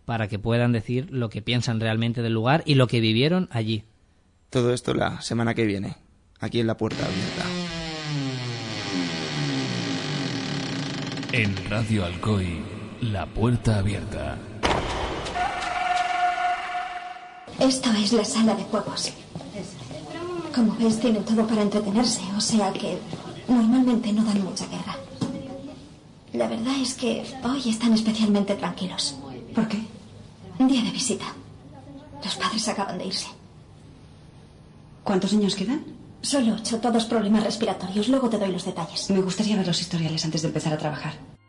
para 0.06 0.28
que 0.28 0.40
puedan 0.40 0.72
decir 0.72 1.08
lo 1.12 1.30
que 1.30 1.42
piensan 1.42 1.80
realmente 1.80 2.22
del 2.22 2.34
lugar 2.34 2.64
y 2.66 2.76
lo 2.76 2.88
que 2.88 3.00
vivieron 3.00 3.48
allí. 3.52 3.84
Todo 4.50 4.74
esto 4.74 4.94
la 4.94 5.22
semana 5.22 5.54
que 5.54 5.66
viene, 5.66 5.96
aquí 6.40 6.60
en 6.60 6.68
la 6.68 6.78
puerta 6.78 7.06
abierta. 7.06 7.46
En 11.34 11.56
Radio 11.70 12.04
Alcoy, 12.04 12.62
La 13.02 13.26
Puerta 13.26 13.80
Abierta. 13.80 14.38
Esto 17.58 17.90
es 17.94 18.14
la 18.14 18.24
sala 18.24 18.54
de 18.54 18.64
juegos. 18.66 19.12
Como 20.54 20.76
ves, 20.78 21.00
tienen 21.00 21.26
todo 21.26 21.48
para 21.48 21.64
entretenerse, 21.64 22.22
o 22.38 22.40
sea 22.40 22.72
que 22.72 23.00
normalmente 23.48 24.14
no 24.14 24.24
dan 24.24 24.44
mucha 24.44 24.68
guerra. 24.68 24.96
La 26.34 26.48
verdad 26.48 26.76
es 26.80 26.94
que 26.94 27.26
hoy 27.44 27.70
están 27.72 27.94
especialmente 27.94 28.54
tranquilos. 28.54 29.16
¿Por 29.56 29.68
qué? 29.68 29.80
Día 30.60 30.84
de 30.84 30.92
visita. 30.92 31.26
Los 32.24 32.36
padres 32.36 32.68
acaban 32.68 33.00
de 33.00 33.08
irse. 33.08 33.30
¿Cuántos 35.04 35.34
niños 35.34 35.56
quedan? 35.56 35.84
Solo 36.22 36.54
ocho, 36.54 36.78
todos 36.78 37.06
problemas 37.06 37.44
respiratorios. 37.44 38.10
Luego 38.10 38.30
te 38.30 38.38
doy 38.38 38.52
los 38.52 38.66
detalles. 38.66 39.10
Me 39.10 39.22
gustaría 39.22 39.58
ver 39.58 39.66
los 39.66 39.82
historiales 39.82 40.24
antes 40.24 40.44
de 40.44 40.50
empezar 40.50 40.74
a 40.74 40.78
trabajar. 40.78 41.41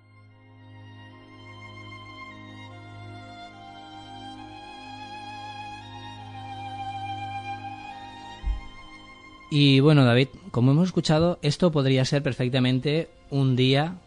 Y 9.54 9.80
bueno, 9.80 10.06
David, 10.06 10.28
como 10.50 10.70
hemos 10.70 10.86
escuchado, 10.86 11.38
esto 11.42 11.70
podría 11.72 12.06
ser 12.06 12.22
perfectamente 12.22 13.10
un 13.28 13.54
día 13.54 13.98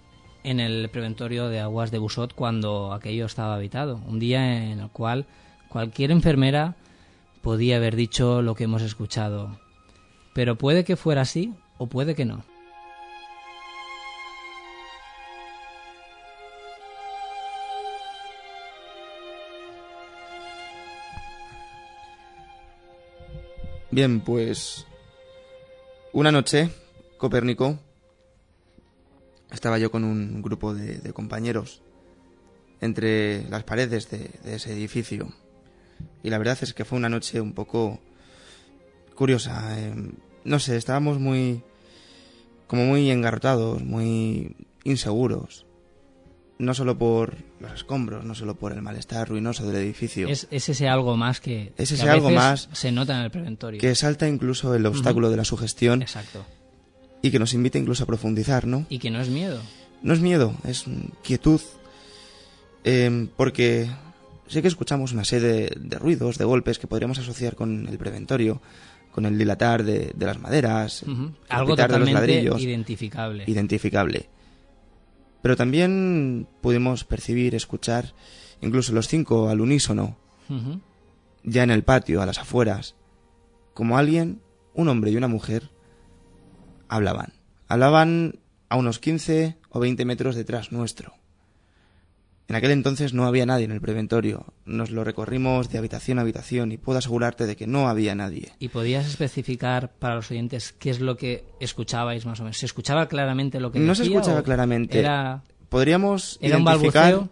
en 0.44 0.60
el 0.60 0.90
preventorio 0.90 1.50
de 1.50 1.60
aguas 1.60 1.92
de 1.92 2.00
Busot 2.00 2.34
cuando 2.34 2.92
aquello 2.94 3.28
estaba 3.28 3.54
habitado. 3.54 4.02
Un 4.08 4.18
día 4.18 4.72
en 4.72 4.80
el 4.80 4.90
cual 4.90 5.28
cualquier 5.70 6.10
enfermera 6.10 6.78
podía 7.44 7.76
haber 7.76 7.96
dicho 7.96 8.42
lo 8.42 8.56
que 8.56 8.64
hemos 8.64 8.82
escuchado. 8.82 9.60
Pero 10.34 10.56
puede 10.58 10.84
que 10.84 10.96
fuera 10.96 11.22
así 11.22 11.54
o 11.78 11.86
puede 11.86 12.16
que 12.16 12.26
no. 12.26 12.44
Bien, 23.92 24.22
pues 24.22 24.88
una 26.16 26.32
noche, 26.32 26.70
Copérnico, 27.18 27.78
estaba 29.52 29.78
yo 29.78 29.92
con 29.92 30.06
un 30.06 30.42
grupo 30.42 30.74
de, 30.74 31.12
compañeros 31.12 31.82
entre 32.80 33.44
las 33.50 33.66
paredes 33.66 34.10
de, 34.10 34.32
de 34.42 34.56
ese 34.56 34.72
edificio. 34.72 35.34
Y 36.24 36.30
la 36.30 36.38
verdad 36.38 36.58
es 36.62 36.74
que 36.74 36.86
fue 36.86 36.98
una 36.98 37.10
noche 37.10 37.42
un 37.42 37.52
poco 37.52 38.00
curiosa. 39.14 39.78
eh, 39.78 39.94
no 40.46 40.60
sé, 40.60 40.78
estábamos 40.78 41.20
muy... 41.20 41.64
como 42.68 42.86
muy 42.86 43.12
engarrotados, 43.12 43.84
muy 43.84 44.56
inseguros. 44.86 45.66
No 46.58 46.74
solo 46.74 46.98
por 46.98 47.36
los 47.60 47.74
escombros, 47.74 48.24
no 48.24 48.34
solo 48.34 48.56
por 48.56 48.72
el 48.72 48.82
malestar 48.82 49.28
ruinoso 49.28 49.68
del 49.68 49.76
edificio. 49.76 50.28
Es, 50.30 50.48
es 50.52 50.70
ese 50.70 50.88
algo 50.88 51.18
más 51.18 51.42
que, 51.42 51.74
Es 51.78 51.90
que 51.90 51.96
ese 51.96 52.08
a 52.10 52.14
algo 52.14 52.28
veces 52.30 52.42
más 52.44 52.70
se 52.72 52.92
nota 52.94 53.18
en 53.18 53.26
el 53.26 53.32
preventorio. 53.32 53.80
que 53.82 53.94
salta 53.94 54.28
incluso 54.28 54.74
el 54.74 54.86
obstáculo 54.86 55.30
de 55.30 55.36
la 55.38 55.44
sugestión 55.44 56.02
Exacto. 56.02 56.46
y 57.22 57.30
que 57.32 57.40
nos 57.40 57.54
invita 57.54 57.78
incluso 57.78 58.04
a 58.04 58.08
profundizar, 58.08 58.68
¿no? 58.68 58.86
Y 58.88 59.00
que 59.00 59.10
no 59.12 59.20
es 59.20 59.28
miedo. 59.28 59.60
No 60.02 60.14
es 60.14 60.22
miedo, 60.22 60.54
es 60.66 60.86
quietud, 61.24 61.60
eh, 62.84 63.28
porque 63.36 63.90
sí 64.48 64.62
que 64.62 64.68
escuchamos 64.68 65.12
una 65.12 65.26
serie 65.26 65.48
de, 65.48 65.74
de 65.78 66.00
ruidos, 66.00 66.38
de 66.38 66.46
golpes 66.46 66.80
que 66.80 66.88
podríamos 66.88 67.20
asociar 67.20 67.56
con 67.56 67.88
el 67.88 67.98
preventorio, 67.98 68.62
con 69.12 69.26
el 69.26 69.38
dilatar 69.38 69.84
de, 69.84 70.12
de 70.16 70.26
las 70.26 70.40
maderas, 70.40 71.04
el 71.04 71.10
Ujú. 71.10 71.32
Algo 71.50 71.76
crepitar 71.76 71.92
de 71.92 72.00
los 72.00 72.08
totalmente 72.10 72.14
ladrillos, 72.14 72.62
identificable. 72.62 73.44
identificable. 73.48 74.30
Pero 75.46 75.56
también 75.56 76.48
pudimos 76.60 77.04
percibir, 77.04 77.54
escuchar, 77.54 78.16
incluso 78.62 78.94
los 78.94 79.08
cinco 79.08 79.48
al 79.48 79.62
unísono, 79.62 80.18
ya 81.44 81.62
en 81.62 81.70
el 81.70 81.84
patio, 81.84 82.24
a 82.24 82.26
las 82.26 82.40
afueras, 82.40 82.96
como 83.76 84.00
alguien, 84.00 84.42
un 84.74 84.88
hombre 84.88 85.12
y 85.12 85.18
una 85.18 85.28
mujer, 85.28 85.70
hablaban. 86.88 87.34
Hablaban 87.68 88.40
a 88.70 88.78
unos 88.78 88.98
15 88.98 89.56
o 89.70 89.80
20 89.80 90.04
metros 90.06 90.36
detrás 90.36 90.72
nuestro. 90.72 91.14
En 92.48 92.56
aquel 92.56 92.72
entonces 92.72 93.14
no 93.14 93.26
había 93.26 93.46
nadie 93.46 93.66
en 93.66 93.72
el 93.72 93.82
preventorio. 93.82 94.46
Nos 94.66 94.92
lo 94.92 95.04
recorrimos 95.04 95.70
de 95.70 95.80
habitación 95.80 96.20
a 96.20 96.22
habitación 96.22 96.72
y 96.72 96.78
puedo 96.78 97.00
asegurarte 97.00 97.48
de 97.48 97.56
que 97.56 97.66
no 97.66 97.88
había 97.90 98.14
nadie. 98.14 98.52
¿Y 98.60 98.70
podías 98.70 99.08
especificar 99.08 99.92
para 99.94 100.16
los 100.16 100.30
oyentes 100.30 100.72
qué 100.72 100.92
es 100.92 101.00
lo 101.00 101.18
que 101.18 101.44
escuchabais 101.60 102.26
más 102.26 102.40
o 102.40 102.44
menos? 102.44 102.58
¿Se 102.58 102.68
escuchaba 102.68 103.08
claramente 103.08 103.60
lo 103.60 103.72
que 103.72 103.80
No 103.80 103.96
se 103.96 104.04
escuchaba 104.04 104.44
claramente. 104.44 105.00
Era... 105.00 105.44
Podríamos 105.70 106.38
¿Era 106.42 106.58
un 106.58 106.64
identificar, 106.64 107.28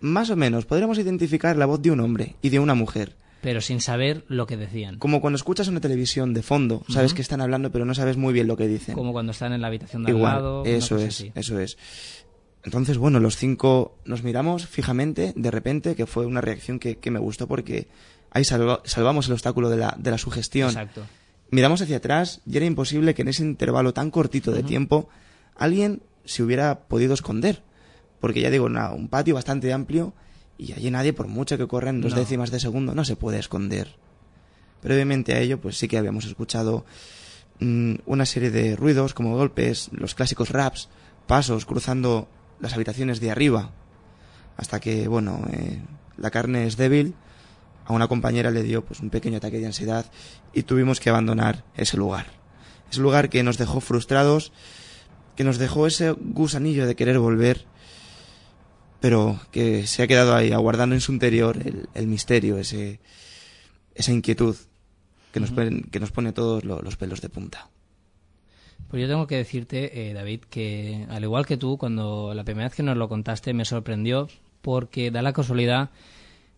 más 0.00 0.30
o 0.30 0.36
menos, 0.36 0.66
podríamos 0.66 0.98
identificar 0.98 1.56
la 1.56 1.66
voz 1.66 1.80
de 1.80 1.92
un 1.92 2.00
hombre 2.00 2.34
y 2.42 2.48
de 2.48 2.58
una 2.58 2.74
mujer. 2.74 3.16
Pero 3.40 3.60
sin 3.60 3.80
saber 3.80 4.24
lo 4.26 4.46
que 4.46 4.56
decían. 4.56 4.98
Como 4.98 5.20
cuando 5.20 5.36
escuchas 5.36 5.68
una 5.68 5.80
televisión 5.80 6.34
de 6.34 6.42
fondo, 6.42 6.82
sabes 6.88 7.14
que 7.14 7.22
están 7.22 7.40
hablando 7.40 7.70
pero 7.70 7.84
no 7.84 7.94
sabes 7.94 8.16
muy 8.16 8.32
bien 8.32 8.48
lo 8.48 8.56
que 8.56 8.66
dicen. 8.66 8.96
Como 8.96 9.12
cuando 9.12 9.30
están 9.30 9.52
en 9.52 9.60
la 9.60 9.68
habitación 9.68 10.02
de 10.02 10.10
al 10.10 10.16
Igual, 10.16 10.34
lado. 10.34 10.60
una 10.62 10.70
eso 10.70 10.96
es, 10.98 11.08
así. 11.08 11.32
eso 11.36 11.58
es. 11.60 11.78
Entonces, 12.68 12.98
bueno, 12.98 13.18
los 13.18 13.38
cinco 13.38 13.96
nos 14.04 14.22
miramos 14.22 14.66
fijamente, 14.66 15.32
de 15.34 15.50
repente, 15.50 15.94
que 15.96 16.04
fue 16.04 16.26
una 16.26 16.42
reacción 16.42 16.78
que, 16.78 16.98
que 16.98 17.10
me 17.10 17.18
gustó 17.18 17.48
porque 17.48 17.88
ahí 18.30 18.44
salva- 18.44 18.82
salvamos 18.84 19.26
el 19.28 19.32
obstáculo 19.32 19.70
de 19.70 19.78
la, 19.78 19.96
de 19.98 20.10
la 20.10 20.18
sugestión. 20.18 20.68
Exacto. 20.68 21.00
Miramos 21.50 21.80
hacia 21.80 21.96
atrás 21.96 22.42
y 22.44 22.58
era 22.58 22.66
imposible 22.66 23.14
que 23.14 23.22
en 23.22 23.28
ese 23.28 23.42
intervalo 23.42 23.94
tan 23.94 24.10
cortito 24.10 24.52
de 24.52 24.62
tiempo 24.62 25.08
alguien 25.56 26.02
se 26.26 26.42
hubiera 26.42 26.80
podido 26.88 27.14
esconder. 27.14 27.62
Porque 28.20 28.42
ya 28.42 28.50
digo, 28.50 28.66
una- 28.66 28.90
un 28.92 29.08
patio 29.08 29.34
bastante 29.34 29.72
amplio 29.72 30.12
y 30.58 30.72
allí 30.74 30.90
nadie, 30.90 31.14
por 31.14 31.26
mucho 31.26 31.56
que 31.56 31.66
corran 31.66 32.02
dos 32.02 32.12
No. 32.12 32.18
décimas 32.18 32.50
de 32.50 32.60
segundo, 32.60 32.94
no 32.94 33.06
se 33.06 33.16
puede 33.16 33.38
esconder. 33.38 33.96
Previamente 34.82 35.32
a 35.32 35.40
ello, 35.40 35.58
pues 35.58 35.78
sí 35.78 35.88
que 35.88 35.96
habíamos 35.96 36.26
escuchado 36.26 36.84
mm, 37.60 37.94
una 38.04 38.26
serie 38.26 38.50
de 38.50 38.76
ruidos 38.76 39.14
como 39.14 39.34
golpes, 39.36 39.88
los 39.92 40.14
clásicos 40.14 40.50
raps, 40.50 40.90
pasos 41.26 41.64
cruzando 41.64 42.28
las 42.60 42.74
habitaciones 42.74 43.20
de 43.20 43.30
arriba, 43.30 43.70
hasta 44.56 44.80
que, 44.80 45.08
bueno, 45.08 45.42
eh, 45.52 45.80
la 46.16 46.30
carne 46.30 46.66
es 46.66 46.76
débil, 46.76 47.14
a 47.84 47.92
una 47.92 48.08
compañera 48.08 48.50
le 48.50 48.62
dio 48.62 48.84
pues 48.84 49.00
un 49.00 49.10
pequeño 49.10 49.38
ataque 49.38 49.58
de 49.58 49.66
ansiedad 49.66 50.10
y 50.52 50.64
tuvimos 50.64 51.00
que 51.00 51.10
abandonar 51.10 51.64
ese 51.76 51.96
lugar. 51.96 52.26
Ese 52.90 53.00
lugar 53.00 53.30
que 53.30 53.42
nos 53.42 53.56
dejó 53.58 53.80
frustrados, 53.80 54.52
que 55.36 55.44
nos 55.44 55.58
dejó 55.58 55.86
ese 55.86 56.10
gusanillo 56.12 56.86
de 56.86 56.96
querer 56.96 57.18
volver, 57.18 57.66
pero 59.00 59.40
que 59.52 59.86
se 59.86 60.02
ha 60.02 60.06
quedado 60.06 60.34
ahí 60.34 60.52
aguardando 60.52 60.94
en 60.94 61.00
su 61.00 61.12
interior 61.12 61.56
el, 61.64 61.88
el 61.94 62.06
misterio, 62.08 62.58
ese, 62.58 63.00
esa 63.94 64.12
inquietud 64.12 64.56
que 65.32 65.40
nos, 65.40 65.50
pone, 65.52 65.82
que 65.90 66.00
nos 66.00 66.10
pone 66.10 66.32
todos 66.32 66.64
lo- 66.64 66.82
los 66.82 66.96
pelos 66.96 67.20
de 67.20 67.28
punta. 67.28 67.70
Pues 68.88 69.02
yo 69.02 69.08
tengo 69.08 69.26
que 69.26 69.36
decirte, 69.36 70.08
eh, 70.10 70.14
David, 70.14 70.40
que 70.48 71.06
al 71.10 71.22
igual 71.22 71.44
que 71.46 71.56
tú, 71.58 71.76
cuando 71.76 72.32
la 72.34 72.44
primera 72.44 72.68
vez 72.68 72.74
que 72.76 72.82
nos 72.82 72.96
lo 72.96 73.08
contaste 73.08 73.52
me 73.52 73.64
sorprendió 73.66 74.28
porque 74.62 75.10
da 75.10 75.20
la 75.22 75.32
casualidad 75.34 75.90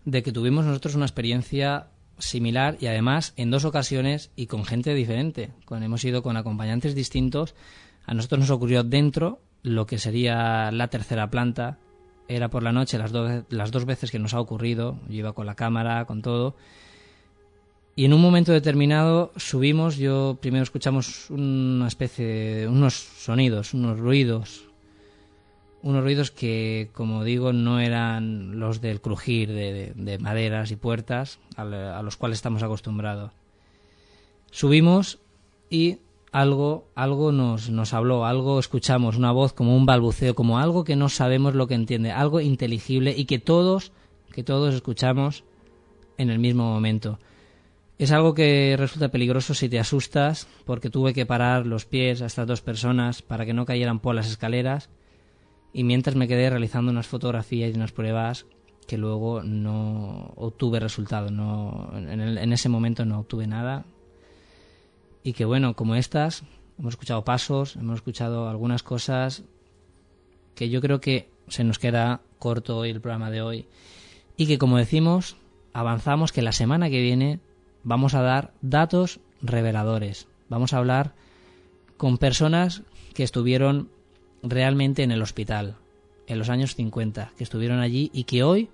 de 0.04 0.22
que 0.22 0.32
tuvimos 0.32 0.64
nosotros 0.64 0.94
una 0.94 1.06
experiencia 1.06 1.88
similar 2.18 2.76
y 2.80 2.86
además 2.86 3.32
en 3.36 3.50
dos 3.50 3.64
ocasiones 3.64 4.30
y 4.36 4.46
con 4.46 4.64
gente 4.64 4.94
diferente. 4.94 5.50
Hemos 5.70 6.04
ido 6.04 6.22
con 6.22 6.36
acompañantes 6.36 6.94
distintos. 6.94 7.54
A 8.06 8.14
nosotros 8.14 8.40
nos 8.40 8.50
ocurrió 8.50 8.84
dentro 8.84 9.40
lo 9.62 9.86
que 9.86 9.98
sería 9.98 10.70
la 10.70 10.88
tercera 10.88 11.30
planta. 11.30 11.78
Era 12.28 12.48
por 12.48 12.62
la 12.62 12.72
noche 12.72 12.96
las, 12.98 13.10
do- 13.10 13.44
las 13.50 13.72
dos 13.72 13.84
veces 13.86 14.10
que 14.10 14.18
nos 14.20 14.34
ha 14.34 14.40
ocurrido. 14.40 14.98
Yo 15.08 15.14
iba 15.16 15.32
con 15.32 15.46
la 15.46 15.56
cámara, 15.56 16.04
con 16.04 16.22
todo. 16.22 16.54
Y 17.96 18.04
en 18.04 18.12
un 18.14 18.20
momento 18.22 18.52
determinado 18.52 19.32
subimos, 19.36 19.96
yo 19.96 20.38
primero 20.40 20.62
escuchamos 20.62 21.28
una 21.30 21.88
especie 21.88 22.24
de 22.26 22.68
unos 22.68 22.94
sonidos, 22.94 23.74
unos 23.74 23.98
ruidos, 23.98 24.64
unos 25.82 26.02
ruidos 26.02 26.30
que, 26.30 26.90
como 26.94 27.24
digo, 27.24 27.52
no 27.52 27.80
eran 27.80 28.58
los 28.58 28.80
del 28.80 29.00
crujir 29.00 29.48
de, 29.48 29.72
de- 29.72 29.92
de 29.94 30.18
maderas 30.18 30.70
y 30.70 30.76
puertas 30.76 31.40
al- 31.56 31.74
a, 31.74 32.02
los 32.02 32.16
cuales 32.16 32.38
estamos 32.38 32.62
acostumbrados. 32.62 33.32
Subimos 34.50 35.18
y 35.68 35.98
algo, 36.32 36.88
algo 36.94 37.32
nos, 37.32 37.70
nos 37.70 37.92
habló, 37.92 38.24
algo 38.24 38.58
escuchamos, 38.60 39.16
una 39.16 39.32
voz 39.32 39.52
como 39.52 39.76
un 39.76 39.84
balbuceo, 39.86 40.34
como 40.34 40.58
algo 40.58 40.84
que 40.84 40.96
no 40.96 41.08
sabemos 41.08 41.54
lo 41.54 41.66
que 41.66 41.74
entiende, 41.74 42.12
algo 42.12 42.40
inteligible 42.40 43.14
y 43.16 43.24
que 43.26 43.38
todos 43.38 43.92
que 44.32 44.44
todos 44.44 44.74
escuchamos 44.76 45.42
en 46.16 46.30
el 46.30 46.38
mismo 46.38 46.62
momento. 46.72 47.18
Es 48.00 48.12
algo 48.12 48.32
que 48.32 48.76
resulta 48.78 49.10
peligroso 49.10 49.52
si 49.52 49.68
te 49.68 49.78
asustas, 49.78 50.48
porque 50.64 50.88
tuve 50.88 51.12
que 51.12 51.26
parar 51.26 51.66
los 51.66 51.84
pies 51.84 52.22
a 52.22 52.26
estas 52.26 52.46
dos 52.46 52.62
personas 52.62 53.20
para 53.20 53.44
que 53.44 53.52
no 53.52 53.66
cayeran 53.66 54.00
por 54.00 54.14
las 54.14 54.26
escaleras, 54.26 54.88
y 55.74 55.84
mientras 55.84 56.16
me 56.16 56.26
quedé 56.26 56.48
realizando 56.48 56.90
unas 56.90 57.06
fotografías 57.06 57.70
y 57.70 57.76
unas 57.76 57.92
pruebas 57.92 58.46
que 58.88 58.96
luego 58.96 59.42
no 59.42 60.32
obtuve 60.36 60.80
resultado, 60.80 61.30
no, 61.30 61.92
en, 61.94 62.38
en 62.38 62.52
ese 62.54 62.70
momento 62.70 63.04
no 63.04 63.18
obtuve 63.18 63.46
nada, 63.46 63.84
y 65.22 65.34
que 65.34 65.44
bueno, 65.44 65.76
como 65.76 65.94
estas, 65.94 66.44
hemos 66.78 66.94
escuchado 66.94 67.22
pasos, 67.22 67.76
hemos 67.76 67.96
escuchado 67.96 68.48
algunas 68.48 68.82
cosas 68.82 69.44
que 70.54 70.70
yo 70.70 70.80
creo 70.80 71.02
que 71.02 71.28
se 71.48 71.64
nos 71.64 71.78
queda 71.78 72.22
corto 72.38 72.78
hoy 72.78 72.88
el 72.88 73.02
programa 73.02 73.30
de 73.30 73.42
hoy, 73.42 73.66
y 74.38 74.46
que 74.46 74.56
como 74.56 74.78
decimos, 74.78 75.36
avanzamos 75.74 76.32
que 76.32 76.40
la 76.40 76.52
semana 76.52 76.88
que 76.88 77.02
viene 77.02 77.40
vamos 77.82 78.14
a 78.14 78.22
dar 78.22 78.52
datos 78.62 79.20
reveladores. 79.42 80.28
Vamos 80.48 80.72
a 80.72 80.78
hablar 80.78 81.14
con 81.96 82.18
personas 82.18 82.82
que 83.14 83.22
estuvieron 83.22 83.90
realmente 84.42 85.02
en 85.02 85.10
el 85.10 85.22
hospital 85.22 85.76
en 86.26 86.38
los 86.38 86.48
años 86.48 86.76
50, 86.76 87.32
que 87.36 87.44
estuvieron 87.44 87.80
allí 87.80 88.10
y 88.14 88.24
que 88.24 88.44
hoy 88.44 88.70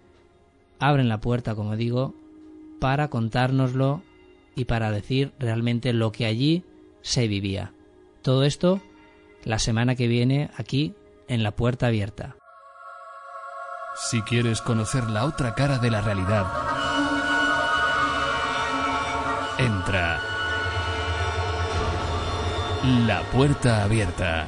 abren 0.78 1.09
la 1.09 1.20
puerta, 1.20 1.54
como 1.54 1.74
digo, 1.74 2.14
para 2.80 3.09
contárnoslo 3.09 4.02
y 4.54 4.66
para 4.66 4.90
decir 4.90 5.32
realmente 5.38 5.94
lo 5.94 6.12
que 6.12 6.26
allí 6.26 6.64
se 7.00 7.28
vivía. 7.28 7.72
Todo 8.22 8.44
esto 8.44 8.82
la 9.44 9.59
semana 9.59 9.94
que 9.94 10.07
viene 10.07 10.50
aquí 10.57 10.94
en 11.28 11.42
la 11.42 11.52
puerta 11.52 11.86
abierta. 11.86 12.36
Si 14.11 14.20
quieres 14.22 14.61
conocer 14.61 15.09
la 15.09 15.24
otra 15.24 15.54
cara 15.54 15.78
de 15.78 15.90
la 15.90 16.02
realidad, 16.02 16.46
entra. 19.59 20.20
La 23.07 23.22
puerta 23.32 23.82
abierta. 23.84 24.46